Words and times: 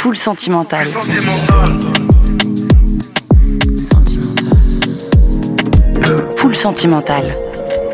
Full 0.00 0.16
sentimental. 0.16 0.88
Full 6.36 6.56
sentimental. 6.56 7.34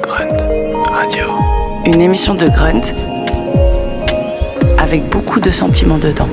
Grunt 0.02 0.36
Radio. 0.88 1.26
Une 1.84 2.00
émission 2.00 2.36
de 2.36 2.46
Grunt 2.46 2.92
avec 4.78 5.02
beaucoup 5.10 5.40
de 5.40 5.50
sentiments 5.50 5.98
dedans. 5.98 6.28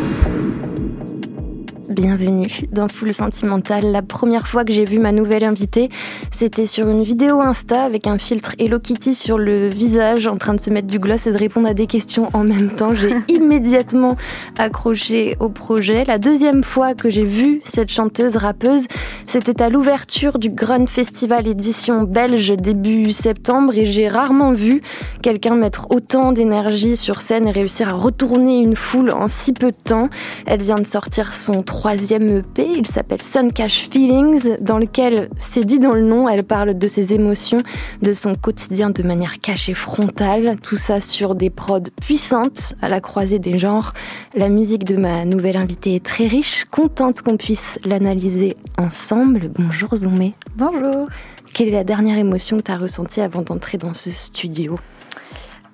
Bienvenue 2.23 2.47
dans 2.71 2.87
Full 2.87 3.13
Sentimental. 3.13 3.91
La 3.91 4.01
première 4.01 4.47
fois 4.47 4.63
que 4.63 4.71
j'ai 4.71 4.85
vu 4.85 4.97
ma 4.97 5.11
nouvelle 5.11 5.43
invitée, 5.43 5.89
c'était 6.31 6.67
sur 6.67 6.87
une 6.87 7.03
vidéo 7.03 7.41
Insta 7.41 7.83
avec 7.83 8.07
un 8.07 8.17
filtre 8.17 8.55
Hello 8.59 8.79
Kitty 8.79 9.13
sur 9.13 9.37
le 9.37 9.67
visage 9.67 10.25
en 10.25 10.37
train 10.37 10.53
de 10.53 10.61
se 10.61 10.69
mettre 10.69 10.87
du 10.87 10.99
gloss 10.99 11.27
et 11.27 11.33
de 11.33 11.37
répondre 11.37 11.67
à 11.67 11.73
des 11.73 11.85
questions 11.85 12.29
en 12.31 12.45
même 12.45 12.71
temps. 12.71 12.93
J'ai 12.93 13.13
immédiatement 13.27 14.15
accroché 14.57 15.35
au 15.41 15.49
projet. 15.49 16.05
La 16.05 16.17
deuxième 16.17 16.63
fois 16.63 16.93
que 16.93 17.09
j'ai 17.09 17.25
vu 17.25 17.59
cette 17.65 17.91
chanteuse 17.91 18.37
rappeuse, 18.37 18.87
c'était 19.25 19.61
à 19.61 19.67
l'ouverture 19.67 20.39
du 20.39 20.49
Grunt 20.49 20.87
Festival 20.87 21.45
édition 21.45 22.03
belge 22.03 22.55
début 22.55 23.11
septembre 23.11 23.73
et 23.75 23.85
j'ai 23.85 24.07
rarement 24.07 24.53
vu 24.53 24.81
quelqu'un 25.21 25.55
mettre 25.55 25.87
autant 25.89 26.31
d'énergie 26.31 26.95
sur 26.95 27.21
scène 27.21 27.49
et 27.49 27.51
réussir 27.51 27.89
à 27.89 27.93
retourner 27.93 28.59
une 28.59 28.77
foule 28.77 29.11
en 29.11 29.27
si 29.27 29.51
peu 29.51 29.71
de 29.71 29.75
temps. 29.83 30.07
Elle 30.45 30.61
vient 30.61 30.79
de 30.79 30.87
sortir 30.87 31.33
son 31.33 31.63
troisième 31.63 32.12
EP, 32.21 32.67
il 32.77 32.87
s'appelle 32.87 33.21
Sun 33.21 33.51
Cash 33.51 33.89
Feelings, 33.89 34.57
dans 34.61 34.77
lequel, 34.77 35.29
c'est 35.39 35.65
dit 35.65 35.79
dans 35.79 35.93
le 35.93 36.01
nom, 36.01 36.29
elle 36.29 36.43
parle 36.43 36.77
de 36.77 36.87
ses 36.87 37.13
émotions, 37.13 37.61
de 38.01 38.13
son 38.13 38.35
quotidien 38.35 38.89
de 38.89 39.03
manière 39.03 39.39
cachée 39.39 39.73
frontale, 39.73 40.57
tout 40.61 40.75
ça 40.75 41.01
sur 41.01 41.35
des 41.35 41.49
prods 41.49 41.79
puissantes, 42.01 42.75
à 42.81 42.89
la 42.89 43.01
croisée 43.01 43.39
des 43.39 43.57
genres. 43.57 43.93
La 44.35 44.49
musique 44.49 44.83
de 44.83 44.95
ma 44.95 45.25
nouvelle 45.25 45.57
invitée 45.57 45.95
est 45.95 46.05
très 46.05 46.27
riche, 46.27 46.65
contente 46.65 47.21
qu'on 47.21 47.37
puisse 47.37 47.79
l'analyser 47.85 48.57
ensemble. 48.77 49.49
Bonjour 49.55 49.95
Zomé. 49.95 50.33
Bonjour. 50.55 51.07
Quelle 51.53 51.69
est 51.69 51.71
la 51.71 51.83
dernière 51.83 52.17
émotion 52.17 52.57
que 52.57 52.63
tu 52.63 52.71
as 52.71 52.77
ressentie 52.77 53.21
avant 53.21 53.41
d'entrer 53.41 53.77
dans 53.77 53.93
ce 53.93 54.11
studio? 54.11 54.79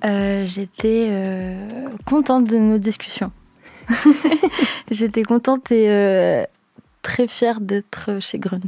Euh, 0.05 0.45
J'étais 0.45 1.07
euh, 1.09 1.65
contente 2.05 2.45
de 2.45 2.57
nos 2.57 2.77
discussions. 2.77 3.31
J'étais 4.91 5.23
contente 5.23 5.71
et 5.71 5.89
euh, 5.89 6.43
très 7.01 7.27
fière 7.27 7.61
d'être 7.61 8.19
chez 8.19 8.39
Grunt. 8.39 8.59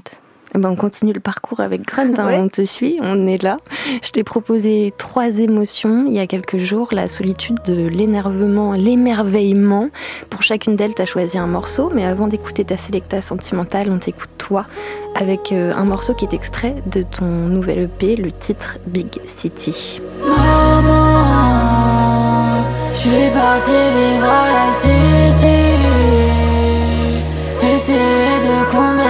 Ben 0.54 0.70
on 0.70 0.76
continue 0.76 1.14
le 1.14 1.22
parcours 1.22 1.62
avec 1.62 1.88
Grunt, 1.88 2.14
hein. 2.18 2.28
Ouais. 2.28 2.38
on 2.38 2.50
te 2.50 2.66
suit, 2.66 3.00
on 3.02 3.26
est 3.26 3.42
là. 3.42 3.58
Je 4.04 4.12
t'ai 4.12 4.26
proposé 4.26 4.94
trois 4.98 5.40
émotions 5.40 6.06
il 6.08 6.14
y 6.14 6.20
a 6.20 6.28
quelques 6.28 6.58
jours, 6.58 6.90
la 6.92 7.08
solitude, 7.08 7.60
l'énervement, 7.68 8.74
l'émerveillement. 8.74 9.90
Pour 10.30 10.44
chacune 10.44 10.76
d'elles, 10.76 10.94
tu 10.94 11.02
as 11.02 11.06
choisi 11.06 11.38
un 11.38 11.48
morceau, 11.48 11.90
mais 11.96 12.06
avant 12.06 12.28
d'écouter 12.28 12.66
ta 12.66 12.76
sélecta 12.76 13.22
sentimentale, 13.22 13.90
on 13.90 14.00
t'écoute 14.00 14.30
toi 14.38 14.66
avec 15.16 15.54
euh, 15.54 15.74
un 15.74 15.86
morceau 15.86 16.14
qui 16.14 16.26
est 16.26 16.34
extrait 16.34 16.76
de 16.86 17.04
ton 17.04 17.26
nouvel 17.26 17.84
EP, 17.84 18.18
le 18.18 18.34
titre 18.34 18.78
Big 18.88 19.22
City. 19.28 20.02
Maman, 20.22 21.01
suis 23.02 23.30
parti 23.34 23.72
vivre 23.98 24.30
à 24.30 24.46
la 24.58 24.70
city. 24.82 25.62
Essayer 27.74 28.36
de 28.48 28.56
combler 28.72 29.01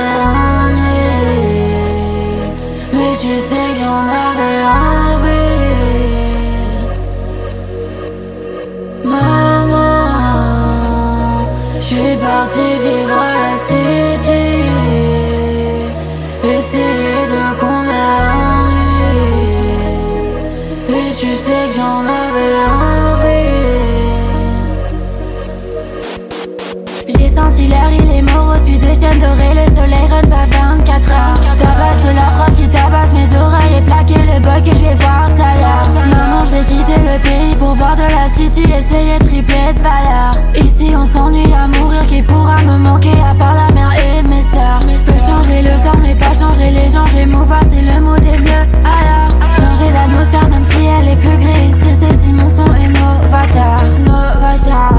pour 37.60 37.76
voir 37.76 37.96
de 37.96 38.02
la 38.02 38.34
city, 38.34 38.64
essayer 38.64 39.20
de 39.20 39.26
tripler 39.26 39.74
de 39.76 39.80
valeur. 39.80 40.32
Ici, 40.56 40.94
on 40.96 41.06
s'ennuie 41.06 41.54
à 41.54 41.68
mourir, 41.68 42.06
qui 42.08 42.22
pourra 42.22 42.62
me 42.62 42.78
manquer 42.78 43.12
à 43.30 43.34
part 43.36 43.54
la 43.54 43.74
mère 43.74 43.92
et 43.94 44.24
mes 44.24 44.42
sœurs. 44.42 44.80
Je 44.82 45.12
peux 45.12 45.20
changer 45.20 45.62
le 45.62 45.82
temps, 45.84 46.00
mais 46.02 46.16
pas 46.16 46.34
changer 46.34 46.72
les 46.72 46.90
gens, 46.92 47.06
j'ai 47.08 47.26
move, 47.26 47.54
c'est 47.70 47.82
le 47.82 48.00
mot 48.02 48.18
des 48.18 48.38
mieux. 48.38 48.66
Alors, 48.86 49.30
changer 49.58 49.92
l'atmosphère, 49.92 50.50
même 50.50 50.64
si 50.64 50.86
elle 50.86 51.10
est 51.10 51.18
plus 51.18 51.38
grise. 51.38 51.80
Tester 51.80 52.18
si 52.20 52.32
mon 52.34 52.50
son 52.50 52.66
est. 52.76 52.88
Novateur, 52.88 53.78
novateur, 54.08 54.94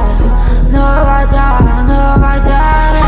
novateur. 0.71 1.63
Novateur, 1.87 3.02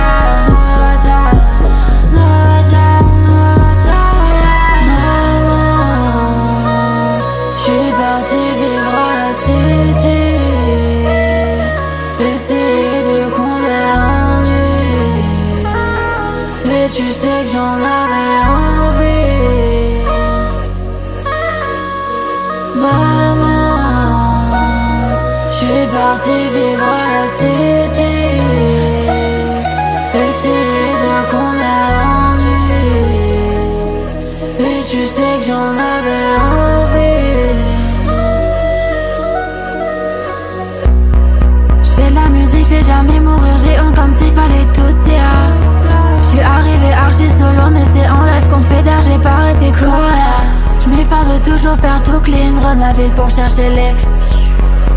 M'efforce 51.04 51.28
de 51.28 51.50
toujours 51.50 51.76
faire 51.76 52.02
tout 52.02 52.20
clean, 52.20 52.54
run 52.62 52.76
la 52.76 52.92
ville 52.94 53.12
pour 53.12 53.28
chercher 53.28 53.68
les. 53.68 53.94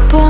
Pour. 0.10 0.28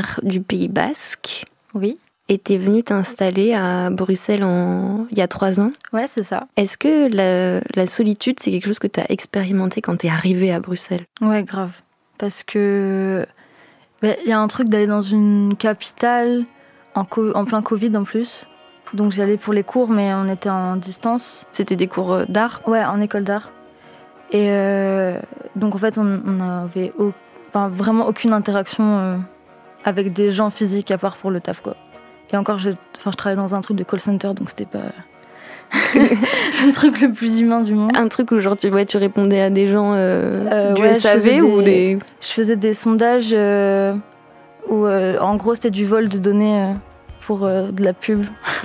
Originaire 0.00 0.20
du 0.22 0.40
Pays 0.40 0.68
Basque 0.68 1.44
Oui. 1.74 1.98
et 2.28 2.38
tu 2.38 2.54
es 2.54 2.58
venue 2.58 2.82
t'installer 2.82 3.54
à 3.54 3.90
Bruxelles 3.90 4.44
en... 4.44 5.06
il 5.10 5.18
y 5.18 5.22
a 5.22 5.28
trois 5.28 5.60
ans. 5.60 5.70
Ouais, 5.92 6.06
c'est 6.08 6.22
ça. 6.24 6.46
Est-ce 6.56 6.76
que 6.78 7.08
la, 7.14 7.60
la 7.74 7.86
solitude, 7.86 8.36
c'est 8.40 8.50
quelque 8.50 8.66
chose 8.66 8.78
que 8.78 8.86
tu 8.86 9.00
as 9.00 9.10
expérimenté 9.10 9.80
quand 9.80 9.96
tu 9.96 10.06
es 10.06 10.10
arrivée 10.10 10.52
à 10.52 10.60
Bruxelles? 10.60 11.04
Ouais, 11.20 11.42
grave. 11.42 11.72
Parce 12.18 12.42
que 12.42 13.26
ben, 14.02 14.14
il 14.24 14.28
y 14.28 14.32
a 14.32 14.38
un 14.40 14.48
truc 14.48 14.68
d'aller 14.68 14.86
dans 14.86 15.02
une 15.02 15.54
capitale 15.58 16.44
en, 16.94 17.04
co- 17.04 17.32
en 17.34 17.44
plein 17.44 17.62
Covid 17.62 17.96
en 17.96 18.04
plus. 18.04 18.46
Donc 18.92 19.12
j'y 19.12 19.22
allais 19.22 19.36
pour 19.36 19.52
les 19.52 19.62
cours, 19.62 19.88
mais 19.88 20.12
on 20.14 20.28
était 20.28 20.50
en 20.50 20.76
distance. 20.76 21.46
C'était 21.52 21.76
des 21.76 21.86
cours 21.86 22.12
euh, 22.12 22.24
d'art? 22.28 22.60
Ouais, 22.66 22.84
en 22.84 23.00
école 23.00 23.24
d'art. 23.24 23.50
Et 24.32 24.46
euh, 24.50 25.18
donc 25.56 25.74
en 25.74 25.78
fait, 25.78 25.96
on 25.98 26.20
on 26.26 26.32
n'avait 26.32 26.92
au- 26.98 27.12
enfin, 27.48 27.68
vraiment 27.68 28.06
aucune 28.06 28.32
interaction 28.32 28.84
euh, 28.98 29.16
avec 29.84 30.12
des 30.12 30.30
gens 30.32 30.50
physiques 30.50 30.90
à 30.90 30.98
part 30.98 31.16
pour 31.16 31.30
le 31.30 31.40
taf 31.40 31.60
quoi. 31.60 31.76
Et 32.32 32.36
encore, 32.36 32.58
je, 32.58 32.70
enfin, 32.96 33.10
je 33.10 33.16
travaillais 33.16 33.40
dans 33.40 33.54
un 33.54 33.60
truc 33.60 33.76
de 33.76 33.82
call 33.84 33.98
center, 34.00 34.28
donc 34.34 34.50
c'était 34.50 34.64
pas 34.66 34.92
le 35.94 36.70
truc 36.72 37.00
le 37.00 37.12
plus 37.12 37.40
humain 37.40 37.60
du 37.62 37.74
monde. 37.74 37.92
Un 37.96 38.08
truc 38.08 38.30
où 38.32 38.38
genre 38.40 38.56
tu, 38.56 38.68
ouais, 38.68 38.86
tu 38.86 38.96
répondais 38.98 39.40
à 39.40 39.50
des 39.50 39.66
gens 39.68 39.92
euh, 39.94 40.46
Euh, 40.50 40.72
du 40.74 40.82
ouais, 40.82 40.94
SAV 40.96 41.20
faisais 41.20 41.40
ou 41.40 41.58
des- 41.62 41.94
des... 41.94 41.98
Je 42.20 42.28
faisais 42.28 42.56
des 42.56 42.74
sondages 42.74 43.30
euh, 43.32 43.94
où 44.68 44.84
euh, 44.86 45.18
en 45.18 45.36
gros 45.36 45.54
c'était 45.54 45.70
du 45.70 45.84
vol 45.84 46.08
de 46.08 46.18
données 46.18 46.60
euh, 46.60 46.72
pour 47.26 47.40
de 47.48 47.82
la 47.84 47.92
pub. 47.92 48.24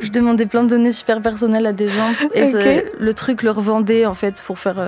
je 0.00 0.10
demandais 0.10 0.46
plein 0.46 0.64
de 0.64 0.68
données 0.68 0.92
super 0.92 1.20
personnelles 1.20 1.66
à 1.66 1.72
des 1.72 1.88
gens 1.88 2.10
et 2.34 2.48
ça- 2.48 2.58
Ok. 2.58 2.84
le 2.98 3.14
truc 3.14 3.42
leur 3.42 3.60
vendait 3.60 4.06
en 4.06 4.14
fait 4.14 4.40
pour 4.42 4.58
faire 4.58 4.78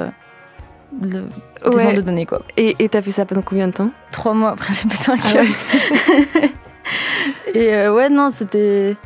le, 1.02 1.24
Ouais. 1.70 1.94
de 1.94 2.00
données 2.02 2.26
quoi. 2.26 2.42
Et 2.56 2.88
t'as 2.88 3.00
fait 3.02 3.10
ça 3.10 3.24
pendant 3.24 3.42
combien 3.42 3.68
de 3.68 3.72
temps 3.72 3.90
Trois 4.10 4.34
mois 4.34 4.50
après 4.50 4.72
j'ai 4.74 4.88
pété 4.88 5.10
un 5.10 5.16
Ah 5.22 5.32
câble. 5.32 6.50
et 7.54 7.74
euh, 7.74 7.92
ouais 7.94 8.08
non 8.08 8.30
c'était 8.32 8.96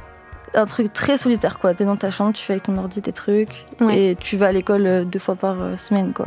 un 0.55 0.64
truc 0.64 0.93
très 0.93 1.19
solitaire 1.19 1.58
quoi. 1.58 1.75
T'es 1.75 1.85
dans 1.85 1.96
ta 1.96 2.11
chambre, 2.11 2.32
tu 2.32 2.43
fais 2.43 2.55
avec 2.55 2.62
ton 2.64 2.76
ordi 2.79 3.02
tes 3.02 3.12
trucs 3.12 3.64
Ouais. 3.81 3.99
et 4.12 4.17
tu 4.17 4.37
vas 4.37 4.46
à 4.46 4.52
l'école 4.52 4.87
euh, 4.87 5.05
deux 5.05 5.19
fois 5.19 5.35
par 5.37 5.61
euh, 5.61 5.76
semaine 5.76 6.12
quoi. 6.12 6.26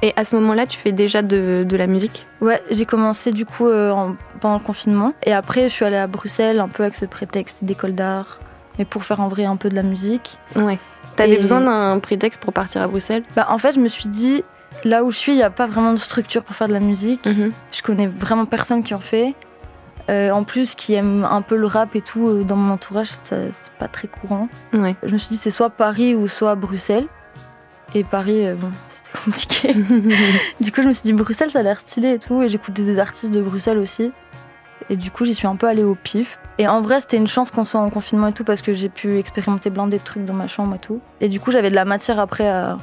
Et 0.00 0.12
à 0.14 0.24
ce 0.24 0.36
moment-là, 0.36 0.64
tu 0.66 0.78
fais 0.78 0.92
déjà 0.92 1.22
de, 1.22 1.64
de 1.68 1.76
la 1.76 1.88
musique? 1.88 2.24
Ouais, 2.40 2.62
j'ai 2.70 2.84
commencé 2.86 3.32
du 3.32 3.44
coup 3.44 3.66
euh, 3.66 3.90
en- 3.90 4.14
pendant 4.38 4.58
le 4.58 4.62
confinement. 4.62 5.12
Et 5.24 5.32
après, 5.32 5.64
je 5.64 5.74
suis 5.74 5.84
allée 5.84 5.96
à 5.96 6.06
Bruxelles 6.06 6.60
un 6.60 6.68
peu 6.68 6.84
avec 6.84 6.94
ce 6.94 7.04
prétexte 7.04 7.64
d'école 7.64 7.96
d'art, 7.96 8.38
mais 8.78 8.84
pour 8.84 9.02
faire 9.02 9.18
en 9.20 9.26
vrai 9.26 9.44
un 9.44 9.56
peu 9.56 9.68
de 9.68 9.74
la 9.74 9.82
musique. 9.82 10.38
Ouais. 10.54 10.78
T'avais 11.16 11.34
Et- 11.34 11.40
besoin 11.40 11.60
d'un 11.62 11.98
prétexte 11.98 12.38
pour 12.40 12.52
partir 12.52 12.80
à 12.80 12.86
Bruxelles? 12.86 13.24
Bah, 13.34 13.46
en 13.50 13.58
fait, 13.58 13.72
je 13.72 13.80
me 13.80 13.88
suis 13.88 14.08
dit, 14.08 14.44
là 14.84 15.04
où 15.04 15.10
je 15.10 15.16
suis, 15.16 15.32
il 15.32 15.36
n'y 15.36 15.42
a 15.42 15.50
pas 15.50 15.66
vraiment 15.66 15.92
de 15.92 15.98
structure 15.98 16.42
pour 16.42 16.54
faire 16.54 16.68
de 16.68 16.72
la 16.72 16.80
musique. 16.80 17.26
Mhm. 17.26 17.50
Je 17.72 17.82
connais 17.82 18.06
vraiment 18.06 18.46
personne 18.46 18.82
qui 18.82 18.94
en 18.94 19.00
fait. 19.00 19.34
Euh, 20.10 20.30
en 20.30 20.42
plus, 20.42 20.74
qui 20.74 20.94
aime 20.94 21.26
un 21.30 21.42
peu 21.42 21.54
le 21.54 21.66
rap 21.66 21.94
et 21.94 22.00
tout, 22.00 22.28
euh, 22.28 22.42
dans 22.42 22.56
mon 22.56 22.72
entourage, 22.72 23.08
c'est 23.22 23.50
pas 23.78 23.88
très 23.88 24.08
courant. 24.08 24.48
Ouais. 24.72 24.96
Je 25.02 25.12
me 25.12 25.18
suis 25.18 25.28
dit, 25.30 25.36
c'est 25.36 25.50
soit 25.50 25.68
Paris 25.68 26.14
ou 26.14 26.28
soit 26.28 26.54
Bruxelles. 26.54 27.06
Et 27.94 28.04
Paris, 28.04 28.46
euh, 28.46 28.54
bon, 28.54 28.70
c'était 28.90 29.18
compliqué. 29.24 29.74
Du 30.60 30.72
coup, 30.72 30.80
je 30.80 30.88
me 30.88 30.92
suis 30.94 31.02
dit, 31.02 31.12
Bruxelles, 31.12 31.50
ça 31.50 31.58
a 31.58 31.62
l'air 31.62 31.80
stylé 31.80 32.12
et 32.14 32.18
tout. 32.18 32.42
Et 32.42 32.48
j'écoutais 32.48 32.82
des 32.82 32.98
artistes 32.98 33.34
de 33.34 33.42
Bruxelles 33.42 33.76
aussi. 33.76 34.10
Et 34.88 34.96
du 34.96 35.10
coup, 35.10 35.26
j'y 35.26 35.34
suis 35.34 35.46
un 35.46 35.56
peu 35.56 35.66
allée 35.66 35.84
au 35.84 35.94
pif. 35.94 36.38
Et 36.56 36.66
en 36.66 36.80
vrai, 36.80 37.02
c'était 37.02 37.18
une 37.18 37.28
chance 37.28 37.50
qu'on 37.50 37.66
soit 37.66 37.80
en 37.80 37.90
confinement 37.90 38.28
et 38.28 38.32
tout 38.32 38.44
parce 38.44 38.62
que 38.62 38.72
j'ai 38.72 38.88
pu 38.88 39.18
expérimenter 39.18 39.70
plein 39.70 39.88
de 39.88 39.98
trucs 39.98 40.24
dans 40.24 40.32
ma 40.32 40.48
chambre 40.48 40.76
et 40.76 40.78
tout. 40.78 41.00
Et 41.20 41.28
du 41.28 41.38
coup, 41.38 41.50
j'avais 41.50 41.68
de 41.68 41.74
la 41.74 41.84
matière 41.84 42.18
après 42.18 42.48
à 42.48 42.78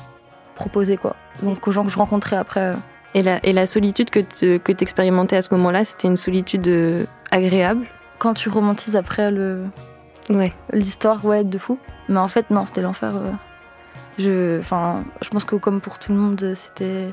proposer, 0.56 0.98
quoi. 0.98 1.16
Donc, 1.44 1.68
aux 1.68 1.72
gens 1.72 1.84
que 1.84 1.92
je 1.92 1.98
rencontrais 1.98 2.36
après. 2.38 2.62
euh, 2.62 2.74
Et 3.13 3.24
la, 3.24 3.40
et 3.46 3.54
la 3.54 3.66
solitude 3.68 4.10
que 4.10 4.19
tu 4.19 4.60
que 4.60 4.72
expérimentais 4.84 5.38
à 5.38 5.42
ce 5.42 5.54
moment-là, 5.54 5.86
c'était 5.86 6.07
une 6.07 6.18
solitude 6.18 6.68
euh, 6.68 7.06
agréable? 7.31 7.86
Quand 8.19 8.34
tu 8.34 8.50
romantises 8.50 8.96
après 8.96 9.31
le 9.31 9.66
Ouais. 10.30 10.54
l'histoire, 10.74 11.24
ouais, 11.25 11.44
de 11.44 11.57
fou. 11.57 11.78
Mais 12.10 12.19
en 12.19 12.28
fait, 12.28 12.50
non, 12.50 12.66
c'était 12.66 12.81
l'enfer. 12.81 13.12
euh. 13.16 13.31
Je, 14.18 14.60
enfin, 14.60 15.04
je 15.22 15.30
pense 15.30 15.44
que 15.46 15.56
comme 15.56 15.81
pour 15.81 16.00
tout 16.00 16.12
le 16.12 16.18
monde, 16.18 16.54
c'était 16.56 17.12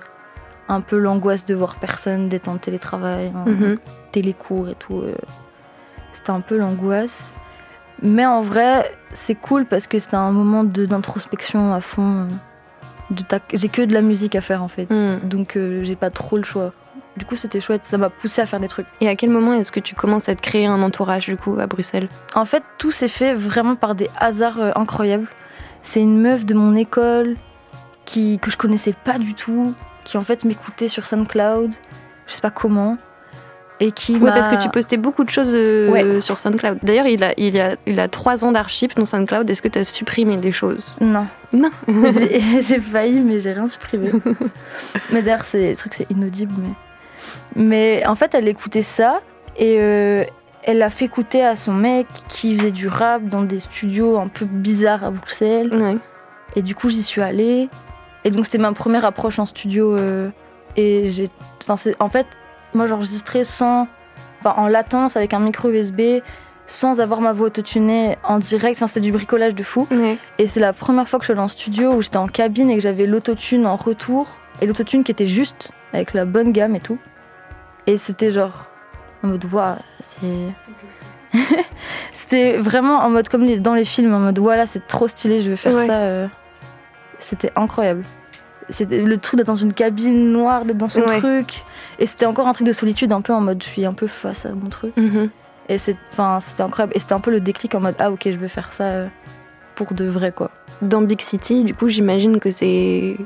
un 0.69 0.81
peu 0.81 0.97
l'angoisse 0.99 1.45
de 1.45 1.55
voir 1.55 1.77
personne, 1.77 2.29
d'être 2.29 2.49
en 2.49 2.57
télétravail. 2.57 3.33
en- 3.35 3.49
Mhm. 3.51 3.79
télécours 4.13 4.69
et 4.69 4.75
tout. 4.77 5.03
C'était 6.15 6.31
un 6.31 6.41
peu 6.41 6.57
l'angoisse. 6.59 7.33
Mais 8.03 8.25
en 8.27 8.41
vrai, 8.43 8.91
c'est 9.13 9.35
cool 9.35 9.65
parce 9.67 9.87
que 9.87 9.99
c'était 9.99 10.17
un 10.17 10.33
moment 10.33 10.65
de- 10.65 10.87
d'introspection 10.87 11.73
à 11.75 11.81
fond. 11.81 12.29
J'ai 13.53 13.69
que 13.69 13.83
de 13.83 13.93
la 13.93 14.03
musique 14.03 14.35
à 14.35 14.41
faire 14.41 14.63
en 14.63 14.69
fait. 14.69 14.91
Mhm. 14.91 15.21
Donc 15.25 15.57
euh, 15.57 15.83
j'ai 15.85 15.97
pas 15.97 16.11
trop 16.11 16.37
le 16.37 16.45
choix. 16.45 16.73
Du 17.17 17.27
coup, 17.27 17.37
c'était 17.37 17.61
chouette. 17.61 17.83
Ça 17.85 17.99
m'a 17.99 18.09
poussé 18.09 18.41
à 18.41 18.47
faire 18.47 18.61
des 18.61 18.69
trucs. 18.69 18.87
Et 19.01 19.09
à 19.09 19.17
quel 19.17 19.31
moment 19.31 19.53
est-ce 19.53 19.71
que 19.71 19.81
tu 19.81 19.95
commences 19.95 20.29
à 20.29 20.35
te 20.35 20.41
créer 20.41 20.67
un 20.67 20.83
entourage 20.83 21.27
du 21.27 21.37
coup 21.37 21.59
à 21.59 21.67
Bruxelles? 21.67 22.09
En 22.35 22.47
fait, 22.47 22.63
tout 22.79 22.91
s'est 22.91 23.09
fait 23.09 23.35
vraiment 23.35 23.77
par 23.77 23.95
des 23.95 24.09
hasards 24.19 24.61
euh, 24.61 24.71
incroyables. 24.77 25.29
C'est 25.83 26.01
une 26.01 26.21
meuf 26.21 26.47
de 26.47 26.55
mon 26.55 26.75
école 26.75 27.37
qui, 28.05 28.39
que 28.39 28.51
je 28.51 28.57
connaissais 28.57 28.95
pas 29.05 29.19
du 29.19 29.35
tout, 29.35 29.75
qui 30.05 30.17
en 30.17 30.23
fait 30.23 30.45
m'écoutait 30.45 30.89
sur 30.89 31.07
SoundCloud, 31.07 31.73
je 32.27 32.33
sais 32.33 32.41
pas 32.41 32.51
comment, 32.51 32.99
et 33.85 33.91
qui 33.91 34.17
parce 34.19 34.49
que 34.49 34.63
tu 34.63 34.69
postais 34.69 34.97
beaucoup 34.97 35.25
de 35.25 35.31
choses 35.31 35.53
euh, 35.55 35.91
Ouais. 35.91 36.21
sur 36.21 36.39
SoundCloud. 36.39 36.79
D'ailleurs, 36.85 37.07
il 37.07 37.25
a, 37.25 37.33
il, 37.37 37.59
a, 37.61 37.75
il 37.87 37.99
a 37.99 38.07
trois 38.07 38.45
ans 38.45 38.53
d'archives 38.53 38.95
dans 38.95 39.05
SoundCloud. 39.07 39.51
Est-ce 39.51 39.61
que 39.61 39.69
tu 39.69 39.79
as 39.81 39.85
supprimé 39.85 40.37
des 40.37 40.53
choses? 40.53 40.95
Non. 41.01 41.27
Non. 41.53 41.71
J'ai 42.61 42.81
failli, 42.81 43.21
mais 43.21 43.41
j'ai 43.41 43.53
rien 43.53 43.67
supprimé. 43.67 44.11
mais 45.11 45.23
d'ailleurs, 45.23 45.45
c'est 45.45 45.71
des 45.71 45.77
trucs, 45.77 45.95
c'est 45.95 46.09
inaudible. 46.11 46.55
Mais... 47.57 47.65
mais 47.65 48.07
en 48.07 48.15
fait, 48.15 48.35
elle 48.35 48.47
écoutait 48.49 48.83
ça 48.85 49.21
et 49.59 49.77
euh, 49.81 50.23
elle 50.63 50.79
l'a 50.79 50.89
fait 50.91 51.07
écouter 51.07 51.45
à 51.45 51.57
son 51.57 51.73
mec 51.75 52.07
qui 52.29 52.57
faisait 52.57 52.71
du 52.71 52.87
rap 52.89 53.25
dans 53.27 53.43
des 53.43 53.59
studios 53.61 54.17
un 54.19 54.29
peu 54.29 54.45
bizarres 54.45 55.03
à 55.05 55.11
Bruxelles. 55.11 55.75
Ouais. 55.75 55.97
Et 56.55 56.63
du 56.63 56.75
coup, 56.77 56.89
j'y 56.89 57.03
suis 57.03 57.21
allée. 57.21 57.69
Et 58.25 58.31
donc, 58.31 58.45
c'était 58.45 58.59
ma 58.59 58.73
première 58.73 59.05
approche 59.05 59.39
en 59.41 59.47
studio. 59.47 59.97
euh, 59.97 60.29
et 60.77 61.11
j'ai. 61.11 61.29
Enfin, 61.69 61.91
en 61.99 62.09
fait, 62.09 62.27
moi, 62.75 62.87
j'enregistrais 62.89 63.45
sans. 63.45 63.87
Enfin, 64.41 64.55
en 64.57 64.67
latence 64.67 65.17
avec 65.17 65.35
un 65.35 65.39
micro 65.39 65.71
USB, 65.71 66.01
sans 66.67 66.99
avoir 67.01 67.21
ma 67.21 67.33
voix 67.33 67.47
autotunée 67.47 68.17
en 68.25 68.39
direct. 68.39 68.77
Enfin, 68.77 68.87
c'était 68.89 69.01
du 69.01 69.13
bricolage 69.13 69.55
de 69.55 69.63
fou. 69.63 69.87
Et 70.39 70.47
c'est 70.49 70.61
la 70.61 70.73
première 70.73 71.09
fois 71.09 71.19
que 71.19 71.25
je 71.25 71.27
suis 71.27 71.33
allée 71.33 71.41
en 71.43 71.49
studio 71.49 71.93
où 71.95 72.03
j'étais 72.03 72.17
en 72.17 72.27
cabine 72.29 72.71
et 72.71 72.75
que 72.75 72.81
j'avais 72.81 73.07
l'autotune 73.07 73.67
en 73.67 73.77
retour. 73.77 74.27
Et 74.61 74.67
l'autotune 74.67 75.05
qui 75.05 75.13
était 75.13 75.27
juste, 75.27 75.71
avec 75.93 76.13
la 76.13 76.25
bonne 76.25 76.53
gamme 76.53 76.75
et 76.75 76.81
tout. 76.81 76.99
Et 77.87 77.99
c'était 77.99 78.33
genre. 78.33 78.67
En 79.23 79.29
mode, 79.29 79.45
waouh, 79.53 79.77
c'est. 80.03 81.39
c'était 82.13 82.57
vraiment 82.59 82.99
en 82.99 83.11
mode 83.11 83.29
comme 83.29 83.47
dans 83.61 83.75
les 83.75 83.85
films, 83.85 84.13
en 84.15 84.19
mode, 84.19 84.39
voilà, 84.39 84.67
c'est 84.67 84.87
trop 84.87 85.09
stylé, 85.09 85.43
je 85.43 85.51
veux 85.51 85.57
faire 85.57 85.75
Ouais. 85.75 85.87
ça. 85.87 85.95
euh. 86.01 86.29
C'était 87.19 87.53
incroyable. 87.57 88.03
C'était 88.73 89.03
le 89.03 89.19
truc 89.19 89.39
d'être 89.39 89.47
dans 89.47 89.57
une 89.57 89.73
cabine 89.73 90.33
noire, 90.33 90.65
d'être 90.65 90.79
dans 90.79 90.89
son 90.89 91.01
Ouais. 91.03 91.19
truc. 91.19 91.63
Et 91.99 92.07
c'était 92.07 92.27
encore 92.27 92.47
un 92.49 92.53
truc 92.53 92.67
de 92.67 92.73
solitude, 92.73 93.13
un 93.13 93.21
peu 93.21 93.33
en 93.33 93.41
mode, 93.41 93.63
je 93.63 93.69
suis 93.69 93.85
un 93.85 93.93
peu 93.93 94.07
face 94.07 94.45
à 94.47 94.53
mon 94.53 94.69
truc. 94.69 94.97
Mhm. 94.97 95.29
Et 95.69 95.79
c'est- 95.79 95.97
enfin, 96.13 96.39
c'était 96.41 96.63
incroyable. 96.63 96.93
Et 96.97 96.99
c'était 96.99 97.13
un 97.13 97.21
peu 97.21 97.31
le 97.31 97.41
déclic 97.41 97.75
en 97.75 97.81
mode, 97.81 97.95
ah 97.99 98.11
ok, 98.11 98.23
je 98.27 98.39
veux 98.39 98.49
faire 98.49 98.73
ça 98.73 98.85
euh, 98.85 99.07
pour 99.77 99.93
de 99.95 100.05
vrai, 100.07 100.33
quoi. 100.33 100.51
Dans 100.83 101.03
Big 101.03 101.21
City, 101.21 101.63
du 101.65 101.75
coup, 101.75 101.89
j'imagine 101.89 102.41
que 102.41 102.51
c'est 102.51 103.17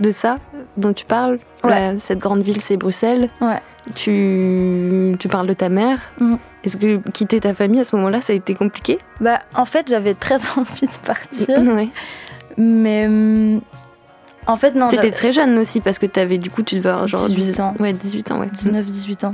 de 0.00 0.10
ça 0.10 0.38
dont 0.76 0.92
tu 0.92 1.04
parles. 1.04 1.38
Ouais. 1.64 1.70
La- 1.92 1.98
cette 2.00 2.18
grande 2.18 2.42
ville, 2.42 2.60
c'est 2.60 2.76
Bruxelles. 2.76 3.28
Ouais. 3.40 3.60
Tu, 3.94 5.12
tu 5.18 5.28
parles 5.28 5.46
de 5.48 5.54
ta 5.54 5.68
mère. 5.68 5.98
Mhm. 6.20 6.38
Est-ce 6.64 6.76
que 6.76 6.98
quitter 7.10 7.40
ta 7.40 7.54
famille 7.54 7.80
à 7.80 7.84
ce 7.84 7.96
moment-là, 7.96 8.20
ça 8.20 8.32
a 8.32 8.36
été 8.36 8.54
compliqué? 8.54 8.98
Bah, 9.20 9.40
en 9.56 9.64
fait, 9.64 9.88
j'avais 9.88 10.14
très 10.14 10.36
envie 10.56 10.86
de 10.86 11.06
partir, 11.06 11.58
Ouais. 11.60 11.88
mais 12.56 13.06
hum, 13.06 13.60
en 14.46 14.56
fait, 14.56 14.74
non, 14.74 14.88
T'étais 14.88 15.10
très 15.10 15.32
jeune 15.32 15.58
aussi 15.58 15.80
parce 15.80 15.98
que 15.98 16.06
t'avais 16.06 16.38
du 16.38 16.50
coup, 16.50 16.62
tu 16.62 16.74
devais 16.76 16.88
avoir 16.90 17.08
genre 17.08 17.28
18 17.28 17.60
ans. 17.60 17.74
Ouais, 17.78 17.92
18 17.92 18.30
ans, 18.32 18.40
ouais. 18.40 18.48
19-18 18.48 19.26
ans. 19.26 19.30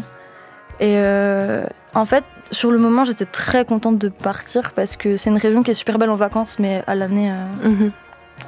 Et 0.81 0.95
euh, 0.99 1.65
en 1.95 2.05
fait, 2.07 2.25
sur 2.51 2.71
le 2.71 2.79
moment, 2.79 3.05
j'étais 3.05 3.25
très 3.25 3.65
contente 3.65 3.99
de 3.99 4.09
partir 4.09 4.73
parce 4.77 4.97
que 4.97 5.17
c'est 5.17 5.31
une 5.31 5.37
région 5.39 5.63
qui 5.63 5.71
est 5.73 5.75
super 5.75 5.99
belle 5.99 6.11
en 6.11 6.17
vacances, 6.17 6.59
mais 6.59 6.83
à 6.87 6.95
l'année, 6.95 7.31
euh, 7.31 7.69
Mhm. 7.69 7.91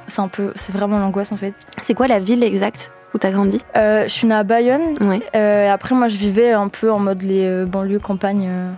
c'est 0.07 0.21
un 0.21 0.27
peu, 0.29 0.53
c'est 0.55 0.71
vraiment 0.71 0.97
l'angoisse 0.99 1.31
en 1.31 1.35
fait. 1.35 1.53
C'est 1.83 1.93
quoi 1.93 2.07
la 2.07 2.19
ville 2.19 2.43
exacte 2.43 2.91
où 3.13 3.17
t'as 3.17 3.31
grandi? 3.31 3.61
Euh, 3.75 4.03
je 4.03 4.09
suis 4.09 4.27
née 4.27 4.35
à 4.35 4.43
Bayonne. 4.43 4.93
Ouais. 5.01 5.19
et 5.33 5.67
après, 5.67 5.93
moi, 5.95 6.07
je 6.07 6.15
vivais 6.17 6.51
un 6.53 6.69
peu 6.69 6.89
en 6.91 6.99
mode 6.99 7.21
les 7.21 7.65
banlieues 7.65 7.99
campagnes 7.99 8.47
euh, 8.49 8.71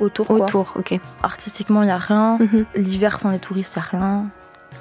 autour. 0.00 0.26
Quoi. 0.26 0.36
Autour, 0.40 0.72
ok. 0.76 0.98
Artistiquement, 1.22 1.82
il 1.82 1.88
y 1.88 1.92
a 1.92 1.98
rien. 1.98 2.38
Mhm. 2.40 2.64
L'hiver, 2.74 3.20
sans 3.20 3.30
les 3.30 3.38
touristes, 3.38 3.74
il 3.76 3.78
y 3.78 3.82
a 3.82 3.98
rien. 3.98 4.24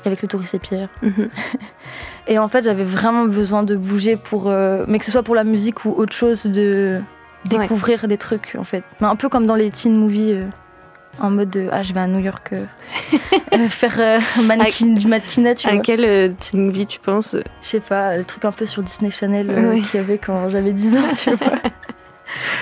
Et 0.04 0.08
avec 0.08 0.20
c'est 0.46 0.60
pire. 0.60 0.90
Mhm. 1.02 1.30
Et 2.28 2.40
en 2.40 2.48
fait, 2.48 2.64
j'avais 2.64 2.84
vraiment 2.84 3.26
besoin 3.26 3.64
de 3.64 3.76
bouger 3.76 4.18
pour, 4.18 4.50
euh, 4.50 4.84
mais 4.88 4.98
que 5.00 5.06
ce 5.06 5.12
soit 5.12 5.24
pour 5.24 5.36
la 5.36 5.44
musique 5.44 5.86
ou 5.86 5.92
autre 5.92 6.14
chose, 6.14 6.46
de 6.46 7.00
découvrir 7.46 8.08
des 8.08 8.18
trucs 8.18 8.56
en 8.58 8.64
fait. 8.64 8.84
Mais 9.00 9.08
un 9.08 9.16
peu 9.16 9.30
comme 9.30 9.46
dans 9.46 9.56
les 9.56 9.70
teen 9.70 9.96
movies, 9.96 10.34
euh, 10.34 10.46
En 11.22 11.30
mode 11.30 11.50
de, 11.52 11.68
ah, 11.72 11.82
je 11.84 11.94
vais 11.94 12.00
à 12.02 12.08
New 12.08 12.20
York 12.20 12.50
euh, 12.54 12.66
euh, 13.54 13.70
faire 13.70 13.96
euh, 14.00 14.20
mannequin, 14.44 14.88
du 14.88 15.08
mannequinat, 15.08 15.56
tu 15.56 15.68
À 15.68 15.74
vois. 15.74 15.82
quel 15.82 16.04
euh, 16.04 16.30
teen 16.40 16.66
movie 16.66 16.88
tu 16.88 17.00
penses? 17.00 17.36
Je 17.62 17.68
sais 17.68 17.80
pas, 17.80 18.18
le 18.18 18.24
truc 18.26 18.44
un 18.46 18.52
peu 18.52 18.66
sur 18.66 18.82
Disney 18.84 19.12
Channel 19.12 19.48
euh, 19.50 19.70
Ouais. 19.70 19.82
qu'il 19.82 20.00
y 20.00 20.04
avait 20.04 20.18
quand 20.18 20.50
j'avais 20.50 20.74
10 20.74 20.98
ans, 20.98 21.02
tu 21.16 21.30
vois. 21.36 21.60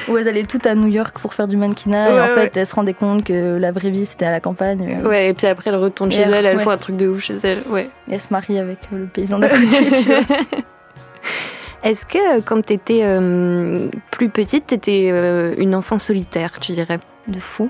Où 0.09 0.17
elles 0.17 0.27
allaient 0.27 0.43
toutes 0.45 0.65
à 0.65 0.75
New 0.75 0.87
York 0.87 1.17
pour 1.19 1.33
faire 1.33 1.47
du 1.47 1.57
mannequinat 1.57 2.09
et 2.09 2.13
Ouais, 2.13 2.21
en 2.21 2.27
fait 2.35 2.57
elles 2.57 2.67
se 2.67 2.75
rendaient 2.75 2.93
compte 2.93 3.23
que 3.23 3.57
la 3.57 3.71
vraie 3.71 3.89
vie 3.91 4.05
c'était 4.05 4.25
à 4.25 4.31
la 4.31 4.39
campagne. 4.39 4.99
euh, 5.03 5.07
Ouais, 5.07 5.29
et 5.29 5.33
puis 5.33 5.47
après, 5.47 5.69
elle 5.69 5.75
retourne 5.77 6.11
Et 6.11 6.15
chez 6.15 6.21
elle, 6.21 6.45
elle 6.45 6.57
ouais. 6.57 6.63
fait 6.63 6.69
un 6.69 6.77
truc 6.77 6.97
de 6.97 7.07
ouf 7.07 7.21
chez 7.23 7.35
elle. 7.43 7.63
Ouais. 7.69 7.89
Et 8.09 8.13
elles 8.15 8.21
se 8.21 8.31
marient 8.31 8.59
avec 8.59 8.79
euh, 8.93 8.99
le 8.99 9.05
paysan 9.05 9.39
d'à 9.39 9.49
côté, 9.49 9.65
tu 9.67 10.09
vois. 10.09 10.19
Est-ce 11.83 12.05
que 12.05 12.37
euh, 12.37 12.41
quand 12.45 12.61
t'étais 12.65 13.01
euh, 13.03 13.89
plus 14.09 14.29
petite, 14.29 14.67
t'étais 14.67 15.09
euh, 15.11 15.53
une 15.57 15.75
enfant 15.75 15.99
solitaire, 15.99 16.59
tu 16.61 16.71
dirais? 16.71 16.99
De 17.27 17.39
fou. 17.39 17.69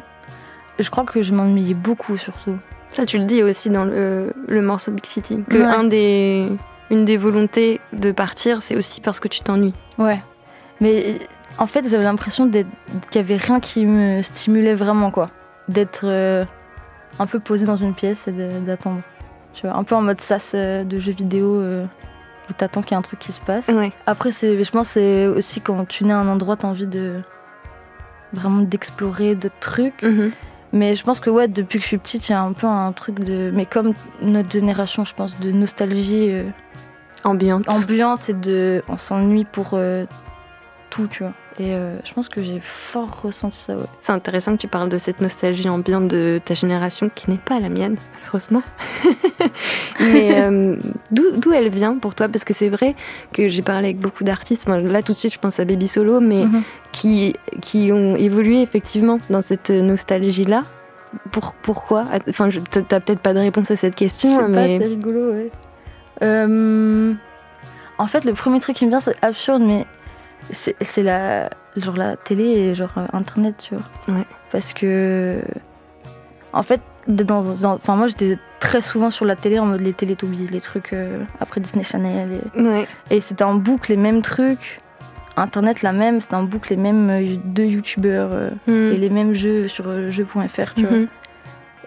Je 0.80 0.90
crois 0.90 1.04
que 1.04 1.22
je 1.24 1.34
m'ennuyais 1.34 1.74
beaucoup 1.74 2.18
surtout. 2.18 2.56
Ça, 2.92 3.06
tu 3.08 3.18
le 3.18 3.26
dis 3.26 3.42
aussi 3.42 3.70
dans 3.72 3.86
le, 3.86 4.32
le 4.48 4.62
morceau 4.62 4.92
Big 4.92 5.06
City. 5.08 5.44
Que 5.50 5.58
Ouais. 5.58 5.64
un 5.64 5.84
des, 5.84 6.46
une 6.92 7.06
des 7.06 7.18
volontés 7.18 7.80
de 7.92 8.12
partir, 8.12 8.62
c'est 8.62 8.76
aussi 8.76 9.02
parce 9.02 9.20
que 9.20 9.28
tu 9.28 9.40
t'ennuies. 9.42 9.74
Ouais. 9.98 10.20
Mais 10.80 11.18
en 11.58 11.68
fait, 11.68 11.88
j'avais 11.88 12.04
l'impression 12.04 12.50
qu'il 12.50 12.66
y 13.16 13.18
avait 13.18 13.38
rien 13.38 13.60
qui 13.60 13.86
me 13.86 14.22
stimulait 14.22 14.76
vraiment, 14.76 15.12
quoi. 15.12 15.30
D'être 15.68 16.06
euh, 16.06 16.46
un 17.20 17.26
peu 17.26 17.40
posée 17.40 17.66
dans 17.66 17.76
une 17.76 17.94
pièce 17.94 18.28
et 18.28 18.32
d'attendre. 18.32 19.02
Tu 19.54 19.68
vois, 19.68 19.76
un 19.76 19.84
peu 19.84 19.96
en 19.96 20.02
mode 20.02 20.20
sas 20.20 20.54
euh, 20.56 20.84
de 20.84 21.00
jeu 21.00 21.12
vidéo 21.12 21.62
euh, 21.62 21.86
où 22.50 22.54
t'attends 22.54 22.82
qu'il 22.82 22.92
y 22.92 22.94
ait 22.96 22.98
un 22.98 23.04
truc 23.04 23.20
qui 23.20 23.32
se 23.32 23.42
passe. 23.42 23.68
Ouais. 23.68 23.92
Après, 24.08 24.32
je 24.32 24.72
pense 24.72 24.88
que 24.88 24.94
c'est 24.94 25.28
aussi 25.28 25.62
quand 25.62 25.86
tu 25.88 26.06
nais 26.06 26.14
à 26.14 26.18
un 26.18 26.28
endroit, 26.28 26.56
t'as 26.58 26.68
envie 26.68 26.88
de 26.88 27.22
vraiment 28.34 28.62
d'explorer 28.62 29.36
d'autres 29.36 29.60
trucs. 29.60 30.02
Mhm. 30.02 30.32
Mais 30.76 30.96
je 30.96 31.04
pense 31.04 31.20
que 31.20 31.30
ouais, 31.30 31.48
depuis 31.48 31.78
que 31.78 31.84
je 31.84 31.90
suis 31.90 32.00
petite, 32.00 32.30
il 32.30 32.32
y 32.32 32.36
a 32.36 32.42
un 32.42 32.54
peu 32.54 32.66
un 32.66 32.92
truc 32.94 33.20
de. 33.20 33.52
Mais 33.54 33.68
comme 33.68 33.94
notre 34.22 34.52
génération, 34.52 35.06
je 35.06 35.14
pense, 35.14 35.40
de 35.40 35.52
nostalgie 35.52 36.32
euh, 36.32 36.50
Ambiante. 37.24 37.70
ambiante 37.70 38.30
et 38.30 38.34
de. 38.34 38.84
On 38.90 38.98
s'ennuie 38.98 39.46
pour 39.46 39.78
tout, 40.90 41.08
tu 41.08 41.24
vois. 41.24 41.34
Et 41.60 41.76
euh, 41.76 41.98
je 42.04 42.14
pense 42.14 42.30
que 42.30 42.42
j'ai 42.42 42.60
fort 42.60 43.22
ressenti 43.22 43.58
ça, 43.60 43.76
ouais. 43.76 43.84
C'est 44.00 44.12
intéressant 44.12 44.54
que 44.54 44.58
tu 44.62 44.68
parles 44.68 44.90
de 44.90 44.98
cette 44.98 45.22
nostalgie 45.22 45.70
ambiante 45.70 46.08
de 46.08 46.42
ta 46.44 46.56
génération 46.56 47.12
qui 47.14 47.30
n'est 47.30 47.38
pas 47.38 47.60
la 47.60 47.70
mienne, 47.70 47.96
malheureusement. 48.20 48.64
Mais 50.00 50.42
euh, 50.42 50.78
d'où 51.12 51.52
elle 51.54 51.70
vient 51.70 51.98
pour 51.98 52.16
toi? 52.16 52.28
Parce 52.28 52.44
que 52.44 52.54
c'est 52.54 52.70
vrai 52.70 52.96
que 53.34 53.50
j'ai 53.50 53.62
parlé 53.62 53.90
avec 53.90 54.00
beaucoup 54.00 54.24
d'artistes. 54.24 54.64
Enfin, 54.68 54.82
là, 54.82 55.02
tout 55.04 55.12
de 55.14 55.18
suite, 55.18 55.34
je 55.34 55.40
pense 55.40 55.60
à 55.60 55.66
Baby 55.66 55.88
Solo, 55.88 56.20
mais 56.20 56.46
Mhm. 56.46 56.64
qui, 56.92 57.34
qui 57.62 57.92
ont 57.94 58.16
évolué 58.16 58.62
effectivement 58.62 59.20
dans 59.30 59.42
cette 59.42 59.70
nostalgie-là. 59.70 60.64
Pour, 61.32 61.54
pourquoi? 61.62 62.06
Enfin, 62.30 62.50
t'as 62.72 63.00
peut-être 63.00 63.20
pas 63.20 63.36
de 63.36 63.40
réponse 63.40 63.70
à 63.70 63.76
cette 63.76 63.94
Je 63.94 63.98
question, 64.06 64.36
sais 64.40 64.48
mais 64.48 64.80
pas, 64.80 64.84
c'est 64.86 64.90
rigolo, 64.90 65.32
ouais. 65.34 65.52
Euh, 66.24 67.14
en 68.00 68.08
fait, 68.08 68.26
le 68.26 68.34
premier 68.34 68.60
truc 68.60 68.76
qui 68.76 68.86
me 68.86 68.90
vient, 68.90 69.00
c'est 69.00 69.16
absurde, 69.24 69.62
mais 69.62 69.86
c'est 70.52 71.04
la, 71.04 71.50
genre 71.78 71.96
la 71.98 72.16
télé 72.18 72.44
et 72.44 72.76
genre 72.76 72.92
euh, 72.98 73.06
Internet, 73.14 73.56
tu 73.70 73.76
vois. 73.76 74.16
Ouais. 74.16 74.26
Parce 74.52 74.74
que, 74.74 75.40
en 76.52 76.64
fait, 76.64 76.82
dans, 77.08 77.42
dans- 77.42 77.74
enfin 77.76 77.96
moi 77.96 78.08
j'étais 78.08 78.38
très 78.60 78.82
souvent 78.82 79.10
sur 79.10 79.26
la 79.26 79.36
télé 79.36 79.60
en 79.60 79.66
mode 79.66 79.82
les 79.82 79.94
Télétobies, 79.94 80.48
les 80.52 80.62
trucs 80.62 80.94
euh, 80.94 81.24
après 81.40 81.60
Disney 81.62 81.84
Channel, 81.84 82.40
et, 82.56 82.62
ouais. 82.62 82.88
et 83.10 83.20
c'était 83.22 83.44
en 83.44 83.56
boucle 83.56 83.92
les 83.92 83.98
mêmes 83.98 84.22
trucs. 84.22 84.80
Internet 85.36 85.82
la 85.82 85.94
même, 85.94 86.22
c'était 86.22 86.36
en 86.36 86.44
boucle 86.44 86.70
les 86.70 86.78
mêmes 86.78 87.10
euh, 87.10 87.36
deux 87.44 87.66
youtubeurs 87.66 88.30
euh, 88.32 88.50
Mhm. 88.68 88.94
et 88.94 88.98
les 88.98 89.10
mêmes 89.10 89.34
jeux 89.34 89.68
sur 89.68 89.86
jeux.fr, 90.12 90.76
tu 90.76 90.86
vois. 90.86 90.98
Mhm. 90.98 91.04
Et 91.04 91.08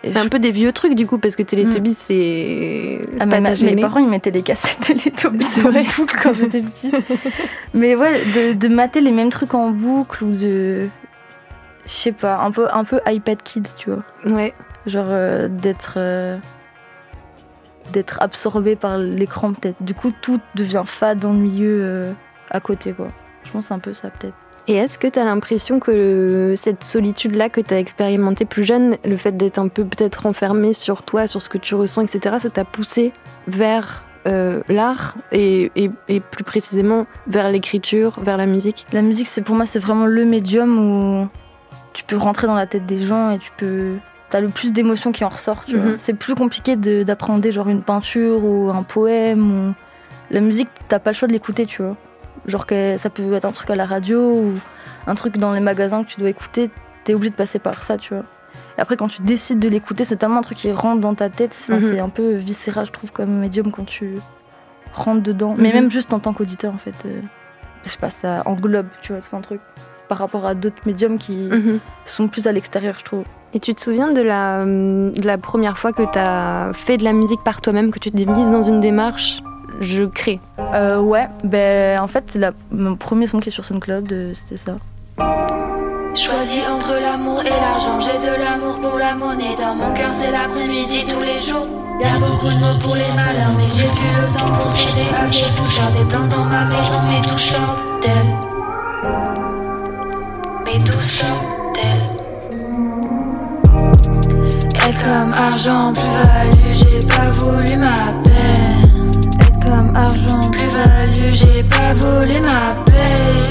C'est 0.04 0.12
je 0.12 0.18
un 0.18 0.28
peu 0.28 0.38
des 0.38 0.50
vieux 0.50 0.72
trucs 0.72 0.94
du 0.94 1.06
coup, 1.06 1.18
parce 1.18 1.36
que 1.36 1.42
Teletubbies, 1.42 1.94
c'est. 1.98 3.00
Ah, 3.18 3.26
pas 3.26 3.40
ma- 3.40 3.54
mes 3.56 3.76
parents 3.80 3.98
ils 3.98 4.08
mettaient 4.08 4.30
les 4.30 4.42
cassettes 4.42 4.80
Teletubbies 4.80 5.46
en 5.64 5.70
boucle 5.96 6.16
quand 6.22 6.34
j'étais 6.34 6.60
petite. 6.60 6.94
mais 7.74 7.94
ouais, 7.96 8.24
de, 8.26 8.52
de 8.52 8.68
mater 8.68 9.00
les 9.00 9.10
mêmes 9.10 9.30
trucs 9.30 9.54
en 9.54 9.70
boucle 9.70 10.24
ou 10.24 10.32
de. 10.32 10.88
Je 11.86 11.90
sais 11.90 12.12
pas, 12.12 12.38
un 12.40 12.50
peu, 12.50 12.66
un 12.72 12.84
peu 12.84 13.00
iPad 13.06 13.42
Kid, 13.42 13.66
tu 13.78 13.90
vois. 13.90 14.02
Ouais. 14.24 14.52
Genre 14.86 15.06
euh, 15.08 15.48
d'être. 15.48 15.94
euh, 15.96 16.36
d'être 17.92 18.20
absorbé 18.20 18.74
par 18.76 18.98
l'écran 18.98 19.52
peut-être. 19.52 19.80
Du 19.82 19.94
coup, 19.94 20.12
tout 20.20 20.40
devient 20.56 20.82
fade, 20.84 21.24
ennuyeux 21.24 21.78
euh, 21.82 22.12
à 22.50 22.60
côté, 22.60 22.92
quoi. 22.92 23.08
Je 23.44 23.50
pense 23.52 23.70
un 23.70 23.78
peu 23.78 23.94
ça, 23.94 24.10
peut-être. 24.10 24.34
Et 24.68 24.74
est-ce 24.74 24.98
que 24.98 25.06
tu 25.06 25.18
as 25.18 25.24
l'impression 25.24 25.78
que 25.78 26.54
cette 26.56 26.82
solitude-là 26.82 27.48
que 27.50 27.60
tu 27.60 27.72
as 27.72 27.78
expérimentée 27.78 28.44
plus 28.44 28.64
jeune, 28.64 28.96
le 29.04 29.16
fait 29.16 29.36
d'être 29.36 29.58
un 29.58 29.68
peu 29.68 29.84
peut-être 29.84 30.22
renfermé 30.22 30.72
sur 30.72 31.02
toi, 31.02 31.26
sur 31.28 31.40
ce 31.40 31.48
que 31.48 31.58
tu 31.58 31.74
ressens, 31.76 32.02
etc., 32.02 32.36
ça 32.40 32.50
t'a 32.50 32.64
poussé 32.64 33.12
vers 33.46 34.02
euh, 34.26 34.62
l'art 34.68 35.14
et, 35.30 35.70
et- 35.76 35.90
et 36.08 36.18
plus 36.18 36.42
précisément 36.42 37.06
vers 37.28 37.48
l'écriture, 37.48 38.18
vers 38.20 38.36
la 38.36 38.46
musique? 38.46 38.84
La 38.92 39.02
musique, 39.02 39.28
c'est 39.28 39.42
pour 39.42 39.54
moi, 39.54 39.66
c'est 39.66 39.78
vraiment 39.78 40.06
le 40.06 40.24
médium 40.24 40.78
où 41.22 41.28
tu 41.92 42.02
peux 42.02 42.16
rentrer 42.16 42.48
dans 42.48 42.56
la 42.56 42.66
tête 42.66 42.86
des 42.86 43.04
gens 43.04 43.30
et 43.30 43.38
tu 43.38 43.52
peux. 43.56 43.92
T'as 44.30 44.40
le 44.40 44.48
plus 44.48 44.72
d'émotions 44.72 45.12
qui 45.12 45.22
en 45.24 45.28
ressortent. 45.28 45.72
Mhm. 45.72 45.94
C'est 45.98 46.14
plus 46.14 46.34
compliqué 46.34 46.74
de- 46.74 47.04
d'appréhender 47.04 47.52
genre 47.52 47.68
une 47.68 47.84
peinture 47.84 48.42
ou 48.44 48.68
un 48.74 48.82
poème 48.82 49.68
ou 49.68 49.74
la 50.32 50.40
musique. 50.40 50.68
T'as 50.88 50.98
pas 50.98 51.10
le 51.12 51.14
choix 51.16 51.28
de 51.28 51.32
l'écouter, 51.32 51.64
tu 51.66 51.82
vois. 51.82 51.96
Genre 52.46 52.66
que 52.66 52.96
ça 52.98 53.10
peut 53.10 53.32
être 53.34 53.44
un 53.44 53.52
truc 53.52 53.70
à 53.70 53.74
la 53.74 53.86
radio 53.86 54.20
ou 54.32 54.54
un 55.06 55.14
truc 55.14 55.36
dans 55.36 55.52
les 55.52 55.60
magasins 55.60 56.04
que 56.04 56.08
tu 56.10 56.18
dois 56.20 56.28
écouter. 56.30 56.70
T'es 57.04 57.14
obligé 57.14 57.30
de 57.30 57.36
passer 57.36 57.58
par 57.58 57.82
ça, 57.84 57.96
tu 57.96 58.14
vois. 58.14 58.24
Et 58.78 58.80
après, 58.80 58.96
quand 58.96 59.08
tu 59.08 59.22
décides 59.22 59.58
de 59.58 59.68
l'écouter, 59.68 60.04
c'est 60.04 60.16
tellement 60.16 60.38
un 60.38 60.42
truc 60.42 60.58
qui 60.58 60.72
rentre 60.72 61.00
dans 61.00 61.14
ta 61.14 61.28
tête. 61.28 61.56
Enfin, 61.60 61.76
Mhm. 61.76 61.80
C'est 61.82 62.00
un 62.00 62.08
peu 62.08 62.34
viscéral, 62.34 62.86
je 62.86 62.92
trouve, 62.92 63.10
comme 63.12 63.30
médium 63.38 63.70
quand 63.72 63.84
tu 63.84 64.14
rentres 64.92 65.22
dedans. 65.22 65.54
Mais 65.58 65.68
Mhm. 65.68 65.74
même 65.74 65.90
juste 65.90 66.12
en 66.12 66.20
tant 66.20 66.32
qu'auditeur, 66.32 66.72
en 66.74 66.78
fait. 66.78 66.94
euh, 67.04 67.20
je 67.84 67.90
sais 67.90 67.98
pas, 67.98 68.10
ça 68.10 68.42
englobe, 68.46 68.86
tu 69.02 69.12
vois, 69.12 69.20
tout 69.20 69.36
un 69.36 69.40
truc. 69.40 69.60
Par 70.08 70.18
rapport 70.18 70.46
à 70.46 70.54
d'autres 70.54 70.82
médiums 70.86 71.18
qui 71.18 71.48
Mhm. 71.50 71.80
sont 72.04 72.28
plus 72.28 72.46
à 72.46 72.52
l'extérieur, 72.52 72.94
je 72.98 73.04
trouve. 73.04 73.24
Et 73.54 73.60
tu 73.60 73.74
te 73.74 73.80
souviens 73.80 74.12
de 74.12 74.20
la, 74.22 74.64
de 74.64 75.26
la 75.26 75.38
première 75.38 75.78
fois 75.78 75.92
que 75.92 76.02
tu 76.02 76.18
as 76.18 76.70
fait 76.74 76.96
de 76.96 77.04
la 77.04 77.12
musique 77.12 77.42
par 77.44 77.60
toi-même, 77.60 77.90
que 77.90 77.98
tu 77.98 78.10
t'es 78.12 78.24
mise 78.24 78.50
dans 78.50 78.62
une 78.62 78.80
démarche? 78.80 79.40
Je 79.80 80.04
crée 80.04 80.40
Euh, 80.58 81.00
ouais, 81.00 81.28
ben 81.44 82.00
en 82.00 82.08
fait, 82.08 82.24
c'est 82.28 82.38
la- 82.38 82.52
mon 82.70 82.96
premier 82.96 83.26
son 83.26 83.40
qui 83.40 83.48
est 83.48 83.52
sur 83.52 83.64
SoundCloud, 83.64 84.10
euh, 84.12 84.32
c'était 84.34 84.60
ça. 84.62 84.76
Choisis 86.14 86.62
entre 86.68 86.94
l'amour 87.00 87.42
et 87.44 87.50
l'argent, 87.50 88.00
j'ai 88.00 88.18
de 88.18 88.34
l'amour 88.42 88.78
pour 88.80 88.98
la 88.98 89.14
monnaie. 89.14 89.54
Dans 89.58 89.74
mon 89.74 89.92
cœur, 89.92 90.10
c'est 90.20 90.30
l'après-midi 90.32 91.04
tous 91.04 91.20
les 91.20 91.38
jours. 91.38 91.66
Y'a 92.00 92.18
beaucoup 92.18 92.48
de 92.48 92.54
mots 92.58 92.78
pour 92.80 92.94
les 92.94 93.10
malheurs, 93.14 93.52
mais 93.56 93.70
j'ai 93.70 93.86
plus 93.88 94.12
le 94.20 94.26
temps 94.36 94.50
pour 94.52 94.70
céder 94.70 95.08
à 95.14 95.26
ces 95.30 95.50
douceurs. 95.58 95.90
Des 95.92 96.04
plans 96.04 96.26
dans 96.26 96.44
ma 96.44 96.64
maison, 96.64 97.00
mais 97.08 97.20
tout 97.28 97.38
sort 97.38 97.76
d'elle. 98.02 98.32
Mais 100.64 100.82
tout 100.84 101.02
sort 101.02 101.44
d'elle. 101.74 102.04
Est-ce 104.88 105.00
comme 105.00 105.32
argent, 105.34 105.92
plus-value, 105.92 106.72
j'ai 106.72 107.06
pas 107.08 107.28
voulu 107.38 107.76
ma 107.76 107.96
peine. 108.24 108.75
Est-ce 109.40 109.58
comme 109.66 109.94
argent, 109.96 110.50
plus-value, 110.50 111.34
j'ai 111.34 111.62
pas 111.64 111.92
volé 111.94 112.40
ma 112.40 112.74
paix. 112.86 113.46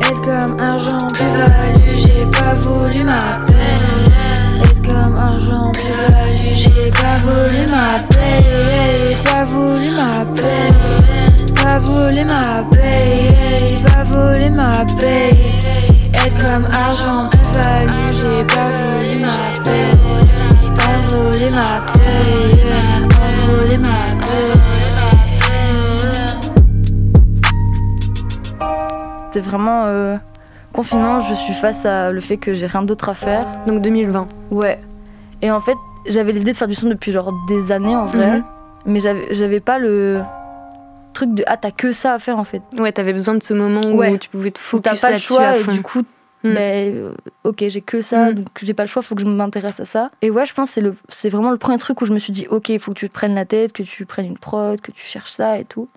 Est-ce 0.00 0.20
comme 0.20 0.58
argent, 0.60 1.06
plus-value, 1.14 1.96
j'ai 1.96 2.26
pas 2.26 2.54
voulu 2.62 3.04
ma 3.04 3.18
peine. 3.46 4.62
Est-ce 4.62 4.80
comme 4.80 5.16
argent, 5.16 5.72
plus-value, 5.72 6.54
j'ai 6.54 6.90
pas 6.90 7.18
volé 7.24 7.66
ma 7.70 7.98
paix. 8.08 9.14
Pas 9.24 9.44
voulu 9.44 9.90
ma 9.90 10.24
paix. 10.34 10.70
Pas 11.62 11.78
volé 11.78 12.24
ma 12.24 12.42
paix. 12.70 13.76
Pas 13.84 14.04
volé 14.04 14.50
ma 14.50 14.84
paix. 14.98 15.30
Être 16.14 16.46
comme 16.46 16.66
argent, 16.72 17.28
plus-value, 17.30 18.12
j'ai 18.12 18.44
pas 18.54 18.70
voulu 18.70 19.20
ma 19.20 19.34
paix. 19.64 19.92
Envoler 20.88 21.50
ma 21.50 21.92
paix. 21.92 22.52
Envoler 23.20 23.78
ma 23.78 23.98
paix. 24.24 24.85
C'est 29.36 29.42
vraiment 29.42 29.84
euh, 29.84 30.16
confinement, 30.72 31.20
je 31.20 31.34
suis 31.34 31.52
face 31.52 31.84
à 31.84 32.10
le 32.10 32.22
fait 32.22 32.38
que 32.38 32.54
j'ai 32.54 32.66
rien 32.66 32.80
d'autre 32.80 33.10
à 33.10 33.14
faire. 33.14 33.46
Donc 33.66 33.82
2020. 33.82 34.26
Ouais. 34.50 34.80
Et 35.42 35.50
en 35.50 35.60
fait, 35.60 35.76
j'avais 36.08 36.32
l'idée 36.32 36.52
de 36.52 36.56
faire 36.56 36.68
du 36.68 36.74
son 36.74 36.88
depuis 36.88 37.12
genre 37.12 37.34
des 37.48 37.70
années 37.70 37.94
en 37.94 38.06
vrai, 38.06 38.38
Mhm. 38.38 38.44
mais 38.86 39.00
j'avais 39.32 39.60
pas 39.60 39.78
le 39.78 40.22
truc 41.12 41.34
de 41.34 41.44
ah 41.46 41.58
t'as 41.58 41.70
que 41.70 41.92
ça 41.92 42.14
à 42.14 42.18
faire 42.18 42.38
en 42.38 42.44
fait. 42.44 42.62
Ouais, 42.78 42.92
t'avais 42.92 43.12
besoin 43.12 43.34
de 43.34 43.42
ce 43.42 43.52
moment 43.52 43.82
où 43.90 44.16
tu 44.16 44.30
pouvais 44.30 44.50
te 44.52 44.58
focus 44.58 44.98
t'as 44.98 45.08
pas 45.08 45.12
le 45.12 45.18
choix 45.18 45.58
et 45.58 45.64
du 45.64 45.82
coup 45.82 46.02
Mm. 46.44 46.54
ben, 46.54 46.94
euh, 46.94 47.10
ok 47.44 47.64
j'ai 47.68 47.80
que 47.80 48.00
ça 48.02 48.30
Mm. 48.30 48.34
donc 48.34 48.46
j'ai 48.62 48.74
pas 48.74 48.84
le 48.84 48.88
choix 48.88 49.02
faut 49.02 49.14
que 49.14 49.22
je 49.22 49.26
m'intéresse 49.26 49.80
à 49.80 49.84
ça 49.86 50.10
et 50.22 50.30
ouais 50.30 50.44
je 50.46 50.52
pense 50.54 50.68
que 50.68 50.74
c'est 50.74 50.80
le 50.82 50.94
c'est 51.08 51.30
vraiment 51.30 51.50
le 51.50 51.56
premier 51.56 51.78
truc 51.78 52.00
où 52.02 52.06
je 52.06 52.12
me 52.12 52.18
suis 52.18 52.32
dit 52.32 52.46
ok 52.50 52.68
il 52.68 52.78
faut 52.78 52.92
que 52.92 52.98
tu 52.98 53.08
te 53.08 53.14
prennes 53.14 53.34
la 53.34 53.46
tête 53.46 53.72
que 53.72 53.82
tu 53.82 54.04
prennes 54.06 54.26
une 54.26 54.38
prod 54.38 54.78
que 54.80 54.92
tu 54.92 55.04
cherches 55.06 55.32
ça 55.32 55.58
et 55.58 55.64
tout 55.64 55.88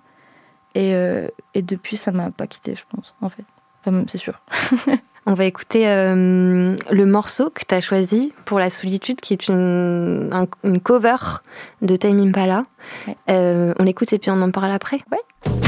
et, 0.74 0.94
euh, 0.94 1.28
et 1.54 1.62
depuis 1.62 1.96
ça 1.96 2.10
m'a 2.12 2.30
pas 2.30 2.46
quitté 2.46 2.74
je 2.74 2.82
pense 2.94 3.14
en 3.20 3.28
fait 3.28 3.44
enfin 3.80 3.90
même 3.90 4.06
c'est 4.08 4.18
sûr 4.18 4.40
On 5.26 5.34
va 5.34 5.44
écouter 5.44 5.86
euh, 5.86 6.74
le 6.90 7.04
morceau 7.04 7.50
que 7.50 7.60
tu 7.68 7.74
as 7.74 7.82
choisi 7.82 8.32
pour 8.46 8.58
La 8.58 8.70
Solitude, 8.70 9.20
qui 9.20 9.34
est 9.34 9.48
une, 9.48 10.30
un- 10.32 10.46
une 10.64 10.80
cover 10.80 11.16
de 11.82 11.94
Time 11.94 12.18
Impala. 12.20 12.64
Ouais. 13.06 13.16
Euh, 13.28 13.74
on 13.78 13.84
l'écoute 13.84 14.14
et 14.14 14.18
puis 14.18 14.30
on 14.30 14.40
en 14.40 14.50
parle 14.50 14.72
après. 14.72 15.02
Ouais. 15.12 15.59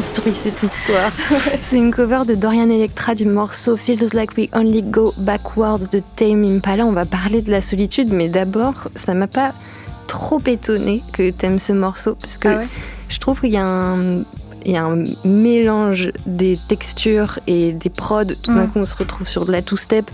C'est 0.00 0.22
bien 0.22 0.32
déconstruit 0.32 0.32
cette 0.34 0.62
histoire. 0.62 1.10
C'est 1.62 1.76
une 1.76 1.92
cover 1.92 2.20
de 2.26 2.34
Dorian 2.34 2.70
Electra 2.70 3.14
du 3.14 3.24
morceau 3.26 3.76
Feels 3.76 4.08
Like 4.12 4.36
We 4.36 4.48
Only 4.54 4.82
Go 4.82 5.12
Backwards 5.18 5.88
de 5.92 6.02
Tame 6.16 6.44
Impala. 6.44 6.86
On 6.86 6.92
va 6.92 7.06
parler 7.06 7.42
de 7.42 7.50
la 7.50 7.60
solitude, 7.60 8.08
mais 8.12 8.28
d'abord, 8.28 8.88
ça 8.94 9.14
m'a 9.14 9.26
pas 9.26 9.52
trop 10.06 10.40
étonné 10.46 11.02
que 11.12 11.30
t'aimes 11.30 11.58
ce 11.58 11.72
morceau 11.72 12.16
parce 12.16 12.36
que 12.36 12.48
Ah 12.48 12.56
ouais 12.58 12.66
je 13.08 13.18
trouve 13.18 13.40
qu'il 13.40 13.50
y 13.52 13.56
a 13.56 13.64
un 13.66 14.22
il 14.66 14.72
y 14.72 14.76
a 14.76 14.84
un 14.84 15.06
mélange 15.24 16.12
des 16.26 16.58
textures 16.68 17.38
et 17.46 17.72
des 17.72 17.88
prods. 17.88 18.24
Tout 18.42 18.52
d'un 18.54 18.64
Mm. 18.66 18.70
coup, 18.72 18.78
on 18.80 18.84
se 18.84 18.94
retrouve 18.94 19.26
sur 19.26 19.46
de 19.46 19.52
la 19.52 19.62
two-step 19.62 20.10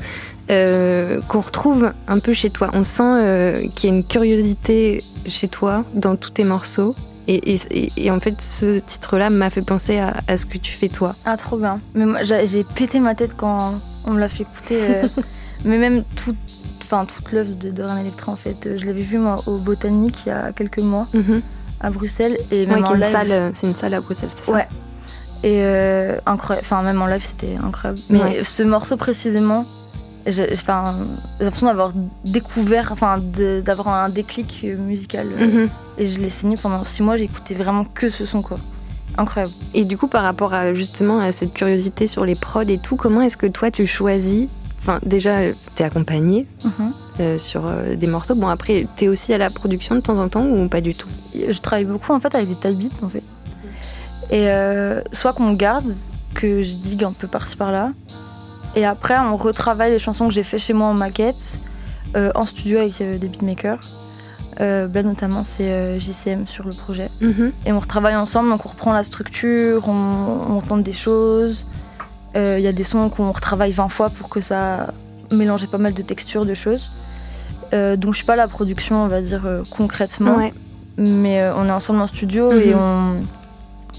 euh, 0.52 1.20
qu'on 1.28 1.40
retrouve 1.40 1.92
un 2.06 2.18
peu 2.20 2.32
chez 2.32 2.50
toi. 2.50 2.70
On 2.72 2.84
sent 2.84 3.02
euh, 3.02 3.66
qu'il 3.74 3.90
y 3.90 3.92
a 3.92 3.96
une 3.96 4.04
curiosité 4.04 5.02
chez 5.26 5.48
toi 5.48 5.84
dans 5.94 6.14
tous 6.14 6.30
tes 6.30 6.44
morceaux. 6.44 6.94
Et, 7.28 7.54
et- 7.54 7.60
et- 7.70 7.92
et 7.96 8.10
en 8.10 8.20
fait, 8.20 8.40
ce 8.40 8.78
titre-là 8.78 9.30
m'a 9.30 9.50
fait 9.50 9.62
penser 9.62 9.98
à, 9.98 10.14
à 10.28 10.36
ce 10.36 10.46
que 10.46 10.58
tu 10.58 10.72
fais 10.72 10.88
toi. 10.88 11.16
Ah, 11.24 11.36
trop 11.36 11.56
bien. 11.56 11.80
Mais 11.94 12.06
moi, 12.06 12.20
j'ai 12.22 12.62
pété 12.64 13.00
ma 13.00 13.14
tête 13.14 13.36
quand 13.36 13.80
on 14.04 14.12
me 14.12 14.20
l'a 14.20 14.28
fait 14.28 14.44
écouter. 14.44 14.78
euh, 14.80 15.08
mais 15.64 15.78
même 15.78 16.04
tout, 16.14 16.36
enfin, 16.84 17.04
toute 17.04 17.32
l'œuvre 17.32 17.54
de 17.54 17.70
Dorian 17.70 17.96
Electra, 17.98 18.30
en 18.32 18.36
fait. 18.36 18.66
euh, 18.66 18.76
Je 18.78 18.86
l'avais 18.86 19.02
vu, 19.02 19.18
moi, 19.18 19.42
au 19.46 19.58
Botanique 19.58 20.18
il 20.24 20.28
y 20.28 20.32
a 20.32 20.52
quelques 20.52 20.78
mois, 20.78 21.08
à 21.80 21.90
Bruxelles. 21.90 22.38
Et 22.52 22.64
même 22.66 22.84
en 22.84 22.92
live- 22.94 23.14
euh, 23.32 23.50
c'est 23.54 23.66
une 23.66 23.74
salle 23.74 23.94
à 23.94 24.00
Bruxelles, 24.00 24.28
c'est 24.32 24.44
ça 24.44 24.52
Ouais. 24.52 24.68
Et 25.42 25.58
euh, 25.62 26.18
incroyable. 26.26 26.64
Enfin, 26.66 26.82
même 26.82 27.02
en 27.02 27.06
live, 27.06 27.24
c'était 27.24 27.56
incroyable. 27.62 28.00
Mais 28.08 28.22
Ouais. 28.22 28.44
ce 28.44 28.62
morceau 28.62 28.96
précisément, 28.96 29.66
j'ai 30.26 30.46
l'impression 31.40 31.66
d'avoir 31.66 31.92
découvert, 32.24 32.90
enfin, 32.92 33.18
d'avoir 33.64 33.88
un 33.88 34.08
déclic 34.08 34.64
musical. 34.78 35.28
euh, 35.38 35.46
Mhm. 35.46 35.68
Et 35.98 36.06
je 36.06 36.20
l'ai 36.20 36.30
saigné 36.30 36.56
pendant 36.56 36.84
six 36.84 37.02
mois, 37.02 37.16
j'écoutais 37.16 37.54
vraiment 37.54 37.84
que 37.84 38.10
ce 38.10 38.24
son, 38.24 38.42
quoi. 38.42 38.58
Incroyable. 39.18 39.54
Et 39.72 39.84
du 39.84 39.96
coup, 39.96 40.08
par 40.08 40.22
rapport 40.24 40.52
à 40.52 40.74
justement 40.74 41.20
à 41.20 41.32
cette 41.32 41.54
curiosité 41.54 42.06
sur 42.06 42.24
les 42.26 42.34
prods 42.34 42.62
et 42.62 42.78
tout, 42.78 42.96
comment 42.96 43.22
est-ce 43.22 43.36
que 43.36 43.46
toi 43.46 43.70
tu 43.70 43.86
choisis 43.86 44.48
Enfin, 44.78 45.00
déjà, 45.04 45.38
t'es 45.74 45.84
accompagné 45.84 46.46
Mhm. 46.64 46.92
euh, 47.20 47.38
sur 47.38 47.66
euh, 47.66 47.96
des 47.96 48.06
morceaux. 48.06 48.34
Bon, 48.34 48.46
après, 48.48 48.86
t'es 48.96 49.08
aussi 49.08 49.32
à 49.32 49.38
la 49.38 49.48
production 49.50 49.94
de 49.94 50.00
temps 50.00 50.18
en 50.18 50.28
temps 50.28 50.44
ou 50.46 50.68
pas 50.68 50.80
du 50.82 50.94
tout? 50.94 51.08
Je 51.34 51.58
travaille 51.60 51.86
beaucoup 51.86 52.12
en 52.12 52.20
fait 52.20 52.34
avec 52.34 52.48
des 52.48 52.54
type 52.54 52.78
beats 52.78 53.04
en 53.04 53.08
fait. 53.08 53.22
Et 54.30 54.48
euh, 54.48 55.00
soit 55.12 55.32
qu'on 55.32 55.52
garde, 55.54 55.94
que 56.34 56.62
je 56.62 56.72
digue 56.74 57.04
un 57.04 57.12
peu 57.12 57.26
par-ci 57.26 57.56
par-là, 57.56 57.92
et 58.76 58.84
après 58.86 59.18
on 59.18 59.36
retravaille 59.36 59.90
les 59.90 59.98
chansons 59.98 60.28
que 60.28 60.34
j'ai 60.34 60.44
fait 60.44 60.58
chez 60.58 60.72
moi 60.74 60.86
en 60.88 60.94
maquette, 60.94 61.34
euh, 62.16 62.30
en 62.36 62.46
studio 62.46 62.78
avec 62.78 63.00
euh, 63.00 63.18
des 63.18 63.28
beatmakers. 63.28 63.84
Euh, 64.60 64.88
là 64.94 65.02
notamment 65.02 65.42
c'est 65.44 65.70
euh, 65.70 65.98
JCM 66.00 66.46
sur 66.46 66.64
le 66.64 66.72
projet. 66.74 67.10
Mhm. 67.20 67.52
Et 67.66 67.72
on 67.72 67.80
retravaille 67.80 68.16
ensemble, 68.16 68.48
donc 68.50 68.64
on 68.64 68.68
reprend 68.70 68.92
la 68.92 69.02
structure, 69.04 69.88
on, 69.88 70.56
on 70.56 70.60
tente 70.60 70.82
des 70.84 70.92
choses. 70.92 71.66
Il 72.34 72.60
y 72.60 72.66
a 72.66 72.72
des 72.72 72.84
sons 72.84 73.08
qu'on 73.08 73.32
retravaille 73.32 73.72
20 73.72 73.88
fois 73.88 74.10
pour 74.10 74.28
que 74.28 74.42
ça 74.42 74.92
mélange 75.30 75.66
pas 75.68 75.78
mal 75.78 75.94
de 75.94 76.02
textures, 76.02 76.44
de 76.44 76.52
choses. 76.52 76.90
Donc 77.72 78.12
je 78.12 78.16
suis 78.18 78.26
pas 78.26 78.36
la 78.36 78.46
production, 78.46 79.02
on 79.04 79.08
va 79.08 79.22
dire, 79.22 79.42
concrètement 79.70 80.36
Ouais. 80.36 80.52
mais 80.98 81.42
on 81.56 81.66
est 81.66 81.70
ensemble 81.72 82.00
en 82.02 82.06
studio 82.06 82.52
et 82.52 82.74
Mhm. 82.74 82.78
on, 82.78 83.24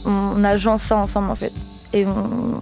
on, 0.06 0.34
on 0.38 0.44
agence 0.44 0.84
ça 0.84 0.98
ensemble 0.98 1.32
en 1.32 1.36
fait. 1.36 1.52
Et 1.94 2.06
on, 2.06 2.12
on 2.12 2.62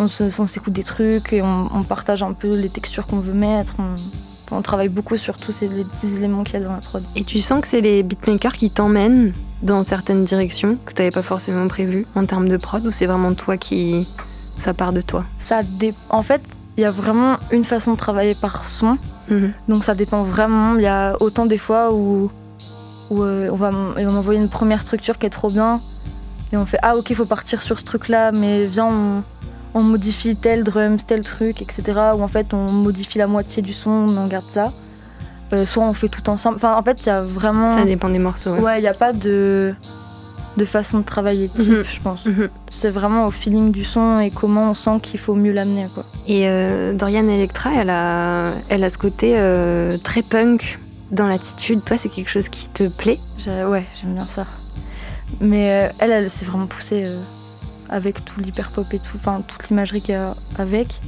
on 0.00 0.46
s'écoute 0.46 0.72
des 0.72 0.84
trucs 0.84 1.32
et 1.32 1.42
on, 1.42 1.68
on 1.74 1.82
partage 1.82 2.22
un 2.22 2.32
peu 2.32 2.54
les 2.54 2.68
textures 2.68 3.06
qu'on 3.06 3.20
veut 3.20 3.32
mettre. 3.34 3.74
On, 3.78 3.96
on 4.56 4.62
travaille 4.62 4.88
beaucoup 4.88 5.16
sur 5.16 5.36
tous 5.38 5.52
ces 5.52 5.68
les 5.68 5.84
petits 5.84 6.14
éléments 6.16 6.42
qu'il 6.42 6.54
y 6.58 6.62
a 6.62 6.66
dans 6.66 6.72
la 6.72 6.78
prod. 6.80 7.04
Et 7.16 7.24
tu 7.24 7.40
sens 7.40 7.60
que 7.60 7.68
c'est 7.68 7.80
les 7.80 8.02
beatmakers 8.02 8.54
qui 8.54 8.70
t'emmènent 8.70 9.32
dans 9.62 9.82
certaines 9.84 10.24
directions 10.24 10.76
que 10.86 10.92
tu 10.92 11.02
n'avais 11.02 11.10
pas 11.12 11.22
forcément 11.22 11.68
prévues 11.68 12.06
en 12.14 12.24
termes 12.26 12.48
de 12.48 12.56
prod 12.56 12.84
ou 12.86 12.90
c'est 12.90 13.06
vraiment 13.06 13.34
toi 13.34 13.56
qui. 13.56 14.08
ça 14.58 14.74
part 14.74 14.92
de 14.92 15.00
toi? 15.02 15.24
Ça 15.38 15.62
dé- 15.62 15.94
En 16.08 16.22
fait, 16.22 16.42
il 16.76 16.80
y 16.82 16.84
a 16.84 16.90
vraiment 16.90 17.36
une 17.52 17.64
façon 17.64 17.92
de 17.92 17.96
travailler 17.96 18.34
par 18.34 18.64
son. 18.64 18.98
Mhm. 19.28 19.52
Donc 19.68 19.84
ça 19.84 19.94
dépend 19.94 20.22
vraiment. 20.24 20.76
Il 20.76 20.82
y 20.82 20.86
a 20.88 21.16
autant 21.20 21.46
des 21.46 21.58
fois 21.58 21.92
où, 21.92 22.30
où 23.10 23.22
euh, 23.22 23.50
on 23.52 23.56
va 23.56 23.68
m- 23.68 23.94
on 23.98 24.12
m'envoie 24.12 24.34
une 24.34 24.48
première 24.48 24.80
structure 24.80 25.18
qui 25.18 25.26
est 25.26 25.30
trop 25.30 25.50
bien 25.50 25.80
et 26.52 26.56
on 26.56 26.66
fait 26.66 26.78
ah 26.82 26.96
ok 26.96 27.14
faut 27.14 27.26
partir 27.26 27.62
sur 27.62 27.78
ce 27.78 27.84
truc 27.84 28.08
là 28.08 28.32
mais 28.32 28.66
viens 28.66 28.86
on, 28.86 29.22
on 29.74 29.82
modifie 29.82 30.36
tel 30.36 30.64
drums 30.64 31.04
tel 31.06 31.22
truc 31.22 31.62
etc. 31.62 31.82
Ou 32.16 32.22
en 32.22 32.28
fait 32.28 32.52
on 32.54 32.70
modifie 32.72 33.18
la 33.18 33.26
moitié 33.26 33.62
du 33.62 33.72
son 33.72 34.06
mais 34.08 34.18
on 34.18 34.26
garde 34.26 34.48
ça. 34.50 34.72
Euh, 35.52 35.66
soit 35.66 35.82
on 35.84 35.92
fait 35.94 36.08
tout 36.08 36.28
ensemble. 36.30 36.56
Enfin 36.56 36.76
en 36.76 36.82
fait 36.82 37.04
il 37.04 37.06
y 37.06 37.10
a 37.12 37.22
vraiment 37.22 37.66
Ça 37.68 37.84
dépend 37.84 38.08
des 38.08 38.18
morceaux. 38.18 38.50
ouais. 38.52 38.60
ouais 38.60 38.78
il 38.78 38.82
n'y 38.82 38.88
a 38.88 38.94
pas 38.94 39.12
de 39.12 39.74
de 40.56 40.64
façon 40.64 40.98
de 40.98 41.04
travailler 41.04 41.48
type 41.48 41.70
Mhm. 41.72 41.84
je 41.90 42.00
pense. 42.00 42.26
Mhm. 42.26 42.48
C'est 42.68 42.90
vraiment 42.90 43.26
au 43.26 43.30
feeling 43.30 43.70
du 43.70 43.84
son 43.84 44.18
et 44.18 44.30
comment 44.30 44.70
on 44.70 44.74
sent 44.74 44.98
qu'il 45.02 45.18
faut 45.20 45.34
mieux 45.36 45.52
l'amener 45.52 45.86
quoi. 45.94 46.04
Et 46.26 46.48
euh, 46.48 46.92
Dorian 46.92 47.26
Electra, 47.28 47.70
elle 47.76 47.88
a, 47.90 48.52
elle 48.68 48.82
a 48.84 48.90
ce 48.90 48.98
côté 48.98 49.34
euh, 49.38 49.96
très 49.98 50.22
punk 50.22 50.80
dans 51.12 51.26
l'attitude. 51.28 51.84
Toi, 51.84 51.96
c'est 51.98 52.08
quelque 52.08 52.28
chose 52.30 52.48
qui 52.48 52.68
te 52.68 52.88
plaît? 52.88 53.18
Ouais, 53.46 53.84
j'aime 53.94 54.14
bien 54.14 54.26
ça. 54.34 54.44
Mais 55.40 55.88
euh, 55.88 55.92
elle, 56.00 56.10
elle 56.10 56.30
s'est 56.30 56.44
vraiment 56.44 56.66
poussée 56.66 57.04
avec 57.90 58.24
tout 58.24 58.40
l'hyper 58.40 58.70
pop 58.70 58.86
et 58.94 58.98
tout, 58.98 59.16
enfin 59.16 59.42
toute 59.46 59.68
l'imagerie 59.68 60.00
qu'il 60.00 60.14
y 60.14 60.16
a 60.16 60.36
avec. 60.56 61.00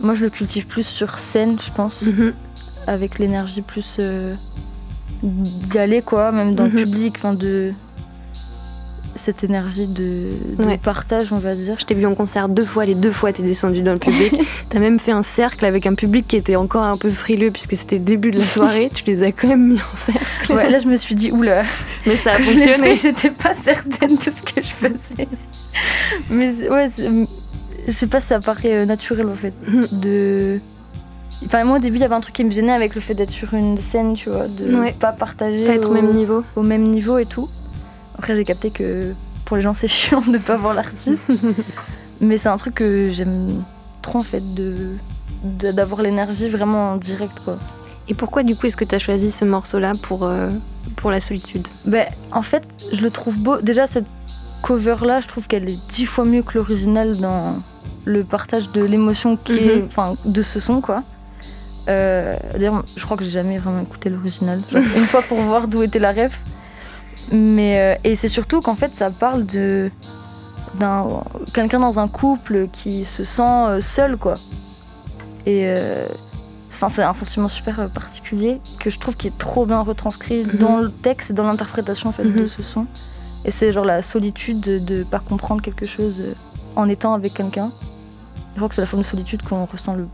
Moi, 0.00 0.14
je 0.14 0.24
le 0.24 0.30
cultive 0.30 0.66
plus 0.66 0.86
sur 0.86 1.18
scène, 1.18 1.58
je 1.60 1.70
pense, 1.70 2.02
Mhm. 2.02 2.32
avec 2.86 3.18
l'énergie 3.18 3.62
plus 3.62 3.96
euh, 3.98 4.34
d'y 5.22 5.78
aller, 5.78 6.02
quoi, 6.02 6.32
même 6.32 6.54
dans 6.54 6.64
Mhm. 6.64 6.70
le 6.72 6.76
public, 6.84 7.14
enfin 7.18 7.34
de 7.34 7.72
cette 9.16 9.44
énergie 9.44 9.86
de, 9.86 10.30
de 10.58 10.64
Ouais. 10.64 10.78
partage, 10.78 11.32
on 11.32 11.38
va 11.38 11.54
dire. 11.54 11.76
Je 11.78 11.84
t'ai 11.84 11.94
vu 11.94 12.06
en 12.06 12.14
concert 12.14 12.48
deux 12.48 12.64
fois, 12.64 12.84
les 12.86 12.94
deux 12.94 13.12
fois 13.12 13.32
t'es 13.32 13.42
descendu 13.42 13.82
dans 13.82 13.92
le 13.92 13.98
public. 13.98 14.34
T'as 14.68 14.78
même 14.78 14.98
fait 14.98 15.12
un 15.12 15.22
cercle 15.22 15.64
avec 15.66 15.86
un 15.86 15.94
public 15.94 16.26
qui 16.26 16.36
était 16.36 16.56
encore 16.56 16.82
un 16.84 16.96
peu 16.96 17.10
frileux 17.10 17.50
puisque 17.50 17.76
c'était 17.76 17.98
début 17.98 18.30
de 18.30 18.38
la 18.38 18.44
soirée. 18.44 18.90
tu 18.94 19.04
les 19.04 19.22
as 19.22 19.32
quand 19.32 19.48
même 19.48 19.68
mis 19.68 19.78
en 19.80 19.96
cercle. 19.96 20.52
Ouais, 20.52 20.70
là, 20.70 20.78
je 20.78 20.88
me 20.88 20.96
suis 20.96 21.14
dit, 21.14 21.30
oula, 21.30 21.64
Mais 22.06 22.16
ça 22.16 22.32
a 22.32 22.36
Quand 22.38 22.44
fonctionné. 22.44 22.96
J'étais 22.96 23.30
pas 23.30 23.54
certaine 23.54 24.16
de 24.16 24.22
ce 24.22 24.30
que 24.42 24.62
je 24.62 24.68
faisais. 24.70 25.28
Mais 26.30 26.68
ouais, 26.68 26.90
je 27.86 27.92
sais 27.92 28.06
pas 28.06 28.20
ça 28.20 28.40
paraît 28.40 28.74
euh, 28.74 28.84
naturel 28.86 29.26
en 29.28 29.34
fait. 29.34 29.54
Mhm. 29.66 29.88
De. 30.00 30.60
Enfin, 31.44 31.64
moi 31.64 31.76
au 31.78 31.80
début, 31.80 31.96
il 31.96 32.00
y 32.00 32.04
avait 32.04 32.14
un 32.14 32.20
truc 32.20 32.34
qui 32.36 32.44
me 32.44 32.50
gênait 32.50 32.72
avec 32.72 32.94
le 32.94 33.00
fait 33.00 33.14
d'être 33.14 33.30
sur 33.30 33.52
une 33.54 33.76
scène, 33.76 34.14
tu 34.14 34.30
vois, 34.30 34.46
de 34.46 34.74
Ouais. 34.76 34.94
pas 34.98 35.10
partager 35.12 35.66
Pas 35.66 35.74
être 35.74 35.90
au 35.90 35.92
même 35.92 36.12
niveau. 36.12 36.44
au 36.54 36.62
même 36.62 36.84
niveau 36.84 37.18
et 37.18 37.26
tout. 37.26 37.48
Après, 38.18 38.36
j'ai 38.36 38.44
capté 38.44 38.70
que 38.70 39.14
pour 39.44 39.56
les 39.56 39.62
gens, 39.62 39.74
c'est 39.74 39.88
chiant 39.98 40.20
de 40.20 40.38
pas 40.38 40.56
voir 40.56 40.74
l'artiste. 40.74 41.22
Mais 42.20 42.38
c'est 42.38 42.48
un 42.48 42.56
truc 42.56 42.74
que 42.76 43.10
j'aime 43.10 43.62
trop 44.02 44.18
en 44.20 44.22
fait, 44.22 44.42
de 44.54 44.90
d'avoir 45.44 46.02
l'énergie 46.02 46.48
vraiment 46.48 46.92
en 46.92 46.96
direct 46.96 47.40
quoi. 47.44 47.58
Et 48.08 48.14
pourquoi 48.14 48.44
du 48.44 48.54
coup 48.54 48.66
est-ce 48.66 48.76
que 48.76 48.84
t'as 48.84 48.98
choisi 49.00 49.30
ce 49.32 49.44
morceau-là 49.44 49.94
pour, 50.00 50.24
euh, 50.24 50.50
pour 50.96 51.10
la 51.10 51.20
solitude? 51.20 51.66
Ben, 51.84 52.06
en 52.30 52.42
fait, 52.42 52.62
je 52.92 53.00
le 53.00 53.10
trouve 53.10 53.38
beau. 53.38 53.60
Déjà, 53.60 53.86
cette 53.88 54.06
cover-là, 54.62 55.20
je 55.20 55.26
trouve 55.28 55.48
qu'elle 55.48 55.68
est 55.68 55.78
dix 55.88 56.06
fois 56.06 56.24
mieux 56.24 56.42
que 56.42 56.58
l'original 56.58 57.16
dans 57.16 57.60
le 58.04 58.22
partage 58.24 58.70
de 58.70 58.82
l'émotion 58.84 59.36
qui 59.36 59.56
est, 59.58 59.76
Mhm. 59.78 59.86
enfin, 59.86 60.14
de 60.24 60.42
ce 60.42 60.60
son, 60.60 60.80
quoi. 60.80 61.02
Euh, 61.88 62.36
D'ailleurs, 62.54 62.84
je 62.96 63.04
crois 63.04 63.16
que 63.16 63.24
j'ai 63.24 63.30
jamais 63.30 63.58
vraiment 63.58 63.80
écouté 63.82 64.10
l'original. 64.10 64.62
Une 64.72 65.06
fois 65.06 65.22
pour 65.22 65.38
voir 65.40 65.66
d'où 65.66 65.82
était 65.82 65.98
la 65.98 66.12
ref. 66.12 66.40
Mais 67.32 67.78
euh, 67.96 68.00
et 68.04 68.14
c'est 68.14 68.28
surtout 68.28 68.60
qu'en 68.60 68.74
fait, 68.74 68.94
ça 68.94 69.10
parle 69.10 69.46
de 69.46 69.90
d'un 70.78 71.22
quelqu'un 71.52 71.80
dans 71.80 71.98
un 71.98 72.08
couple 72.08 72.68
qui 72.72 73.04
se 73.04 73.24
sent 73.24 73.42
euh, 73.42 73.80
seul, 73.80 74.16
quoi. 74.16 74.38
Et 75.46 75.62
euh, 75.66 76.06
c'est 76.70 76.84
un 77.02 77.12
sentiment 77.14 77.48
super 77.48 77.80
euh, 77.80 77.88
particulier 77.88 78.60
que 78.78 78.88
je 78.90 78.98
trouve 78.98 79.16
qui 79.16 79.26
est 79.28 79.36
trop 79.38 79.66
bien 79.66 79.80
retranscrit 79.80 80.44
Mhm. 80.44 80.58
dans 80.58 80.76
le 80.78 80.90
texte 80.90 81.30
et 81.30 81.34
dans 81.34 81.44
l'interprétation 81.44 82.08
en 82.10 82.12
fait, 82.12 82.24
de 82.24 82.28
Mhm. 82.42 82.48
ce 82.48 82.62
son. 82.62 82.86
Et 83.44 83.50
c'est 83.50 83.72
genre 83.72 83.84
la 83.84 84.02
solitude 84.02 84.60
de, 84.60 84.78
de 84.78 85.02
pas 85.02 85.18
comprendre 85.18 85.62
quelque 85.62 85.84
chose 85.86 86.22
en 86.76 86.88
étant 86.88 87.12
avec 87.14 87.34
quelqu'un. 87.34 87.72
Je 88.52 88.56
crois 88.58 88.68
que 88.68 88.74
c'est 88.74 88.80
la 88.82 88.86
forme 88.86 89.02
de 89.02 89.06
solitude 89.06 89.42
qu'on 89.42 89.64
ressent 89.64 89.94
le. 89.94 90.06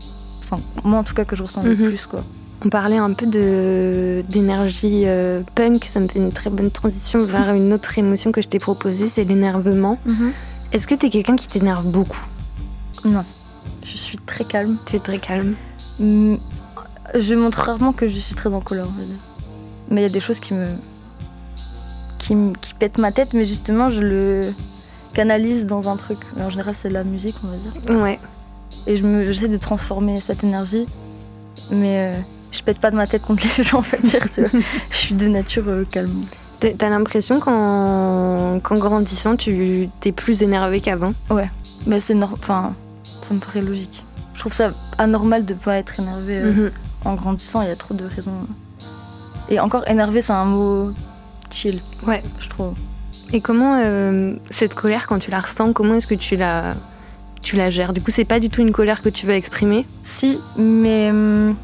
Enfin, 0.43 0.61
moi 0.83 0.99
en 0.99 1.03
tout 1.03 1.13
cas 1.13 1.25
que 1.25 1.35
je 1.35 1.43
ressens 1.43 1.63
le 1.63 1.75
Mhm. 1.75 1.87
plus 1.89 2.05
quoi. 2.07 2.23
On 2.65 2.69
parlait 2.69 2.97
un 2.97 3.13
peu 3.13 3.25
de 3.25 4.21
d'énergie 4.27 5.03
euh, 5.05 5.41
punk, 5.55 5.85
ça 5.85 5.99
me 6.01 6.07
fait 6.09 6.19
une 6.19 6.33
très 6.33 6.49
bonne 6.49 6.71
transition 6.71 7.23
vers 7.23 7.53
une 7.53 7.71
autre 7.73 7.97
émotion 7.97 8.31
que 8.31 8.41
je 8.41 8.47
t'ai 8.47 8.59
proposée, 8.59 9.07
c'est 9.09 9.23
l'énervement. 9.23 9.97
Est-ce 10.73 10.85
que 10.87 10.93
t'es 10.95 11.09
quelqu'un 11.09 11.35
qui 11.35 11.47
t'énerve 11.47 11.85
beaucoup? 11.85 12.25
Non. 13.05 13.23
Je 13.83 13.95
suis 13.95 14.17
très 14.17 14.43
calme. 14.43 14.77
Tu 14.85 14.97
es 14.97 14.99
très 14.99 15.19
calme. 15.19 15.55
Mm, 15.99 16.35
Je 17.17 17.33
montre 17.35 17.59
rarement 17.59 17.93
que 17.93 18.07
je 18.09 18.19
suis 18.19 18.35
très 18.35 18.53
en 18.53 18.59
colère, 18.59 18.87
on 18.89 18.99
va 18.99 19.05
dire. 19.05 19.15
Mais 19.89 20.01
il 20.01 20.03
y 20.03 20.07
a 20.07 20.09
des 20.09 20.19
choses 20.19 20.39
qui 20.41 20.53
me. 20.53 20.67
Qui, 22.19 22.35
me- 22.35 22.53
qui 22.53 22.73
pètent 22.73 22.97
ma 22.97 23.11
tête, 23.13 23.33
mais 23.33 23.45
justement, 23.45 23.89
je 23.89 24.01
le 24.01 24.53
canalise 25.13 25.65
dans 25.65 25.87
un 25.87 25.95
truc. 25.95 26.19
Mais 26.35 26.43
en 26.43 26.49
général, 26.49 26.75
c'est 26.75 26.89
de 26.89 26.93
la 26.93 27.05
musique, 27.05 27.35
on 27.43 27.47
va 27.47 27.55
dire. 27.55 28.01
Ouais. 28.01 28.19
Et 28.85 28.97
je 28.97 29.03
me- 29.05 29.31
j'essaie 29.31 29.47
de 29.47 29.57
transformer 29.57 30.19
cette 30.19 30.43
énergie, 30.43 30.85
mais 31.71 31.97
euh, 32.17 32.19
je 32.51 32.61
pète 32.63 32.79
pas 32.79 32.91
de 32.91 32.95
ma 32.95 33.07
tête 33.07 33.21
contre 33.23 33.43
les 33.57 33.63
gens, 33.63 33.81
va 33.81 33.97
dire. 33.97 34.27
tu 34.33 34.41
vois. 34.41 34.59
je 34.89 34.95
suis 34.97 35.15
de 35.15 35.27
nature 35.27 35.63
euh, 35.67 35.83
calme. 35.89 36.25
T'as 36.59 36.89
l'impression 36.89 37.39
qu'en 37.39 38.59
qu'en 38.61 38.77
grandissant, 38.77 39.37
tu 39.37 39.89
t'es 40.01 40.11
plus 40.11 40.41
énervé 40.41 40.81
qu'avant? 40.81 41.13
Mais 41.87 42.01
c'est 42.01 42.13
normal. 42.15 42.37
Enfin, 42.41 42.73
ça 43.21 43.33
me 43.33 43.39
paraît 43.39 43.61
logique. 43.61 44.03
Je 44.33 44.39
trouve 44.41 44.51
ça 44.53 44.73
anormal 44.97 45.45
de 45.45 45.53
pas 45.53 45.77
être 45.77 45.99
énervé 45.99 46.37
euh, 46.37 46.51
Mhm. 46.51 46.71
en 47.05 47.15
grandissant. 47.15 47.61
Il 47.61 47.69
y 47.69 47.71
a 47.71 47.75
trop 47.77 47.93
de 47.93 48.03
raisons. 48.05 48.33
Et 49.49 49.59
encore, 49.59 49.87
énervé, 49.87 50.21
c'est 50.21 50.33
un 50.33 50.45
mot 50.45 50.91
chill, 51.49 51.81
Ouais. 52.05 52.23
je 52.39 52.47
trouve. 52.49 52.73
Et 53.31 53.41
comment 53.41 53.79
euh, 53.81 54.35
cette 54.49 54.73
colère, 54.75 55.07
quand 55.07 55.19
tu 55.19 55.31
la 55.31 55.39
ressens, 55.39 55.71
comment 55.73 55.93
est-ce 55.95 56.07
que 56.07 56.15
tu 56.15 56.35
la, 56.35 56.75
tu 57.41 57.55
la 57.55 57.69
gères? 57.69 57.93
Du 57.93 58.01
coup, 58.01 58.11
c'est 58.11 58.25
pas 58.25 58.39
du 58.39 58.49
tout 58.49 58.61
une 58.61 58.71
colère 58.71 59.01
que 59.01 59.09
tu 59.09 59.25
veux 59.25 59.33
exprimer? 59.33 59.85
Si, 60.03 60.39
mais 60.57 61.09
hum, 61.09 61.55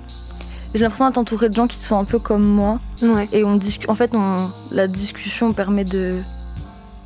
j'ai 0.75 0.81
l'impression 0.83 1.07
d'être 1.07 1.17
entourée 1.17 1.49
de 1.49 1.55
gens 1.55 1.65
qui 1.67 1.79
sont 1.79 1.97
un 1.97 2.03
peu 2.03 2.19
comme 2.19 2.43
moi. 2.43 2.79
Ouais. 3.01 3.27
Et 3.31 3.43
on 3.43 3.55
discute. 3.55 3.89
En 3.89 3.95
fait, 3.95 4.13
on, 4.13 4.49
la 4.71 4.87
discussion 4.87 5.51
permet 5.53 5.85
de 5.85 6.19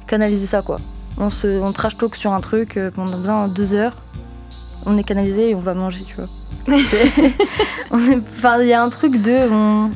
canaliser 0.08 0.46
ça, 0.48 0.62
quoi. 0.62 0.80
On 1.18 1.30
se, 1.30 1.60
on 1.62 1.72
trash 1.72 1.98
talk 1.98 2.16
sur 2.16 2.34
un 2.34 2.42
truc 2.42 2.78
euh, 2.78 2.92
pendant 2.92 3.18
bien 3.18 3.48
deux 3.48 3.74
heures. 3.74 3.96
On 4.86 4.98
est 4.98 5.04
canalisé 5.04 5.50
et 5.52 5.56
on 5.56 5.60
va 5.60 5.74
manger, 5.74 6.04
tu 6.08 6.16
vois. 6.16 6.28
C'est- 6.90 7.34
on 7.92 8.00
est- 8.00 8.22
Enfin, 8.38 8.62
il 8.62 8.68
y 8.68 8.74
a 8.74 8.82
un 8.82 8.90
truc 8.90 9.22
de. 9.22 9.50
on- 9.52 9.92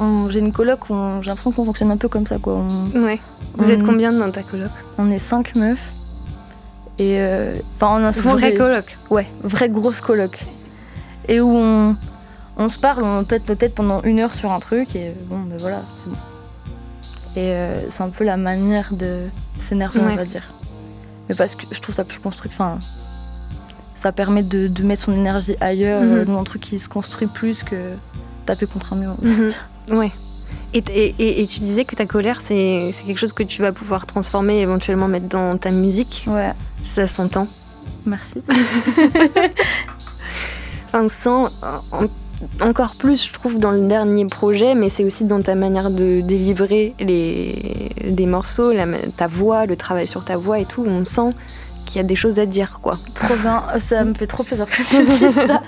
on- 0.00 0.28
j'ai 0.28 0.40
une 0.40 0.52
coloc, 0.52 0.90
où 0.90 0.94
j'ai 1.20 1.28
l'impression 1.28 1.52
qu'on 1.52 1.64
fonctionne 1.64 1.90
un 1.90 1.96
peu 1.96 2.08
comme 2.08 2.26
ça, 2.26 2.38
quoi. 2.38 2.60
Ouais. 2.94 3.20
Vous 3.56 3.70
êtes 3.70 3.84
combien 3.84 4.12
dans 4.12 4.30
ta 4.30 4.42
coloc? 4.42 4.70
On 4.98 5.10
est 5.10 5.18
cinq 5.18 5.54
meufs. 5.54 5.92
Et. 6.98 7.18
euh, 7.20 7.58
Enfin, 7.76 8.00
on 8.00 8.04
a 8.04 8.12
souvent. 8.12 8.34
Vraie 8.34 8.52
des- 8.52 8.58
coloc? 8.58 8.98
Ouais, 9.10 9.28
vraie 9.42 9.68
grosse 9.68 10.00
coloc. 10.00 10.44
Et 11.28 11.40
où 11.40 11.50
on, 11.56 11.96
on 12.56 12.68
se 12.68 12.78
parle, 12.78 13.02
on 13.02 13.24
pète 13.24 13.48
nos 13.48 13.54
têtes 13.54 13.74
pendant 13.74 14.02
une 14.02 14.20
heure 14.20 14.34
sur 14.34 14.52
un 14.52 14.60
truc 14.60 14.94
et 14.96 15.12
bon, 15.28 15.40
ben 15.40 15.58
voilà, 15.58 15.82
c'est 15.98 16.10
bon. 16.10 16.16
Et 17.36 17.50
euh, 17.50 17.90
c'est 17.90 18.02
un 18.02 18.10
peu 18.10 18.24
la 18.24 18.36
manière 18.36 18.92
de 18.94 19.24
s'énerver, 19.58 20.00
Ouais. 20.00 20.12
on 20.12 20.16
va 20.16 20.24
dire. 20.24 20.42
Mais 21.28 21.34
parce 21.34 21.54
que 21.56 21.64
je 21.70 21.80
trouve 21.80 21.94
ça 21.94 22.04
plus 22.04 22.20
construit. 22.20 22.50
Enfin, 22.52 22.78
ça 23.96 24.12
permet 24.12 24.42
de, 24.42 24.68
de 24.68 24.82
mettre 24.82 25.02
son 25.02 25.12
énergie 25.12 25.56
ailleurs, 25.60 26.02
Mhm. 26.02 26.12
euh, 26.18 26.24
dans 26.26 26.38
un 26.38 26.44
truc 26.44 26.62
qui 26.62 26.78
se 26.78 26.88
construit 26.88 27.26
plus 27.26 27.62
que 27.64 27.94
taper 28.46 28.66
contre 28.66 28.92
un 28.92 28.96
mur. 28.96 29.16
Mhm. 29.22 29.48
Ouais. 29.98 30.12
Et, 30.74 31.42
et, 31.42 31.46
tu 31.46 31.60
disais 31.60 31.84
que 31.84 31.94
ta 31.94 32.04
colère, 32.04 32.40
c'est 32.40 32.92
quelque 33.06 33.18
chose 33.18 33.32
que 33.32 33.44
tu 33.44 33.62
vas 33.62 33.70
pouvoir 33.72 34.06
transformer 34.06 34.58
et 34.58 34.62
éventuellement 34.62 35.06
mettre 35.08 35.28
dans 35.28 35.56
ta 35.56 35.70
musique. 35.70 36.24
Ouais, 36.26 36.52
Ça 36.82 37.06
s'entend. 37.08 37.46
merci. 38.06 38.42
Enfin, 40.88 41.04
on 41.04 41.08
sent 41.08 41.52
en- 41.92 42.06
encore 42.60 42.94
plus, 42.96 43.26
je 43.26 43.32
trouve, 43.32 43.58
dans 43.58 43.70
le 43.70 43.86
dernier 43.86 44.26
projet, 44.26 44.74
mais 44.74 44.88
c'est 44.90 45.04
aussi 45.04 45.24
dans 45.24 45.42
ta 45.42 45.54
manière 45.54 45.90
de 45.90 46.20
délivrer 46.20 46.94
les, 47.00 47.90
des 48.08 48.26
morceaux, 48.26 48.72
la 48.72 48.86
ta 49.16 49.26
voix, 49.26 49.66
le 49.66 49.76
travail 49.76 50.06
sur 50.08 50.24
ta 50.24 50.36
voix 50.36 50.58
et 50.58 50.64
tout. 50.64 50.84
On 50.86 51.04
sent 51.04 51.30
qu'il 51.86 51.96
y 51.96 52.00
a 52.00 52.04
des 52.04 52.16
choses 52.16 52.38
à 52.38 52.46
dire, 52.46 52.80
quoi. 52.82 52.98
Trop 53.14 53.36
bien, 53.36 53.62
Euh, 53.74 53.78
ça 53.78 54.04
me 54.04 54.14
fait 54.14 54.26
trop 54.26 54.42
plaisir 54.42 54.66
que 54.66 54.82
tu 54.82 55.04
dises 55.06 55.34
ça. 55.46 55.62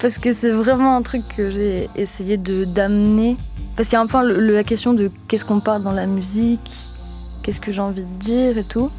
Parce 0.00 0.18
que 0.18 0.32
c'est 0.32 0.50
vraiment 0.50 0.96
un 0.96 1.02
truc 1.02 1.22
que 1.36 1.50
j'ai 1.50 1.88
essayé 1.96 2.36
de 2.36 2.64
d'amener. 2.64 3.36
Parce 3.76 3.88
qu'il 3.88 3.98
y 3.98 4.00
a 4.00 4.22
le- 4.22 4.52
la 4.52 4.64
question 4.64 4.94
de 4.94 5.10
qu'est-ce 5.28 5.44
qu'on 5.44 5.60
parle 5.60 5.82
dans 5.82 5.92
la 5.92 6.06
musique, 6.06 6.72
qu'est-ce 7.42 7.60
que 7.60 7.72
j'ai 7.72 7.80
envie 7.82 8.04
de 8.04 8.18
dire 8.18 8.56
et 8.58 8.64
tout. 8.64 8.90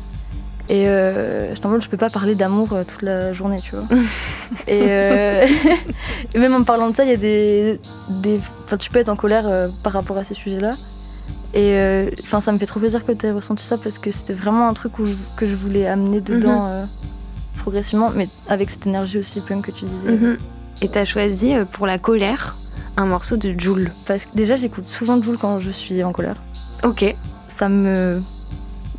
Et 0.70 0.88
euh, 0.88 1.54
mode, 1.64 1.82
je 1.82 1.88
peux 1.90 1.98
pas 1.98 2.10
parler 2.10 2.36
d'amour 2.36 2.74
euh, 2.74 2.84
toute 2.84 3.02
la 3.02 3.32
journée, 3.34 3.60
tu 3.62 3.76
vois. 3.76 3.86
et, 4.68 4.82
euh, 4.90 5.48
et 6.34 6.40
même 6.40 6.54
en 6.54 6.64
parlant 6.64 6.90
de 6.90 6.96
ça, 6.96 7.04
il 7.04 7.10
y 7.10 7.14
a 7.14 7.18
des. 7.18 7.80
des 8.10 8.40
enfin, 8.66 8.78
tu 8.78 8.90
peux 8.90 9.00
être 9.00 9.10
en 9.10 9.16
colère 9.16 9.46
euh, 9.48 9.70
par 9.84 9.94
rapport 9.94 10.18
à 10.18 10.24
ces 10.24 10.34
sujets-là. 10.34 10.76
Et 11.54 12.10
enfin, 12.22 12.42
ça 12.42 12.52
me 12.52 12.58
fait 12.58 12.66
trop 12.66 12.80
plaisir 12.80 13.06
que 13.06 13.12
tu 13.14 13.26
aies 13.26 13.32
ressenti 13.32 13.64
ça 13.64 13.78
parce 13.78 13.98
que 14.00 14.12
c'était 14.12 14.34
vraiment 14.34 14.68
un 14.68 14.74
truc 14.74 15.00
où 15.00 15.06
je- 15.06 15.14
que 15.38 15.48
je 15.48 15.56
voulais 15.56 15.88
amener 15.88 16.20
dedans 16.22 16.68
euh, 16.68 16.86
progressivement, 17.58 18.12
mais 18.14 18.28
avec 18.48 18.70
cette 18.70 18.86
énergie 18.86 19.18
aussi 19.18 19.42
punk 19.42 19.66
que 19.66 19.72
tu 19.72 19.86
disais. 19.86 20.12
Mhm. 20.12 20.38
Et 20.82 20.90
t'as 20.90 21.06
choisi 21.06 21.56
euh, 21.56 21.66
pour 21.66 21.88
la 21.88 21.98
colère 21.98 22.58
un 22.98 23.06
morceau 23.06 23.38
de 23.38 23.58
Joule. 23.58 23.92
Parce 24.06 24.26
que 24.26 24.32
déjà, 24.36 24.56
j'écoute 24.56 24.86
souvent 24.86 25.22
Jules 25.22 25.38
quand 25.40 25.60
je 25.60 25.72
suis 25.72 26.04
en 26.04 26.12
colère. 26.12 26.36
Ok. 26.84 27.16
Ça 27.48 27.70
me 27.70 28.22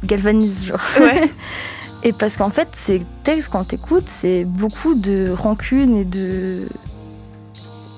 galvanise, 0.04 0.64
genre. 0.64 0.80
Ouais. 1.00 1.30
Et 2.04 2.12
parce 2.12 2.36
qu'en 2.36 2.50
fait, 2.50 2.68
ces 2.72 3.02
textes, 3.24 3.48
quand 3.50 3.64
t'écoutes, 3.64 4.08
c'est 4.08 4.44
beaucoup 4.44 4.94
de 4.94 5.32
rancune 5.36 5.96
et 5.96 6.04
de. 6.04 6.68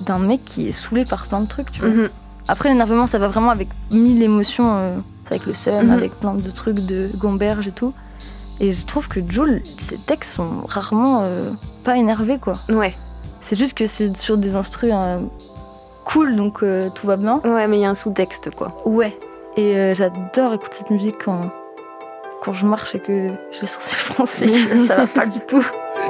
d'un 0.07 0.19
mec 0.19 0.43
qui 0.47 0.69
est 0.69 0.73
saoulé 0.73 1.05
par 1.05 1.27
plein 1.27 1.41
de 1.43 1.47
trucs, 1.47 1.71
tu 1.71 1.81
vois. 1.83 1.91
Mhm. 1.91 2.09
Après, 2.49 2.69
l'énervement, 2.71 3.07
ça 3.07 3.19
va 3.19 3.29
vraiment 3.29 3.51
avec 3.51 3.69
mille 3.91 4.23
émotions, 4.23 4.73
euh, 4.75 4.97
avec 5.31 5.45
le 5.45 5.53
seum, 5.55 5.87
Mhm. 5.89 5.93
avec 5.93 6.13
plein 6.19 6.35
de 6.35 6.51
trucs 6.51 6.81
de 6.81 7.11
gomberge 7.15 7.69
et 7.69 7.73
tout. 7.73 7.93
Et 8.59 8.73
je 8.73 8.85
trouve 8.87 9.07
que 9.09 9.21
Jules, 9.29 9.63
ses 9.79 9.99
textes 9.99 10.33
sont 10.33 10.63
rarement 10.67 11.21
euh, 11.23 11.51
pas 11.85 11.97
énervés, 11.99 12.39
quoi. 12.39 12.59
Ouais. 12.71 12.95
C'est 13.43 13.57
juste 13.57 13.75
que 13.75 13.87
c'est 13.87 14.17
sur 14.17 14.37
des 14.39 14.55
instrus 14.55 14.93
euh, 14.95 15.19
cool, 16.07 16.37
donc 16.37 16.63
euh, 16.63 16.89
tout 16.95 17.07
va 17.07 17.17
bien. 17.17 17.41
Ouais, 17.45 17.69
mais 17.69 17.77
il 17.79 17.83
y 17.83 17.85
a 17.85 17.91
un 17.91 17.95
sous-texte, 17.95 18.51
quoi. 18.57 18.77
Ouais. 18.87 19.17
Et 19.57 19.93
j'adore 19.95 20.55
écouter 20.55 20.77
cette 20.79 20.91
musique 20.91 21.17
quand, 21.25 21.41
quand 22.43 22.55
je 22.55 22.65
marche 22.65 22.95
et 22.95 23.01
que 23.01 23.27
j'ai 23.53 23.61
les 23.63 23.67
sourcils 23.69 24.69
que 24.69 24.87
ça 24.87 24.97
va 24.97 25.07
pas 25.07 25.27
du 25.27 25.41
tout. 25.41 25.65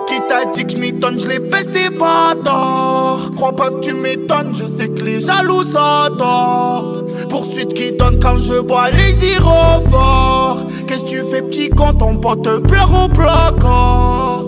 Qui 0.06 0.20
t'a 0.28 0.44
dit 0.46 0.64
que 0.64 0.72
je 0.72 0.76
m'étonne, 0.76 1.18
je 1.18 1.26
l'ai 1.26 1.40
fait, 1.40 1.66
c'est 1.70 1.90
pas 1.90 2.34
tort. 2.44 3.30
Crois 3.34 3.54
pas 3.54 3.70
que 3.70 3.80
tu 3.80 3.94
m'étonnes, 3.94 4.54
je 4.54 4.66
sais 4.66 4.88
que 4.88 5.02
les 5.02 5.20
jaloux 5.20 5.64
s'entendent. 5.64 7.10
Poursuite 7.28 7.74
qui 7.74 7.92
donne 7.92 8.20
quand 8.20 8.38
je 8.38 8.54
vois 8.54 8.90
les 8.90 9.16
gyrophares. 9.16 10.58
Qu'est-ce 10.86 11.04
que 11.04 11.08
tu 11.08 11.22
fais, 11.30 11.42
petit, 11.42 11.70
quand 11.70 11.94
ton 11.94 12.16
pote 12.16 12.42
te 12.42 12.58
pleure 12.58 13.04
au 13.04 13.08
placard? 13.08 14.44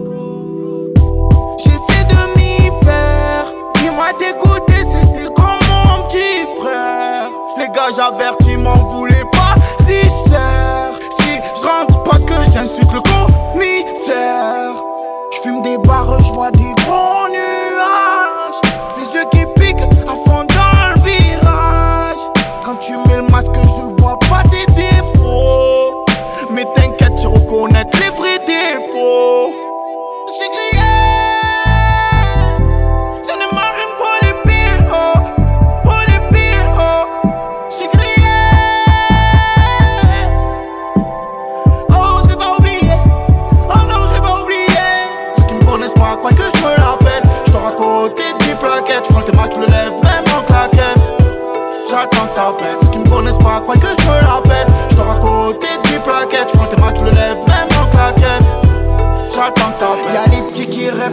J'essaie 1.58 2.04
de 2.04 2.38
m'y 2.38 2.70
faire. 2.84 3.46
M'a 3.94 4.12
dégoûté, 4.18 4.72
c'était 4.78 5.26
comme 5.34 5.60
mon 5.68 6.08
petit 6.08 6.46
frère. 6.58 7.28
Les 7.58 7.66
gars, 7.66 7.90
j'avertis, 7.94 8.56
m'en 8.56 8.74
voulez 8.90 9.24
pas 9.30 9.42
je. 9.80 9.84
Si 9.86 10.00
je 10.02 10.31
parce 12.04 12.24
que 12.24 12.34
j'insulte 12.52 12.92
le 12.92 13.00
commissaire. 13.00 14.74
Je 15.32 15.40
fume 15.40 15.62
des 15.62 15.78
barres, 15.78 16.18
je 16.22 16.56
des 16.56 16.61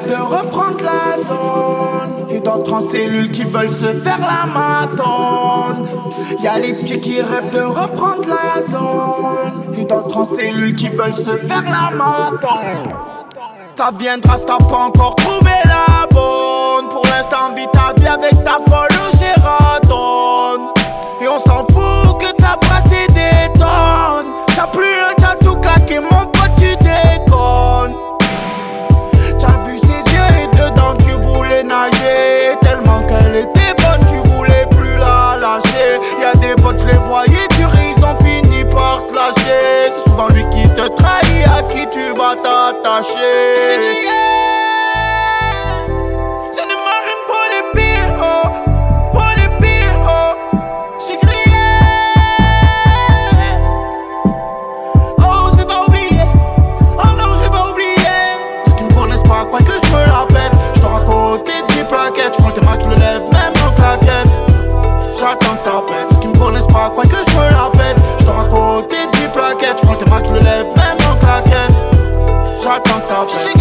de 0.07 0.15
reprendre 0.15 0.83
la 0.83 1.17
zone. 1.17 2.29
Et 2.31 2.39
d'autres 2.39 2.73
en 2.73 2.81
cellule 2.81 3.31
qui 3.31 3.43
veulent 3.43 3.71
se 3.71 3.93
faire 3.93 4.19
la 4.19 4.45
matone. 4.45 5.87
Y'a 6.41 6.59
les 6.59 6.73
petits 6.73 6.99
qui 6.99 7.21
rêvent 7.21 7.49
de 7.51 7.61
reprendre 7.61 8.27
la 8.27 8.61
zone. 8.61 9.75
Et 9.77 9.85
d'autres 9.85 10.17
en 10.17 10.25
cellule 10.25 10.75
qui 10.75 10.89
veulent 10.89 11.15
se 11.15 11.37
faire 11.37 11.63
la 11.63 11.95
matone. 11.95 12.93
Ça 13.75 13.91
viendra 13.97 14.37
si 14.37 14.45
t'as 14.45 14.57
pas 14.57 14.77
encore 14.77 15.15
trouvé 15.15 15.51
la 15.65 16.05
bonne. 16.11 16.89
Pour 16.89 17.05
l'instant, 17.05 17.53
vis 17.55 17.67
ta 17.71 18.11
avec 18.11 18.43
ta 18.43 18.59
folle 18.67 18.89
Gératon. 19.17 20.73
Et 21.21 21.27
on 21.27 21.41
s'en 21.41 21.65
fout 21.65 22.19
que 22.19 22.31
t'as 22.37 22.57
brassé 22.57 23.07
des 23.09 23.59
tonnes. 23.59 24.33
T'as 24.55 24.67
plus 24.67 25.08
potes, 37.09 37.27
je 37.27 37.33
les 37.33 37.37
voyais 37.37 37.47
durer, 37.57 37.93
ils 37.97 38.03
ont 38.03 38.15
fini 38.17 38.63
par 38.65 39.01
se 39.01 39.13
lâcher. 39.13 39.91
C'est 39.91 40.09
souvent 40.09 40.27
lui 40.29 40.43
qui 40.49 40.67
te 40.69 40.87
trahit, 40.95 41.47
à 41.47 41.63
qui 41.63 41.87
tu 41.89 42.13
vas 42.17 42.35
t'attacher. 42.35 44.28
Pas 66.71 66.89
croient 66.89 67.03
que 67.03 67.09
je 67.29 67.37
me 67.37 67.49
la 67.49 67.69
pète. 67.71 67.97
Je 68.19 68.25
dors 68.25 68.39
à 68.39 68.45
côté 68.45 68.97
des 69.13 69.27
plaquettes. 69.27 69.77
Tu 69.79 69.85
prends 69.85 69.95
tes 69.95 70.09
mains, 70.09 70.21
tu 70.21 70.31
le 70.31 70.39
lèves, 70.39 70.67
même 70.75 70.97
en 71.09 71.15
claquette. 71.19 71.73
J'attends 72.61 72.99
que 72.99 73.07
ça 73.07 73.25
pète. 73.25 73.58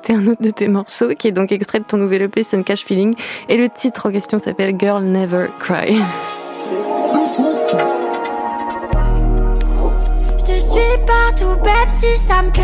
Écouter 0.00 0.14
un 0.14 0.26
autre 0.26 0.42
de 0.42 0.50
tes 0.50 0.68
morceaux 0.68 1.14
qui 1.18 1.28
est 1.28 1.32
donc 1.32 1.52
extrait 1.52 1.80
de 1.80 1.84
ton 1.84 1.96
nouvel 1.96 2.22
EP 2.22 2.42
Sun 2.42 2.64
Cash 2.64 2.84
Feeling. 2.84 3.14
Et 3.48 3.56
le 3.56 3.68
titre 3.68 4.06
en 4.06 4.12
question 4.12 4.38
s'appelle 4.38 4.74
Girl 4.78 5.04
Never 5.04 5.46
Cry. 5.58 6.00
Partout, 11.06 11.56
bête, 11.62 11.88
si 11.88 12.16
ça 12.18 12.42
me 12.42 12.50
plaît. 12.50 12.62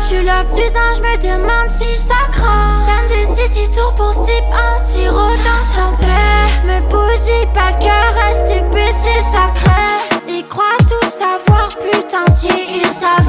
Je 0.00 0.04
suis 0.04 0.24
l'œuvre 0.24 0.54
du 0.54 0.62
singe, 0.62 1.00
me 1.00 1.16
demande 1.20 1.68
si 1.68 1.96
ça 1.96 2.14
craint. 2.32 2.74
Sunday 2.86 3.34
City 3.34 3.70
Tour 3.70 3.92
pour 3.94 4.12
sip 4.12 4.44
un 4.52 4.86
sirop 4.86 5.34
dans 5.44 5.64
son 5.74 5.96
paix. 5.98 6.66
Me 6.66 6.80
bousille 6.88 7.48
pas 7.52 7.72
cœur, 7.72 8.14
rester 8.14 8.62
baissé, 8.72 9.20
sacré. 9.32 9.82
Ils 10.28 10.46
croient 10.46 10.78
tout 10.78 11.10
savoir, 11.10 11.68
putain, 11.68 12.24
si 12.32 12.48
ils 12.48 12.86
savaient. 12.86 13.27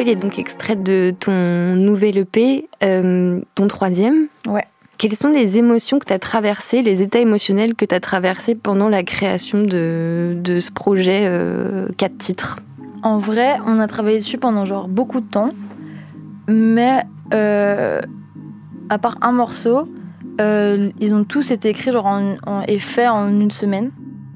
Il 0.02 0.10
est 0.10 0.16
donc 0.16 0.40
extrait 0.40 0.76
de 0.76 1.14
ton 1.20 1.76
nouvel 1.76 2.18
EP, 2.18 2.68
euh, 2.84 3.40
ton 3.56 3.68
troisième. 3.68 4.28
Ouais. 4.48 4.66
Quelles 4.98 5.16
sont 5.16 5.30
les 5.30 5.58
émotions 5.58 6.00
que 6.00 6.06
tu 6.06 6.14
as 6.14 6.20
traversées, 6.20 6.82
les 6.82 7.02
états 7.02 7.20
émotionnels 7.20 7.76
que 7.76 7.86
tu 7.86 7.94
as 7.96 8.00
traversés 8.00 8.56
pendant 8.56 8.90
la 8.90 9.04
création 9.04 9.64
de, 9.64 10.36
de 10.42 10.60
ce 10.60 10.72
projet 10.72 11.24
euh, 11.26 11.88
quatre 11.98 12.18
titres? 12.18 12.60
En 13.02 13.18
vrai, 13.18 13.58
on 13.66 13.80
a 13.80 13.88
travaillé 13.88 14.20
dessus 14.20 14.38
pendant 14.38 14.66
genre 14.66 14.88
beaucoup 14.88 15.20
de 15.20 15.26
temps, 15.30 15.52
mais 16.48 17.04
euh, 17.34 18.02
à 18.90 18.98
part 18.98 19.18
un 19.22 19.32
morceau, 19.32 19.90
euh, 20.42 20.90
ils 21.00 21.14
ont 21.14 21.24
tous 21.24 21.52
été 21.52 21.70
écrits 21.70 21.92
genre 21.92 22.06
en, 22.06 22.36
en- 22.46 22.62
et 22.68 22.80
faits 22.80 23.10
en 23.10 23.28
une 23.30 23.52
semaine. 23.52 23.92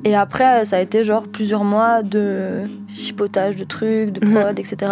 Et 0.05 0.15
après, 0.15 0.65
ça 0.65 0.77
a 0.77 0.79
été 0.81 1.03
genre 1.03 1.23
plusieurs 1.23 1.63
mois 1.63 2.03
de 2.03 2.63
chipotage 2.89 3.55
de 3.55 3.63
trucs, 3.63 4.11
de 4.11 4.19
prod, 4.19 4.57
etc. 4.59 4.91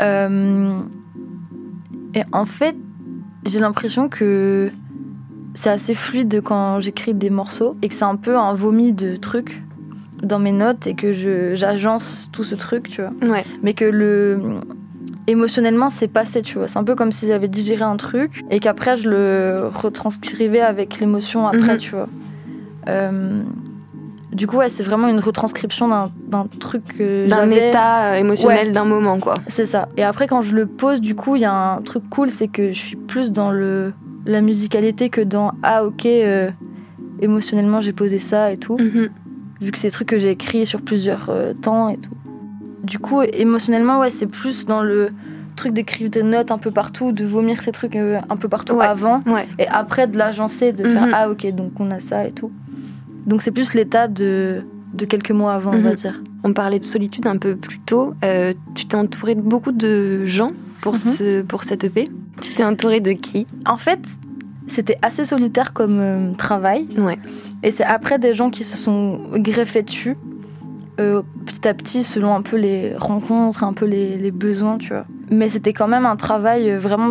Euh, 0.00 0.80
et 2.14 2.22
en 2.32 2.44
fait, 2.46 2.76
j'ai 3.46 3.60
l'impression 3.60 4.08
que 4.08 4.70
c'est 5.54 5.70
assez 5.70 5.94
fluide 5.94 6.40
quand 6.44 6.80
j'écris 6.80 7.14
des 7.14 7.30
morceaux 7.30 7.76
et 7.82 7.88
que 7.88 7.94
c'est 7.94 8.04
un 8.04 8.16
peu 8.16 8.36
un 8.38 8.54
vomi 8.54 8.92
de 8.92 9.16
trucs 9.16 9.62
dans 10.22 10.38
mes 10.38 10.52
notes 10.52 10.86
et 10.86 10.94
que 10.94 11.12
j'agence 11.54 12.28
tout 12.32 12.44
ce 12.44 12.54
truc, 12.54 12.90
tu 12.90 13.02
vois. 13.02 13.12
Ouais. 13.28 13.44
Mais 13.62 13.74
que 13.74 13.84
le 13.84 14.40
émotionnellement 15.26 15.90
c'est 15.90 16.08
passé, 16.08 16.42
tu 16.42 16.58
vois. 16.58 16.68
C'est 16.68 16.78
un 16.78 16.84
peu 16.84 16.94
comme 16.94 17.12
si 17.12 17.26
j'avais 17.26 17.48
digéré 17.48 17.82
un 17.82 17.96
truc 17.96 18.42
et 18.50 18.60
qu'après 18.60 18.96
je 18.96 19.08
le 19.08 19.70
retranscrivais 19.74 20.60
avec 20.60 21.00
l'émotion 21.00 21.46
après, 21.46 21.74
Mhm. 21.74 21.78
tu 21.78 21.90
vois. 21.90 22.08
Euh, 22.88 23.42
du 24.38 24.46
coup, 24.46 24.56
ouais, 24.56 24.70
c'est 24.70 24.82
vraiment 24.82 25.08
une 25.08 25.20
retranscription 25.20 25.88
d'un 25.88 26.10
d'un 26.28 26.46
truc 26.60 26.84
D'un 26.98 27.50
état 27.50 28.12
euh, 28.12 28.14
émotionnel 28.16 28.68
Ouais. 28.68 28.72
d'un 28.72 28.84
moment, 28.86 29.18
quoi. 29.18 29.34
C'est 29.48 29.66
ça. 29.66 29.88
Et 29.98 30.04
après, 30.04 30.26
quand 30.26 30.40
je 30.40 30.54
le 30.56 30.64
pose, 30.66 31.00
du 31.02 31.14
coup, 31.14 31.36
il 31.36 31.42
y 31.42 31.44
a 31.44 31.52
un 31.74 31.82
truc 31.82 32.08
cool, 32.08 32.30
c'est 32.30 32.48
que 32.48 32.72
je 32.72 32.78
suis 32.78 32.96
plus 32.96 33.32
dans 33.32 33.50
le 33.50 33.92
la 34.26 34.40
musicalité 34.40 35.08
que 35.10 35.20
dans 35.20 35.52
ah 35.62 35.84
ok, 35.84 36.06
euh, 36.06 36.50
émotionnellement 37.20 37.80
j'ai 37.80 37.92
posé 37.92 38.18
ça 38.18 38.52
et 38.52 38.56
tout 38.56 38.76
Mhm. 38.78 39.08
vu 39.60 39.70
que 39.72 39.78
c'est 39.78 39.88
des 39.88 39.92
trucs 39.92 40.08
que 40.08 40.18
j'ai 40.18 40.30
écrits 40.30 40.66
sur 40.66 40.82
plusieurs 40.82 41.26
euh, 41.30 41.52
temps 41.54 41.88
et 41.88 41.96
tout. 41.96 42.10
Du 42.84 42.98
coup, 42.98 43.22
émotionnellement, 43.22 44.00
ouais, 44.00 44.10
c'est 44.10 44.26
plus 44.26 44.64
dans 44.66 44.82
le 44.82 45.10
truc 45.56 45.72
d'écrire 45.72 46.08
des 46.10 46.22
notes 46.22 46.50
un 46.52 46.58
peu 46.58 46.70
partout, 46.70 47.10
de 47.12 47.24
vomir 47.24 47.60
ces 47.62 47.72
trucs 47.72 47.96
un 47.96 48.36
peu 48.36 48.48
partout 48.48 48.74
Ouais. 48.76 48.86
avant, 48.86 49.20
Ouais. 49.26 49.46
et 49.58 49.66
après 49.66 50.06
de 50.06 50.16
l'agencer, 50.16 50.72
de 50.72 50.84
faire 50.84 51.06
Mhm. 51.06 51.12
ah 51.14 51.30
ok, 51.30 51.46
donc 51.52 51.72
on 51.80 51.90
a 51.90 51.98
ça 52.00 52.24
et 52.26 52.32
tout. 52.32 52.52
Donc 53.26 53.42
c'est 53.42 53.50
plus 53.50 53.74
l'état 53.74 54.08
de, 54.08 54.62
de 54.94 55.04
quelques 55.04 55.30
mois 55.32 55.54
avant, 55.54 55.72
on 55.74 55.80
va 55.80 55.90
Mhm. 55.90 55.96
dire. 55.96 56.22
On 56.44 56.52
parlait 56.52 56.78
de 56.78 56.84
solitude 56.84 57.26
un 57.26 57.36
peu 57.36 57.56
plus 57.56 57.80
tôt. 57.80 58.14
Euh, 58.24 58.54
tu 58.74 58.86
t'es 58.86 58.96
entouré 58.96 59.34
de 59.34 59.40
beaucoup 59.40 59.72
de 59.72 60.24
gens 60.26 60.52
pour, 60.80 60.92
Mhm. 60.94 60.98
ce, 60.98 61.42
pour 61.42 61.64
cette 61.64 61.84
EP. 61.84 62.08
Tu 62.40 62.54
t'es 62.54 62.64
entouré 62.64 63.00
de 63.00 63.12
qui? 63.12 63.46
En 63.66 63.76
fait, 63.76 63.98
c'était 64.68 64.96
assez 65.02 65.24
solitaire 65.24 65.72
comme 65.72 65.98
euh, 66.00 66.32
travail. 66.34 66.86
Ouais. 66.96 67.18
Et 67.62 67.70
c'est 67.72 67.84
après 67.84 68.18
des 68.18 68.34
gens 68.34 68.50
qui 68.50 68.62
se 68.64 68.76
sont 68.76 69.20
greffés 69.34 69.82
dessus, 69.82 70.16
euh, 71.00 71.22
petit 71.46 71.66
à 71.66 71.74
petit, 71.74 72.04
selon 72.04 72.34
un 72.34 72.42
peu 72.42 72.56
les 72.56 72.94
rencontres, 72.96 73.64
un 73.64 73.72
peu 73.72 73.84
les, 73.86 74.16
les 74.16 74.30
besoins, 74.30 74.78
tu 74.78 74.88
vois. 74.90 75.06
Mais 75.30 75.48
c'était 75.50 75.72
quand 75.72 75.88
même 75.88 76.06
un 76.06 76.16
travail 76.16 76.70
vraiment 76.76 77.10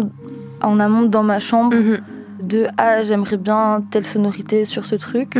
en 0.62 0.80
amont 0.80 1.04
dans 1.04 1.24
ma 1.24 1.39
chambre 1.39 1.76
Mhm. 1.76 1.98
de 2.43 2.67
ah 2.78 3.04
j'aimerais 3.04 3.38
bien 3.38 3.84
telle 3.91 4.06
sonorité 4.06 4.63
sur 4.65 4.86
ce 4.86 4.96
truc. 4.96 5.38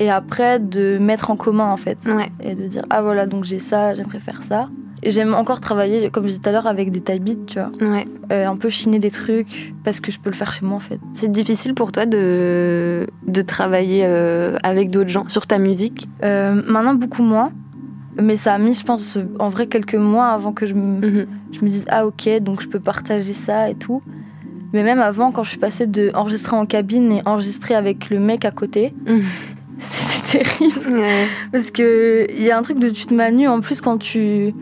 Et 0.00 0.10
après 0.10 0.58
de 0.58 0.98
mettre 0.98 1.30
en 1.30 1.36
commun 1.36 1.68
en 1.70 1.76
fait 1.76 1.98
Ouais. 2.06 2.30
et 2.42 2.54
de 2.56 2.66
dire 2.66 2.84
ah 2.90 3.02
voilà 3.02 3.26
donc 3.26 3.44
j'ai 3.44 3.58
ça 3.60 3.94
j'aimerais 3.94 4.18
faire 4.18 4.42
ça 4.42 4.68
et 5.02 5.12
j'aime 5.12 5.32
encore 5.34 5.60
travailler 5.60 6.10
comme 6.10 6.24
je 6.24 6.28
disais 6.30 6.40
tout 6.42 6.48
à 6.48 6.52
l'heure 6.52 6.66
avec 6.66 6.90
des 6.90 7.00
taille 7.00 7.20
beats 7.20 7.44
tu 7.46 7.58
vois 7.60 7.70
Ouais. 7.80 8.06
Euh, 8.32 8.46
un 8.46 8.56
peu 8.56 8.68
chiner 8.70 8.98
des 8.98 9.10
trucs 9.10 9.72
parce 9.84 10.00
que 10.00 10.10
je 10.10 10.18
peux 10.18 10.30
le 10.30 10.36
faire 10.36 10.52
chez 10.52 10.64
moi 10.66 10.76
en 10.76 10.80
fait 10.80 11.00
C'est 11.12 11.30
difficile 11.30 11.74
pour 11.74 11.92
toi 11.92 12.04
de, 12.06 13.06
de 13.26 13.42
travailler 13.42 14.02
euh, 14.04 14.56
avec 14.62 14.90
d'autres 14.90 15.08
gens 15.10 15.26
sur 15.28 15.46
ta 15.46 15.58
musique? 15.58 16.08
Euh, 16.24 16.60
maintenant 16.66 16.94
beaucoup 16.94 17.22
moins 17.22 17.52
mais 18.20 18.36
ça 18.36 18.54
a 18.54 18.58
mis 18.58 18.74
je 18.74 18.84
pense 18.84 19.16
en 19.38 19.48
vrai 19.50 19.66
quelques 19.68 19.94
mois 19.94 20.28
avant 20.28 20.52
que 20.52 20.66
je 20.66 20.74
me, 20.74 21.00
Mhm. 21.06 21.26
je 21.52 21.60
me 21.64 21.68
dise 21.70 21.84
ah 21.88 22.06
ok 22.06 22.28
donc 22.40 22.60
je 22.62 22.68
peux 22.68 22.80
partager 22.80 23.32
ça 23.32 23.70
et 23.70 23.74
tout 23.74 24.02
mais 24.72 24.82
même 24.84 25.00
avant 25.00 25.32
quand 25.32 25.42
je 25.42 25.50
suis 25.50 25.58
passée 25.58 25.86
de 25.86 26.10
enregistrer 26.14 26.56
en 26.56 26.64
cabine 26.66 27.10
et 27.12 27.22
enregistrer 27.24 27.74
avec 27.74 28.08
le 28.10 28.18
mec 28.20 28.44
à 28.44 28.50
côté 28.50 28.94
Mhm. 29.06 29.22
c'était 29.90 30.38
terrible 30.44 30.96
Ouais. 30.98 31.26
Parce 31.52 31.70
que 31.70 32.26
il 32.30 32.42
y 32.42 32.50
a 32.50 32.58
un 32.58 32.62
truc 32.62 32.78
de 32.78 32.90
tu 32.90 33.06
te 33.06 33.14
manues 33.14 33.48
en 33.48 33.60
plus 33.60 33.80
quand 33.80 33.98
tu 33.98 34.54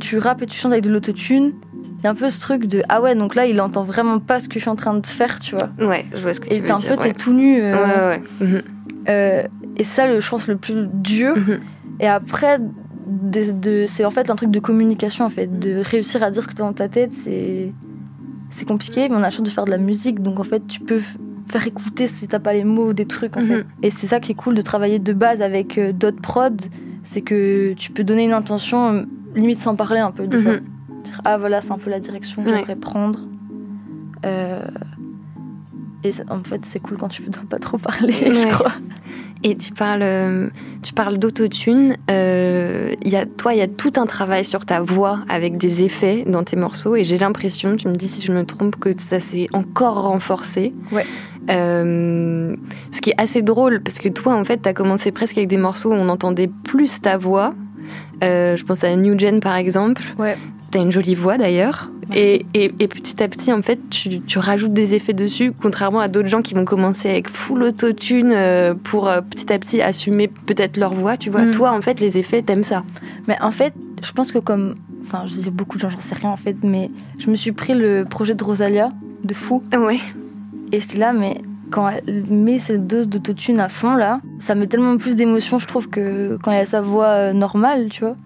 tu 0.00 0.18
rappes 0.18 0.42
et 0.42 0.46
tu 0.46 0.56
chantes 0.58 0.72
avec 0.72 0.84
de 0.84 0.90
l'autotune. 0.90 1.52
Il 1.98 2.04
y 2.04 2.08
a 2.08 2.10
un 2.10 2.14
peu 2.16 2.30
ce 2.30 2.40
truc 2.40 2.66
de 2.66 2.82
ah 2.88 3.00
ouais 3.00 3.14
donc 3.14 3.34
là 3.36 3.46
il 3.46 3.60
entend 3.60 3.84
vraiment 3.84 4.18
pas 4.18 4.40
ce 4.40 4.48
que 4.48 4.54
je 4.54 4.60
suis 4.60 4.68
en 4.70 4.74
train 4.76 4.94
de 4.94 5.06
faire 5.06 5.38
tu 5.38 5.54
vois. 5.54 5.70
Ouais, 5.86 6.04
je 6.12 6.20
vois 6.20 6.34
ce 6.34 6.40
que 6.40 6.48
tu 6.48 6.54
Et 6.54 6.58
veux 6.60 6.66
t'es 6.66 6.72
un 6.72 6.80
peu 6.80 6.96
t'es 6.96 7.08
ouais. 7.08 7.12
tout 7.14 7.32
nu. 7.32 7.60
euh, 7.62 7.72
Ouais, 7.74 8.18
ouais. 8.40 8.46
Mhm. 8.46 8.62
euh, 9.08 9.42
et 9.76 9.84
ça 9.84 10.06
le 10.08 10.20
je 10.20 10.28
pense 10.28 10.48
le 10.48 10.56
plus 10.56 10.88
dur. 10.92 11.36
Mhm. 11.36 11.60
Et 12.00 12.08
après 12.08 12.58
de, 13.06 13.52
de- 13.52 13.84
c'est 13.86 14.04
en 14.04 14.10
fait 14.10 14.30
un 14.30 14.36
truc 14.36 14.50
de 14.50 14.58
communication 14.58 15.24
en 15.24 15.28
fait 15.30 15.58
de 15.60 15.76
réussir 15.84 16.22
à 16.22 16.30
dire 16.30 16.42
ce 16.42 16.48
que 16.48 16.54
t'as 16.54 16.64
dans 16.64 16.72
ta 16.72 16.88
tête 16.88 17.10
c'est 17.24 17.72
c'est 18.50 18.66
compliqué 18.66 19.08
mais 19.08 19.14
on 19.14 19.18
a 19.18 19.22
la 19.22 19.30
chance 19.30 19.42
de 19.44 19.50
faire 19.50 19.64
de 19.64 19.70
la 19.70 19.78
musique 19.78 20.20
donc 20.22 20.40
en 20.40 20.44
fait 20.44 20.66
tu 20.66 20.80
peux 20.80 21.00
faire 21.52 21.66
écouter 21.66 22.06
si 22.08 22.26
t'as 22.28 22.38
pas 22.40 22.52
les 22.54 22.64
mots 22.64 22.92
des 22.92 23.06
trucs 23.06 23.36
en 23.36 23.40
Mhm. 23.42 23.46
fait 23.48 23.66
et 23.82 23.90
c'est 23.90 24.06
ça 24.06 24.18
qui 24.20 24.32
est 24.32 24.34
cool 24.34 24.54
de 24.54 24.62
travailler 24.62 24.98
de 24.98 25.12
base 25.12 25.40
avec 25.42 25.76
euh, 25.78 25.92
d'autres 25.92 26.20
prods 26.20 26.50
c'est 27.04 27.20
que 27.20 27.74
tu 27.74 27.90
peux 27.92 28.04
donner 28.04 28.24
une 28.24 28.32
intention 28.32 28.92
euh, 28.92 29.02
limite 29.36 29.60
sans 29.60 29.76
parler 29.76 30.00
un 30.00 30.10
peu 30.12 30.26
des 30.26 30.36
Mhm. 30.38 30.42
fois. 30.44 30.52
dire 31.04 31.20
ah 31.24 31.36
voilà 31.38 31.60
c'est 31.60 31.72
un 31.72 31.78
peu 31.78 31.90
la 31.90 32.00
direction 32.00 32.42
que 32.42 32.48
Ouais. 32.50 32.56
j'aimerais 32.58 32.76
prendre 32.76 33.20
Euh, 34.24 34.62
et 36.04 36.12
en 36.30 36.42
fait 36.44 36.64
c'est 36.64 36.80
cool 36.80 36.96
quand 36.98 37.08
tu 37.08 37.22
dois 37.22 37.42
pas 37.48 37.58
trop 37.58 37.78
parler 37.78 38.12
je 38.34 38.48
crois 38.48 38.72
Et 39.44 39.56
tu 39.56 39.72
parles, 39.72 40.50
tu 40.84 40.92
parles 40.92 41.18
d'autotune. 41.18 41.96
Euh, 42.12 42.94
il 43.02 43.10
y 43.10 43.16
a, 43.16 43.26
toi, 43.26 43.52
il 43.54 43.58
y 43.58 43.62
a 43.62 43.66
tout 43.66 43.90
un 43.96 44.06
travail 44.06 44.44
sur 44.44 44.64
ta 44.64 44.80
voix 44.80 45.18
avec 45.28 45.56
des 45.58 45.82
effets 45.82 46.22
dans 46.28 46.44
tes 46.44 46.54
morceaux. 46.54 46.94
Et 46.94 47.02
j'ai 47.02 47.18
l'impression, 47.18 47.74
tu 47.76 47.88
me 47.88 47.96
dis 47.96 48.08
si 48.08 48.22
je 48.24 48.30
me 48.30 48.44
trompe, 48.44 48.76
que 48.76 48.90
ça 49.00 49.18
s'est 49.20 49.48
encore 49.52 50.00
renforcé. 50.04 50.72
Ouais. 50.92 51.04
Euh, 51.50 52.54
ce 52.92 53.00
qui 53.00 53.10
est 53.10 53.14
assez 53.20 53.42
drôle, 53.42 53.80
parce 53.80 53.98
que 53.98 54.08
toi, 54.08 54.34
en 54.34 54.44
fait, 54.44 54.62
tu 54.62 54.68
as 54.68 54.72
commencé 54.74 55.12
presque 55.12 55.36
avec 55.38 55.48
des 55.48 55.56
morceaux 55.56 55.90
où 55.90 55.94
on 55.94 56.08
entendait 56.08 56.50
plus 56.64 57.00
ta 57.00 57.16
voix. 57.18 57.54
Euh, 58.22 58.56
je 58.56 58.64
pense 58.64 58.84
à 58.84 58.94
New 58.96 59.18
Gen 59.18 59.40
par 59.40 59.56
exemple. 59.56 60.02
Ouais. 60.18 60.36
T'as 60.70 60.80
une 60.80 60.92
jolie 60.92 61.14
voix 61.14 61.36
d'ailleurs. 61.38 61.90
Et, 62.14 62.46
et- 62.54 62.72
et 62.78 62.88
petit 62.88 63.22
à 63.22 63.28
petit, 63.28 63.52
en 63.52 63.62
fait, 63.62 63.78
tu, 63.90 64.20
tu 64.20 64.38
rajoutes 64.38 64.72
des 64.72 64.94
effets 64.94 65.12
dessus, 65.14 65.52
contrairement 65.60 66.00
à 66.00 66.08
d'autres 66.08 66.28
gens 66.28 66.42
qui 66.42 66.54
vont 66.54 66.64
commencer 66.64 67.08
avec 67.08 67.28
full 67.28 67.62
autotune 67.62 68.32
euh, 68.34 68.74
pour 68.74 69.08
euh, 69.08 69.20
petit 69.22 69.52
à 69.52 69.58
petit 69.58 69.80
assumer 69.80 70.28
peut-être 70.28 70.76
leur 70.76 70.94
voix. 70.94 71.16
Tu 71.16 71.30
vois, 71.30 71.42
Mm. 71.46 71.50
toi, 71.52 71.72
en 71.72 71.80
fait, 71.82 72.00
les 72.00 72.18
effets, 72.18 72.42
t'aimes 72.42 72.64
ça. 72.64 72.84
Mais 73.28 73.36
en 73.40 73.50
fait, 73.50 73.72
je 74.04 74.12
pense 74.12 74.30
que 74.32 74.38
comme. 74.38 74.74
Enfin, 75.02 75.24
je 75.26 75.34
dis 75.40 75.50
beaucoup 75.50 75.76
de 75.76 75.82
gens, 75.82 75.90
j'en 75.90 75.98
sais 76.00 76.14
rien 76.14 76.30
en 76.30 76.36
fait, 76.36 76.56
mais 76.62 76.88
je 77.18 77.28
me 77.28 77.34
suis 77.34 77.50
pris 77.52 77.74
le 77.74 78.04
projet 78.08 78.34
de 78.34 78.44
Rosalia, 78.44 78.92
de 79.24 79.34
fou, 79.34 79.62
Ouais. 79.76 79.98
Et 80.72 80.80
j'étais 80.80 80.98
là, 80.98 81.12
mais 81.12 81.40
quand 81.70 81.88
elle 81.88 82.24
met 82.28 82.58
cette 82.58 82.86
dose 82.86 83.08
d'autotune 83.08 83.60
à 83.60 83.68
fond 83.68 83.94
là, 83.94 84.20
ça 84.38 84.54
met 84.54 84.66
tellement 84.66 84.96
plus 84.96 85.16
d'émotion, 85.16 85.58
je 85.58 85.66
trouve, 85.66 85.88
que 85.88 86.38
quand 86.42 86.50
il 86.50 86.56
y 86.56 86.60
a 86.60 86.66
sa 86.66 86.80
voix 86.80 87.06
euh, 87.06 87.32
normale, 87.32 87.88
tu 87.88 88.00
vois. 88.04 88.16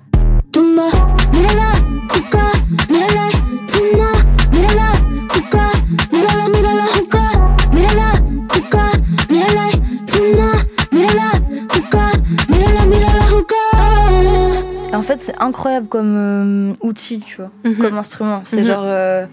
En 14.92 15.03
fait, 15.03 15.20
c'est 15.20 15.34
incroyable 15.38 15.88
comme 15.88 16.14
euh, 16.16 16.72
outil, 16.80 17.20
tu 17.20 17.36
vois, 17.36 17.51
Mhm. 17.64 17.74
comme 17.76 17.99
instrument. 17.99 18.42
C'est 18.47 18.61
Mhm. 18.61 18.66
genre. 18.66 18.82
euh, 18.84 19.26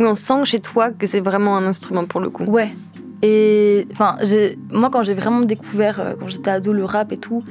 Oui, 0.00 0.06
on 0.08 0.14
sent 0.14 0.44
chez 0.46 0.60
toi 0.60 0.90
que 0.90 1.06
c'est 1.06 1.20
vraiment 1.20 1.56
un 1.56 1.64
instrument 1.66 2.06
pour 2.06 2.20
le 2.20 2.30
coup. 2.30 2.44
Ouais. 2.44 2.70
Et 3.22 3.86
enfin, 3.92 4.16
moi, 4.72 4.88
quand 4.90 5.02
j'ai 5.02 5.12
vraiment 5.14 5.42
découvert, 5.42 6.00
euh, 6.00 6.14
quand 6.18 6.28
j'étais 6.28 6.50
ado, 6.50 6.72
le 6.72 6.84
rap 6.86 7.12
et 7.12 7.18
tout, 7.18 7.44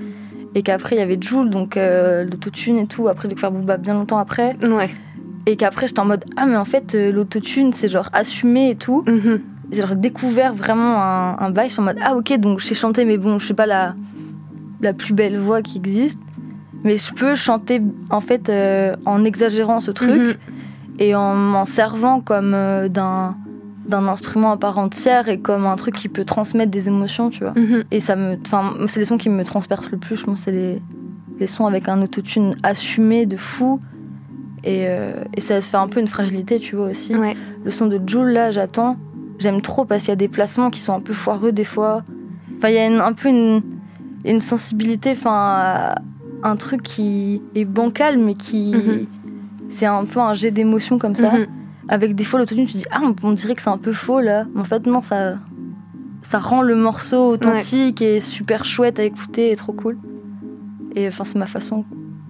et 0.55 0.63
qu'après 0.63 0.95
il 0.95 0.99
y 0.99 1.01
avait 1.01 1.19
Joule, 1.21 1.51
donc 1.51 1.77
euh, 1.77 2.23
l'autotune 2.23 2.77
et 2.79 2.87
tout, 2.87 3.07
après 3.07 3.23
j'ai 3.29 3.35
découvert 3.35 3.51
Booba 3.51 3.77
bien 3.77 3.93
longtemps 3.93 4.17
après, 4.17 4.57
Ouais. 4.63 4.89
et 5.45 5.55
qu'après 5.57 5.87
j'étais 5.87 5.99
en 5.99 6.05
mode 6.05 6.25
Ah, 6.37 6.47
mais 6.47 6.57
en 6.57 6.65
fait, 6.65 6.95
euh, 6.95 7.11
l'autotune 7.11 7.71
c'est 7.71 7.87
genre 7.87 8.09
assumé 8.13 8.71
et 8.71 8.75
tout. 8.75 9.03
Mhm. 9.07 9.41
Et 9.71 9.75
J'ai 9.75 9.81
genre 9.83 9.95
découvert 9.95 10.55
vraiment 10.55 10.95
un, 11.03 11.37
un 11.39 11.51
bail, 11.51 11.67
je 11.69 11.73
suis 11.73 11.81
en 11.81 11.85
mode 11.85 11.99
Ah, 12.01 12.15
ok, 12.15 12.35
donc 12.39 12.59
je 12.61 12.65
sais 12.65 12.73
chanter, 12.73 13.05
mais 13.05 13.19
bon, 13.19 13.37
je 13.37 13.45
suis 13.45 13.53
pas 13.53 13.67
la, 13.67 13.93
la 14.81 14.93
plus 14.93 15.13
belle 15.13 15.37
voix 15.37 15.61
qui 15.61 15.77
existe, 15.77 16.17
mais 16.83 16.97
je 16.97 17.13
peux 17.13 17.35
chanter 17.35 17.79
en 18.09 18.21
fait 18.21 18.49
euh, 18.49 18.95
en 19.05 19.23
exagérant 19.23 19.79
ce 19.81 19.91
truc 19.91 20.09
Mhm. 20.09 20.33
Et 20.99 21.15
en 21.15 21.33
m'en 21.33 21.65
servant 21.65 22.21
comme 22.21 22.53
euh, 22.53 22.87
d'un 22.89 23.35
d'un 23.87 24.07
instrument 24.07 24.51
à 24.51 24.57
part 24.57 24.77
entière 24.77 25.29
et 25.29 25.39
comme 25.39 25.65
un 25.65 25.75
truc 25.75 25.95
qui 25.95 26.09
peut 26.09 26.23
transmettre 26.23 26.69
des 26.69 26.87
émotions, 26.87 27.31
tu 27.31 27.39
vois. 27.43 27.53
Mhm. 27.57 27.85
Et 27.89 27.99
ça 27.99 28.15
me, 28.15 28.37
enfin, 28.45 28.73
c'est 28.87 28.99
les 28.99 29.05
sons 29.05 29.17
qui 29.17 29.29
me 29.29 29.43
transpercent 29.43 29.89
le 29.89 29.97
plus. 29.97 30.15
Je 30.17 30.25
pense 30.25 30.41
c'est 30.41 30.51
les, 30.51 30.79
les 31.39 31.47
sons 31.47 31.65
avec 31.65 31.89
un 31.89 31.99
autotune 32.03 32.55
assumé 32.61 33.25
de 33.25 33.35
fou. 33.35 33.79
Et, 34.63 34.85
euh, 34.89 35.13
et 35.35 35.41
ça 35.41 35.59
se 35.61 35.67
fait 35.69 35.77
un 35.77 35.87
peu 35.87 35.99
une 36.01 36.07
fragilité, 36.07 36.59
tu 36.59 36.75
vois 36.75 36.87
aussi. 36.91 37.15
Ouais. 37.15 37.35
Le 37.63 37.71
son 37.71 37.87
de 37.87 37.99
Joule 38.05 38.29
là, 38.29 38.51
j'attends. 38.51 38.95
J'aime 39.39 39.61
trop 39.61 39.85
parce 39.85 40.01
qu'il 40.01 40.09
y 40.09 40.11
a 40.11 40.17
des 40.17 40.27
placements 40.27 40.69
qui 40.69 40.81
sont 40.81 40.93
un 40.93 40.99
peu 40.99 41.13
foireux 41.13 41.51
des 41.51 41.63
fois. 41.63 42.03
Enfin, 42.57 42.67
il 42.69 42.75
y 42.75 42.77
a 42.77 42.85
une- 42.85 42.99
un 43.01 43.13
peu 43.13 43.29
une, 43.29 43.63
une 44.25 44.41
sensibilité, 44.41 45.13
enfin, 45.13 45.95
un 46.43 46.55
truc 46.57 46.83
qui 46.83 47.41
est 47.55 47.65
bancal, 47.65 48.19
mais 48.19 48.35
qui. 48.35 48.73
Mhm. 48.75 49.05
C'est 49.70 49.86
un 49.86 50.05
peu 50.05 50.20
un 50.20 50.34
jet 50.34 50.51
d'émotion 50.51 50.97
comme 50.99 51.15
ça 51.15 51.32
Mhm. 51.34 51.47
avec 51.88 52.15
des 52.15 52.24
fois 52.24 52.39
l'autotune 52.39 52.65
tu 52.65 52.78
dis 52.78 52.86
ah 52.91 53.01
on, 53.03 53.15
on 53.24 53.32
dirait 53.34 53.55
que 53.55 53.61
c'est 53.61 53.70
un 53.70 53.78
peu 53.78 53.93
faux 53.93 54.20
là 54.20 54.45
mais 54.53 54.61
en 54.61 54.65
fait 54.65 54.86
non 54.86 55.01
ça 55.01 55.38
ça 56.22 56.39
rend 56.39 56.61
le 56.61 56.76
morceau 56.76 57.30
authentique 57.34 58.01
et 58.01 58.20
super 58.20 58.65
chouette 58.65 58.99
à 58.99 59.03
écouter 59.03 59.51
et 59.51 59.55
trop 59.55 59.72
cool 59.74 59.97
et 60.95 61.07
enfin 61.07 61.24
c'est 61.24 61.39
ma 61.39 61.45
façon 61.47 61.86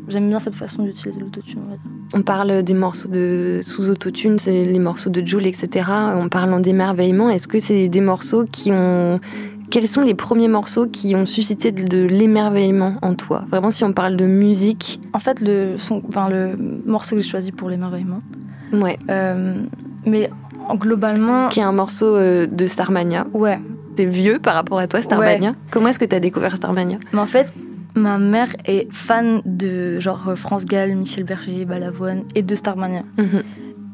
j'aime 0.07 0.29
bien 0.29 0.39
cette 0.39 0.55
façon 0.55 0.83
d'utiliser 0.83 1.19
l'autotune 1.19 1.59
on 1.65 1.71
va 1.71 1.77
dire. 1.77 1.91
On 2.13 2.21
parle 2.23 2.63
des 2.63 2.73
morceaux 2.73 3.07
de 3.07 3.59
sous 3.63 3.89
autotune, 3.91 4.39
c'est 4.39 4.65
les 4.65 4.79
morceaux 4.79 5.11
de 5.11 5.23
Joule, 5.27 5.45
etc. 5.45 5.85
En 5.91 6.27
parlant 6.27 6.59
d'émerveillement, 6.59 7.29
est-ce 7.29 7.47
que 7.47 7.59
c'est 7.59 7.87
des 7.87 8.01
morceaux 8.01 8.45
qui 8.51 8.71
ont 8.71 9.19
quels 9.69 9.87
sont 9.87 10.01
les 10.01 10.13
premiers 10.15 10.47
morceaux 10.47 10.87
qui 10.87 11.15
ont 11.15 11.25
suscité 11.25 11.71
de, 11.71 11.83
de 11.87 12.03
l'émerveillement 12.05 12.95
en 13.01 13.13
toi? 13.15 13.43
Vraiment, 13.49 13.71
si 13.71 13.83
on 13.83 13.93
parle 13.93 14.15
de 14.17 14.25
musique, 14.25 14.99
en 15.13 15.19
fait 15.19 15.39
le 15.39 15.77
son 15.77 16.01
enfin 16.07 16.29
le 16.29 16.55
morceau 16.85 17.15
que 17.15 17.21
j'ai 17.21 17.27
choisi 17.29 17.51
pour 17.51 17.69
l'émerveillement 17.69 18.19
ouais, 18.73 18.97
euh, 19.09 19.55
mais 20.05 20.29
en- 20.67 20.75
globalement 20.75 21.49
qui 21.49 21.59
est 21.59 21.63
un 21.63 21.71
morceau 21.71 22.15
euh, 22.15 22.45
de 22.47 22.67
Starmania. 22.67 23.27
ouais 23.33 23.59
C'est 23.95 24.05
vieux 24.05 24.39
par 24.39 24.53
rapport 24.55 24.79
à 24.79 24.87
toi, 24.87 25.01
Starmania. 25.01 25.55
Comment 25.71 25.89
est-ce 25.89 25.99
que 25.99 26.05
tu 26.05 26.15
as 26.15 26.19
découvert 26.19 26.55
Starmania? 26.55 26.97
Mais 27.13 27.19
en 27.19 27.25
fait 27.25 27.47
ma 27.95 28.17
mère 28.19 28.55
est 28.65 28.87
fan 28.93 29.41
de 29.45 29.99
genre 29.99 30.33
France 30.35 30.63
Gall 30.65 30.95
Michel 30.95 31.23
Berger 31.25 31.65
Balavoine 31.65 32.23
et 32.35 32.43
de 32.43 32.55
Starmania 32.55 33.03
Mhm. 33.17 33.43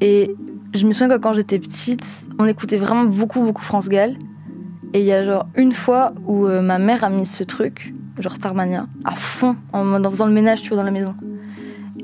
Et 0.02 0.36
je 0.74 0.86
me 0.86 0.92
souviens 0.94 1.08
que 1.18 1.22
quand 1.22 1.34
j'étais 1.34 1.58
petite, 1.58 2.04
on 2.38 2.46
écoutait 2.46 2.78
vraiment 2.78 3.06
beaucoup, 3.06 3.42
beaucoup 3.42 3.64
France 3.64 3.88
Gall. 3.88 4.16
Et 4.94 5.00
il 5.00 5.06
y 5.06 5.12
a 5.12 5.24
genre 5.26 5.48
une 5.56 5.74
fois 5.74 6.14
où 6.26 6.46
euh, 6.46 6.62
ma 6.62 6.80
mère 6.80 7.04
a 7.04 7.10
mis 7.10 7.26
ce 7.26 7.44
truc, 7.44 7.94
genre 8.20 8.34
Starmania, 8.34 8.88
à 9.04 9.16
fond, 9.16 9.56
en, 9.74 9.84
faisant 10.10 10.28
le 10.28 10.34
ménage, 10.34 10.62
tu 10.62 10.70
vois, 10.70 10.78
dans 10.78 10.84
la 10.84 10.92
maison. 10.92 11.16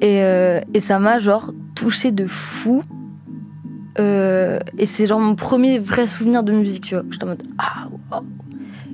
Et, 0.02 0.24
euh, 0.24 0.60
et 0.74 0.80
ça 0.80 1.00
m'a 1.00 1.20
genre 1.20 1.54
touché 1.76 2.12
de 2.12 2.28
fou. 2.28 2.84
Euh, 4.00 4.60
et 4.78 4.86
c'est 4.86 5.06
genre 5.06 5.20
mon 5.20 5.36
premier 5.36 5.78
vrai 5.80 6.08
souvenir 6.08 6.44
de 6.44 6.52
musique, 6.52 6.86
tu 6.86 6.96
vois. 6.96 7.04
J'étais 7.12 7.24
en 7.24 7.28
mode 7.28 7.44
ah, 7.58 7.88
wow. 8.12 8.22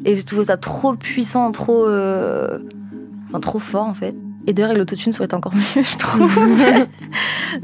Et 0.06 0.16
j'ai 0.16 0.24
trouvé 0.24 0.46
ça 0.46 0.58
trop 0.58 0.94
puissant, 0.96 1.52
trop. 1.52 1.86
enfin, 1.88 3.40
trop 3.42 3.60
fort 3.60 3.86
en 3.86 3.94
fait. 3.94 4.16
Et 4.48 4.54
d'ailleurs, 4.54 4.72
avec 4.72 4.80
l'autotune, 4.80 5.12
ça 5.12 5.20
aurait 5.20 5.26
été 5.26 5.36
encore 5.36 5.54
mieux, 5.54 5.62
je 5.84 5.98
trouve. 5.98 6.32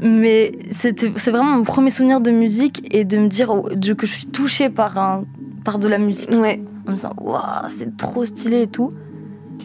Mais 0.00 0.52
c'est 0.70 1.30
vraiment 1.30 1.56
mon 1.56 1.64
premier 1.64 1.90
souvenir 1.90 2.20
de 2.20 2.30
musique 2.30 2.86
et 2.94 3.04
de 3.04 3.16
me 3.16 3.28
dire 3.28 3.50
oh, 3.50 3.68
que 3.96 4.06
je 4.06 4.12
suis 4.12 4.26
touchée 4.26 4.68
par, 4.68 4.98
un, 4.98 5.24
par 5.64 5.78
de 5.78 5.88
la 5.88 5.98
musique. 5.98 6.30
Ouais. 6.30 6.62
En 6.86 6.90
me 6.92 6.96
disant, 6.96 7.12
waouh, 7.20 7.40
c'est 7.68 7.96
trop 7.96 8.24
stylé 8.24 8.62
et 8.62 8.66
tout. 8.66 8.92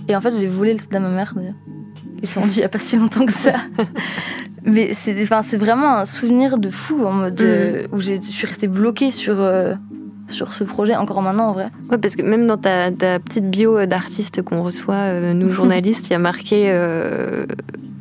Et 0.07 0.15
en 0.15 0.21
fait, 0.21 0.33
j'ai 0.39 0.47
volé 0.47 0.73
le 0.73 0.79
CD 0.79 0.95
à 0.97 0.99
ma 0.99 1.09
mère, 1.09 1.33
d'ailleurs. 1.35 1.55
Il 2.45 2.57
y 2.57 2.63
a 2.63 2.69
pas 2.69 2.79
si 2.79 2.97
longtemps 2.97 3.25
que 3.25 3.31
ça. 3.33 3.53
Mais 4.65 4.93
c'est 4.93 5.15
enfin, 5.23 5.41
vraiment 5.57 5.97
un 5.97 6.05
souvenir 6.05 6.57
de 6.57 6.69
fou, 6.69 7.05
en 7.05 7.13
mode 7.13 7.41
euh, 7.41 7.87
où 7.93 7.99
j'ai- 8.01 8.17
je 8.21 8.27
suis 8.31 8.45
restée 8.45 8.67
bloquée 8.67 9.11
sur, 9.11 9.35
euh, 9.39 9.73
sur 10.27 10.51
ce 10.51 10.63
projet, 10.65 10.95
encore 10.97 11.21
maintenant 11.21 11.47
en 11.49 11.53
vrai. 11.53 11.69
Ouais, 11.89 11.97
parce 11.97 12.15
que 12.17 12.21
même 12.23 12.45
dans 12.45 12.57
ta, 12.57 12.91
ta 12.91 13.19
petite 13.19 13.49
bio 13.49 13.85
d'artiste 13.85 14.41
qu'on 14.41 14.61
reçoit, 14.61 14.95
euh, 14.95 15.33
nous 15.33 15.49
journalistes, 15.59 16.09
il 16.09 16.11
y 16.11 16.15
a 16.15 16.19
marqué 16.19 16.65
euh, 16.71 17.45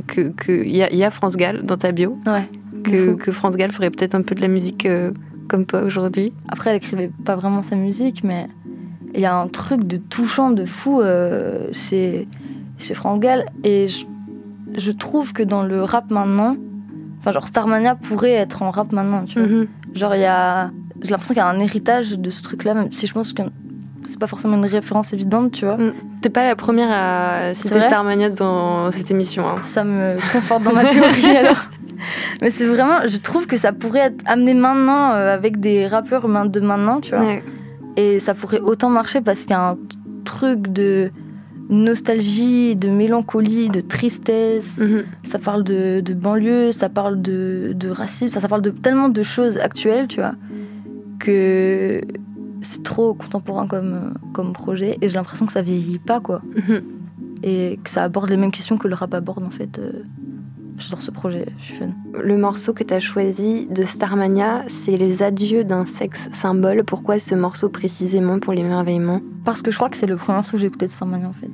que 0.08 0.32
qu'il 0.42 0.74
y, 0.76 0.82
a- 0.82 0.90
il 0.92 0.98
y 0.98 1.04
a 1.04 1.10
France 1.12 1.36
Gall 1.36 1.62
dans 1.62 1.76
ta 1.76 1.92
bio, 1.92 2.18
Ouais. 2.26 2.48
que, 3.16 3.30
France 3.30 3.56
Gall 3.56 3.70
ferait 3.70 3.90
peut-être 3.90 4.16
un 4.16 4.22
peu 4.22 4.34
de 4.34 4.40
la 4.40 4.48
musique 4.48 4.84
euh, 4.84 5.12
comme 5.48 5.66
toi 5.66 5.82
aujourd'hui. 5.82 6.32
Après, 6.48 6.70
elle 6.70 6.76
écrivait 6.76 7.10
pas 7.24 7.36
vraiment 7.36 7.62
sa 7.62 7.74
musique, 7.76 8.22
mais 8.24 8.46
il 9.14 9.20
y 9.20 9.26
a 9.26 9.34
un 9.34 9.48
truc 9.48 9.84
de 9.84 9.96
touchant, 9.96 10.50
de 10.50 10.64
fou 10.64 11.00
euh, 11.00 11.66
chez, 11.72 12.28
chez 12.78 12.94
Franck 12.94 13.20
Gall. 13.22 13.46
Et 13.64 13.88
je, 13.88 14.04
je 14.76 14.90
trouve 14.92 15.32
que 15.32 15.42
dans 15.42 15.62
le 15.62 15.82
rap 15.82 16.10
maintenant, 16.10 16.56
enfin, 17.18 17.32
genre 17.32 17.46
Starmania 17.48 17.94
pourrait 17.94 18.32
être 18.32 18.62
en 18.62 18.70
rap 18.70 18.92
maintenant, 18.92 19.24
tu 19.24 19.38
vois. 19.38 19.48
Mhm. 19.48 19.66
Genre, 19.94 20.14
il 20.14 20.20
y 20.20 20.24
a. 20.26 20.70
J'ai 21.02 21.10
l'impression 21.10 21.34
qu'il 21.34 21.42
y 21.42 21.46
a 21.46 21.48
un 21.48 21.60
héritage 21.60 22.10
de 22.18 22.28
ce 22.30 22.42
truc-là, 22.42 22.74
même 22.74 22.92
si 22.92 23.06
je 23.06 23.14
pense 23.14 23.32
que 23.32 23.42
c'est 24.08 24.18
pas 24.18 24.26
forcément 24.26 24.56
une 24.56 24.66
référence 24.66 25.12
évidente, 25.12 25.52
tu 25.52 25.64
vois. 25.64 25.76
T'es 26.22 26.28
pas 26.30 26.44
la 26.44 26.56
première 26.56 26.88
à 26.90 27.54
citer 27.54 27.80
Starmania 27.82 28.30
dans 28.30 28.90
cette 28.90 29.10
émission. 29.10 29.46
hein. 29.46 29.56
Ça 29.62 29.84
me 29.84 30.16
conforte 30.32 30.64
dans 30.64 30.72
ma 30.72 30.84
théorie 30.86 31.26
alors. 31.36 31.70
Mais 32.42 32.50
c'est 32.50 32.66
vraiment, 32.66 33.06
je 33.06 33.16
trouve 33.18 33.46
que 33.46 33.56
ça 33.56 33.72
pourrait 33.72 34.00
être 34.00 34.22
amené 34.26 34.54
maintenant 34.54 35.12
euh, 35.12 35.34
avec 35.34 35.60
des 35.60 35.86
rappeurs 35.86 36.28
de 36.48 36.60
maintenant, 36.60 37.00
tu 37.00 37.14
vois. 37.14 37.24
Ouais. 37.24 37.42
Et 37.96 38.18
ça 38.20 38.34
pourrait 38.34 38.60
autant 38.60 38.90
marcher 38.90 39.20
parce 39.20 39.40
qu'il 39.40 39.50
y 39.50 39.54
a 39.54 39.70
un 39.70 39.78
truc 40.24 40.68
de 40.68 41.10
nostalgie, 41.68 42.76
de 42.76 42.88
mélancolie, 42.88 43.68
de 43.68 43.80
tristesse. 43.80 44.78
Mhm. 44.78 45.04
Ça 45.24 45.38
parle 45.38 45.64
de, 45.64 46.00
de 46.00 46.14
banlieue, 46.14 46.72
ça 46.72 46.88
parle 46.88 47.20
de, 47.20 47.72
de 47.74 47.88
racisme, 47.88 48.30
ça, 48.30 48.40
ça 48.40 48.48
parle 48.48 48.62
de 48.62 48.70
tellement 48.70 49.08
de 49.08 49.22
choses 49.22 49.58
actuelles, 49.58 50.06
tu 50.08 50.20
vois, 50.20 50.34
que 51.18 52.00
c'est 52.60 52.82
trop 52.82 53.14
contemporain 53.14 53.66
comme, 53.66 54.14
comme 54.32 54.52
projet. 54.52 54.98
Et 55.00 55.08
j'ai 55.08 55.14
l'impression 55.14 55.46
que 55.46 55.52
ça 55.52 55.62
vieillit 55.62 55.98
pas, 55.98 56.20
quoi. 56.20 56.42
Mhm. 56.56 56.82
Et 57.42 57.78
que 57.84 57.90
ça 57.90 58.04
aborde 58.04 58.30
les 58.30 58.36
mêmes 58.36 58.50
questions 58.50 58.78
que 58.78 58.88
le 58.88 58.94
rap 58.94 59.14
aborde, 59.14 59.44
en 59.44 59.50
fait. 59.50 59.78
euh. 59.78 60.02
J'adore 60.78 61.02
ce 61.02 61.10
projet, 61.10 61.46
je 61.58 61.64
suis 61.64 61.74
fan. 61.74 61.92
Le 62.22 62.36
morceau 62.36 62.72
que 62.72 62.84
tu 62.84 62.94
as 62.94 63.00
choisi 63.00 63.66
de 63.66 63.84
Starmania, 63.84 64.64
c'est 64.68 64.96
Les 64.96 65.22
adieux 65.22 65.64
d'un 65.64 65.84
sexe 65.84 66.28
symbole. 66.32 66.84
Pourquoi 66.84 67.18
ce 67.18 67.34
morceau 67.34 67.68
précisément 67.68 68.38
pour 68.38 68.52
l'émerveillement? 68.52 69.20
Parce 69.44 69.60
que 69.62 69.70
je 69.72 69.76
crois 69.76 69.88
que 69.90 69.96
c'est 69.96 70.06
le 70.06 70.16
premier 70.16 70.36
morceau 70.36 70.52
que 70.52 70.58
j'ai 70.58 70.66
écouté 70.68 70.86
de 70.86 70.90
Starmania 70.92 71.26
en 71.28 71.32
fait. 71.32 71.50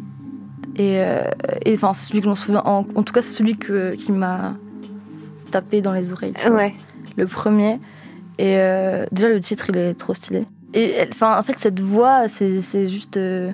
Et, 0.76 0.98
euh, 0.98 1.22
et 1.64 1.74
enfin, 1.74 1.92
c'est 1.94 2.04
celui 2.04 2.18
que 2.20 2.24
je 2.24 2.28
m'en 2.30 2.34
souviens. 2.36 2.62
En, 2.64 2.84
en 2.94 3.02
tout 3.02 3.12
cas, 3.12 3.22
c'est 3.22 3.30
celui 3.32 3.56
que, 3.56 3.94
qui 3.94 4.12
m'a 4.12 4.54
tapé 5.50 5.80
dans 5.80 5.92
les 5.92 6.12
oreilles. 6.12 6.34
Ouais. 6.50 6.74
Le 7.16 7.26
premier. 7.26 7.78
Et 8.38 8.58
euh, 8.58 9.06
déjà, 9.12 9.28
le 9.28 9.40
titre, 9.40 9.66
il 9.70 9.76
est 9.76 9.94
trop 9.94 10.12
stylé. 10.14 10.44
Et 10.74 10.96
enfin, 11.12 11.38
en 11.38 11.42
fait, 11.44 11.58
cette 11.58 11.78
voix, 11.80 12.26
c'est 12.28 12.88
juste 12.88 13.16
euh, 13.16 13.52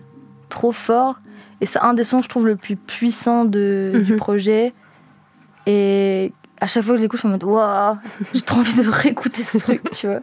trop 0.48 0.72
fort. 0.72 1.16
Et 1.60 1.66
c'est 1.66 1.78
un 1.80 1.92
des 1.92 2.04
sons, 2.04 2.22
je 2.22 2.28
trouve, 2.28 2.46
le 2.46 2.56
plus 2.56 2.76
puissant 2.76 3.44
de, 3.44 4.00
du 4.06 4.12
Mhm. 4.14 4.18
projet. 4.18 4.72
Et 5.72 6.32
à 6.60 6.66
chaque 6.66 6.82
fois 6.82 6.92
que 6.94 6.98
je 6.98 7.02
l'écoute, 7.02 7.18
je 7.18 7.20
suis 7.20 7.28
en 7.28 7.32
mode 7.32 7.44
waouh, 7.44 7.96
j'ai 8.34 8.42
trop 8.42 8.58
envie 8.60 8.74
de 8.82 8.88
réécouter 8.90 9.44
ce 9.44 9.58
truc, 9.58 9.82
tu 9.92 10.06
vois. 10.08 10.20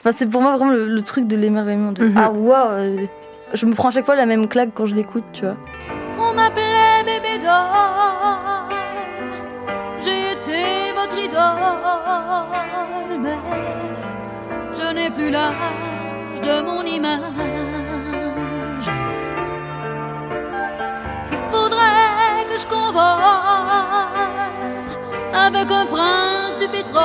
Enfin, 0.00 0.12
c'est 0.18 0.26
pour 0.26 0.42
moi 0.42 0.56
vraiment 0.56 0.72
le, 0.72 0.86
le 0.86 1.02
truc 1.02 1.26
de 1.28 1.36
l'émerveillement. 1.36 1.92
De 1.92 2.04
Mhm. 2.04 2.18
ah 2.18 2.30
waouh, 2.32 2.70
euh, 2.72 3.06
je 3.54 3.66
me 3.66 3.74
prends 3.74 3.88
à 3.88 3.92
chaque 3.92 4.04
fois 4.04 4.16
la 4.16 4.26
même 4.26 4.48
claque 4.48 4.70
quand 4.74 4.86
je 4.86 4.94
l'écoute, 4.96 5.24
tu 5.32 5.42
vois. 5.44 5.56
On 6.18 6.34
m'appelait 6.34 7.04
bébé 7.04 7.38
doll. 7.38 7.52
J'ai 10.04 10.32
été 10.32 10.92
votre 10.96 11.16
idole, 11.16 11.52
mais 13.20 13.38
je 14.78 14.94
n'ai 14.94 15.10
plus 15.10 15.30
l'âge 15.30 16.40
de 16.42 16.62
mon 16.64 16.82
image. 16.82 17.20
Il 21.30 21.38
faudrait 21.52 22.44
que 22.50 22.56
je 22.60 22.66
convole 22.66 24.21
avec 25.32 25.70
un 25.70 25.86
prince 25.86 26.56
du 26.60 26.68
pétrole. 26.68 27.02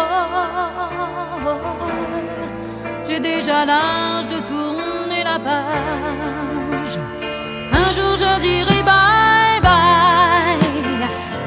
J'ai 3.08 3.20
déjà 3.20 3.66
l'âge 3.66 4.28
de 4.28 4.40
tourner 4.40 5.24
la 5.24 5.40
page. 5.40 6.98
Un 7.72 7.94
jour 7.96 8.18
je 8.18 8.40
dirai 8.42 8.84
bye 8.84 9.62
bye 9.62 10.58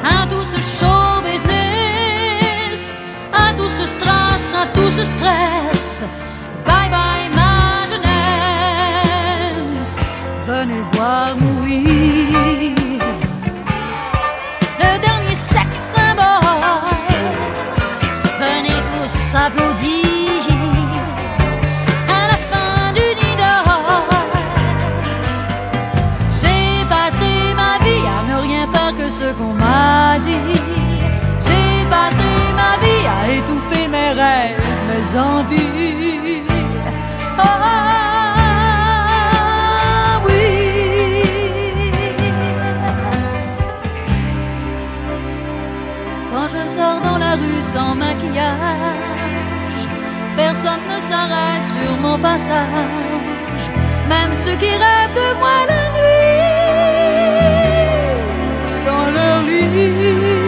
à 0.04 0.26
tout 0.26 0.42
ce 0.44 0.60
show 0.78 1.20
business, 1.22 2.94
à 3.32 3.52
tout 3.54 3.68
ce 3.68 3.86
stress, 3.86 4.54
à 4.54 4.66
tout 4.74 4.90
ce 4.96 5.04
stress. 5.04 6.04
Bye 6.64 6.88
bye 6.90 7.28
ma 7.34 7.86
jeunesse, 7.90 9.98
venez 10.46 10.82
voir 10.92 11.36
mourir 11.36 12.74
le 14.78 14.98
dernier 14.98 15.29
Venez 18.40 18.80
tous 18.90 19.36
applaudir 19.36 20.42
à 22.08 22.22
la 22.30 22.38
fin 22.50 22.92
d'une 22.96 23.20
idole. 23.32 24.08
J'ai 26.40 26.84
passé 26.88 27.32
ma 27.62 27.72
vie 27.84 28.06
à 28.16 28.18
ne 28.30 28.36
rien 28.46 28.64
faire 28.72 28.92
que 28.98 29.08
ce 29.10 29.28
qu'on 29.38 29.54
m'a 29.54 30.18
dit. 30.18 30.60
J'ai 31.46 31.86
passé 31.88 32.30
ma 32.60 32.72
vie 32.82 33.06
à 33.16 33.20
étouffer 33.38 33.86
mes 33.88 34.12
rêves, 34.20 34.64
mes 34.88 35.18
envies. 35.18 36.42
Ah 37.42 37.89
sans 47.72 47.94
maquillage, 47.94 49.84
personne 50.36 50.84
ne 50.92 51.00
s'arrête 51.08 51.66
sur 51.76 51.92
mon 52.00 52.18
passage, 52.18 53.64
même 54.08 54.32
ceux 54.34 54.56
qui 54.56 54.72
rêvent 54.84 55.14
de 55.14 55.28
moi 55.38 55.58
la 55.70 55.84
nuit, 55.96 56.40
dans 58.86 59.06
leur 59.16 59.38
lit. 59.48 60.39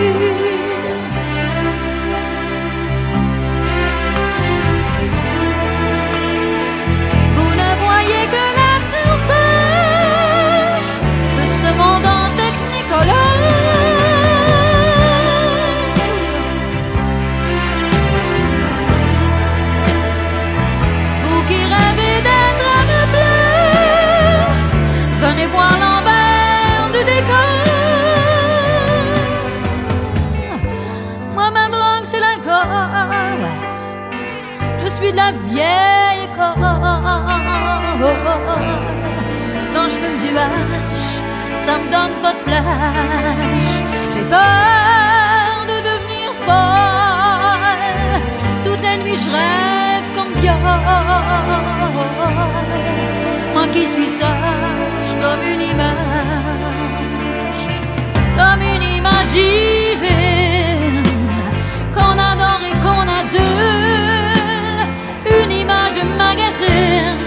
Ça 40.34 41.76
me 41.78 41.90
donne 41.92 42.14
pas 42.22 42.32
de 42.32 42.38
flash. 42.38 43.68
J'ai 44.14 44.22
peur 44.22 45.66
de 45.70 45.76
devenir 45.88 46.32
folle. 46.46 48.20
Toute 48.64 48.82
la 48.82 48.96
nuit, 48.96 49.18
je 49.22 49.30
rêve 49.30 50.06
comme 50.16 50.32
viol. 50.40 50.56
Moi 53.54 53.66
qui 53.74 53.86
suis 53.86 54.06
sage 54.06 55.12
comme 55.20 55.42
une 55.42 55.60
image, 55.60 55.96
comme 58.38 58.62
une 58.62 58.82
image 58.96 59.32
divine 59.34 61.02
qu'on 61.94 62.16
adore 62.30 62.62
et 62.70 62.76
qu'on 62.82 63.06
adule, 63.20 63.42
une 65.44 65.52
image 65.52 66.02
magazine 66.16 67.21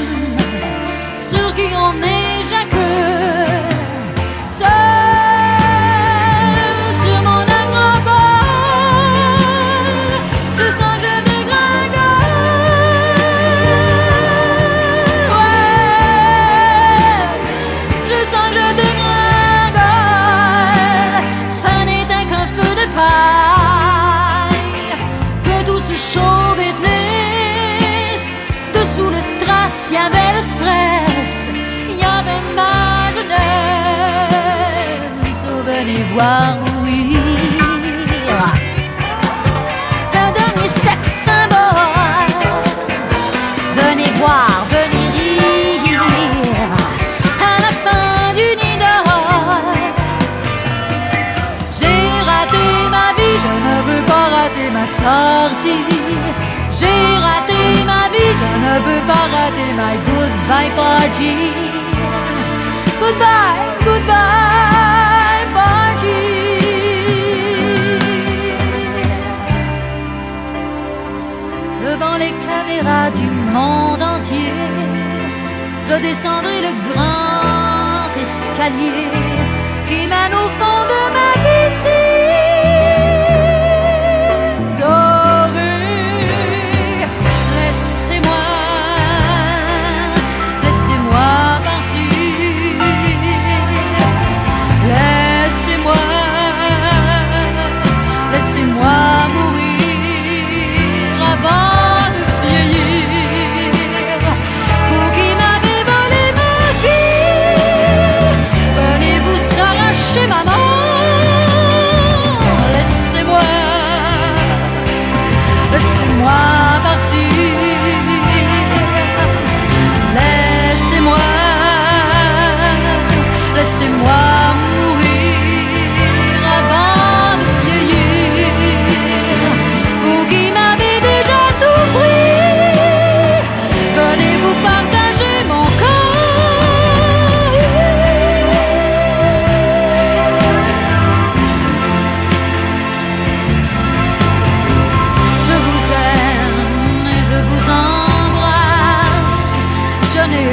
voir 36.15 36.55
mourir. 36.63 37.19
Le 40.15 40.23
dernier 40.39 40.69
sexe 40.83 41.11
symbole. 41.27 42.31
Venez 43.79 44.11
voir, 44.21 44.55
venez 44.75 45.07
rire. 45.17 46.03
À 47.51 47.55
la 47.65 47.71
fin 47.85 48.33
d'une 48.37 48.63
idole. 48.73 49.83
J'ai 51.77 52.03
raté 52.29 52.65
ma 52.95 53.07
vie, 53.17 53.37
je 53.45 53.53
ne 53.67 53.75
veux 53.87 54.03
pas 54.11 54.25
rater 54.35 54.69
ma 54.77 54.85
sortie. 55.01 55.83
J'ai 56.79 57.01
raté 57.27 57.61
ma 57.91 58.03
vie, 58.13 58.33
je 58.41 58.51
ne 58.65 58.73
veux 58.85 59.03
pas 59.11 59.25
rater 59.35 59.69
ma 59.81 59.91
goodbye 60.07 60.71
party. 60.79 61.33
Goodbye, 63.01 63.59
goodbye 63.85 64.84
du 72.83 73.29
monde 73.29 74.01
entier, 74.01 74.51
je 75.89 75.95
descendrai 76.01 76.61
le 76.61 76.73
grand 76.91 78.11
escalier 78.19 79.07
qui 79.87 80.07
mène 80.07 80.33
au 80.33 80.49
fond 80.57 80.83
de 80.91 81.01
ma 81.15 81.31
piscine 81.43 82.04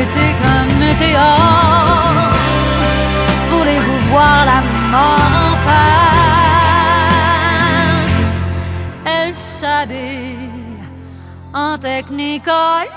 été 0.02 0.26
qu'un 0.40 0.64
météore. 0.78 2.30
Voulez-vous 3.50 4.00
voir 4.10 4.38
la 4.50 4.60
mort 4.94 5.32
en 5.46 5.52
face? 8.06 8.40
Elle 9.04 9.34
s'habille 9.34 10.52
en 11.52 11.72
technicole. 11.78 12.88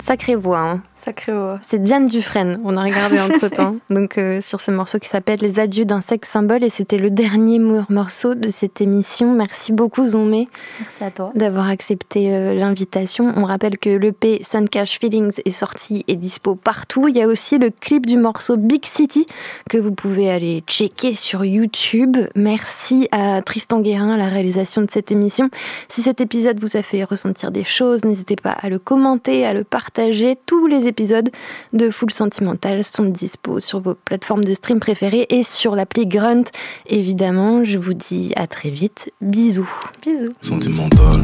Sacrée 0.00 0.36
voix, 0.36 0.60
hein 0.60 0.80
Sacré. 1.08 1.32
C'est 1.62 1.82
Diane 1.82 2.06
Dufresne, 2.06 2.60
on 2.64 2.76
a 2.76 2.82
regardé 2.82 3.18
entre 3.20 3.48
temps, 3.48 3.76
donc 3.90 4.18
euh, 4.18 4.40
sur 4.42 4.60
ce 4.60 4.70
morceau 4.70 4.98
qui 4.98 5.08
s'appelle 5.08 5.38
Les 5.40 5.58
adieux 5.58 5.84
d'un 5.86 6.00
sexe 6.02 6.28
symbole, 6.28 6.62
et 6.64 6.68
c'était 6.68 6.98
le 6.98 7.10
dernier 7.10 7.58
mor- 7.58 7.86
morceau 7.88 8.34
de 8.34 8.50
cette 8.50 8.80
émission. 8.80 9.32
Merci 9.32 9.72
beaucoup, 9.72 10.04
Zomé, 10.04 10.48
Merci 10.80 11.04
à 11.04 11.10
toi. 11.10 11.30
d'avoir 11.34 11.68
accepté 11.68 12.34
euh, 12.34 12.52
l'invitation. 12.54 13.32
On 13.36 13.44
rappelle 13.44 13.78
que 13.78 13.88
l'EP 13.90 14.40
Suncash 14.42 14.98
Feelings 15.00 15.40
est 15.44 15.50
sorti 15.50 16.04
et 16.08 16.16
dispo 16.16 16.54
partout. 16.56 17.08
Il 17.08 17.16
y 17.16 17.22
a 17.22 17.26
aussi 17.26 17.56
le 17.58 17.70
clip 17.70 18.04
du 18.06 18.16
morceau 18.18 18.56
Big 18.58 18.84
City 18.84 19.26
que 19.70 19.78
vous 19.78 19.92
pouvez 19.92 20.30
aller 20.30 20.62
checker 20.66 21.14
sur 21.14 21.44
YouTube. 21.44 22.16
Merci 22.34 23.08
à 23.12 23.40
Tristan 23.42 23.80
Guérin 23.80 24.16
la 24.18 24.28
réalisation 24.28 24.82
de 24.82 24.90
cette 24.90 25.10
émission. 25.10 25.48
Si 25.88 26.02
cet 26.02 26.20
épisode 26.20 26.60
vous 26.60 26.76
a 26.76 26.82
fait 26.82 27.02
ressentir 27.04 27.50
des 27.50 27.64
choses, 27.64 28.04
n'hésitez 28.04 28.36
pas 28.36 28.50
à 28.52 28.68
le 28.68 28.78
commenter, 28.78 29.46
à 29.46 29.54
le 29.54 29.64
partager. 29.64 30.36
Tous 30.46 30.66
les 30.66 30.86
épisodes 30.98 31.30
de 31.72 31.90
Full 31.90 32.10
Sentimental 32.10 32.82
sont 32.82 33.04
dispo 33.04 33.60
sur 33.60 33.78
vos 33.78 33.94
plateformes 33.94 34.42
de 34.42 34.52
stream 34.52 34.80
préférées 34.80 35.26
et 35.30 35.44
sur 35.44 35.76
l'appli 35.76 36.08
Grunt. 36.08 36.42
Évidemment, 36.88 37.62
je 37.62 37.78
vous 37.78 37.94
dis 37.94 38.32
à 38.34 38.48
très 38.48 38.70
vite. 38.70 39.12
Bisous. 39.20 39.70
Bisous. 40.02 40.32
Sentimental. 40.40 41.20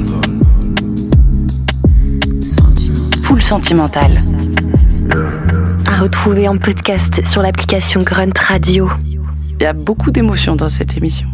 Full 3.24 3.42
sentimental. 3.42 4.22
À 5.90 5.98
retrouver 5.98 6.46
en 6.46 6.56
podcast 6.56 7.26
sur 7.26 7.42
l'application 7.42 8.02
Grunt 8.02 8.38
Radio. 8.38 8.88
Il 9.58 9.62
y 9.62 9.66
a 9.66 9.72
beaucoup 9.72 10.12
d'émotions 10.12 10.54
dans 10.54 10.70
cette 10.70 10.96
émission. 10.96 11.26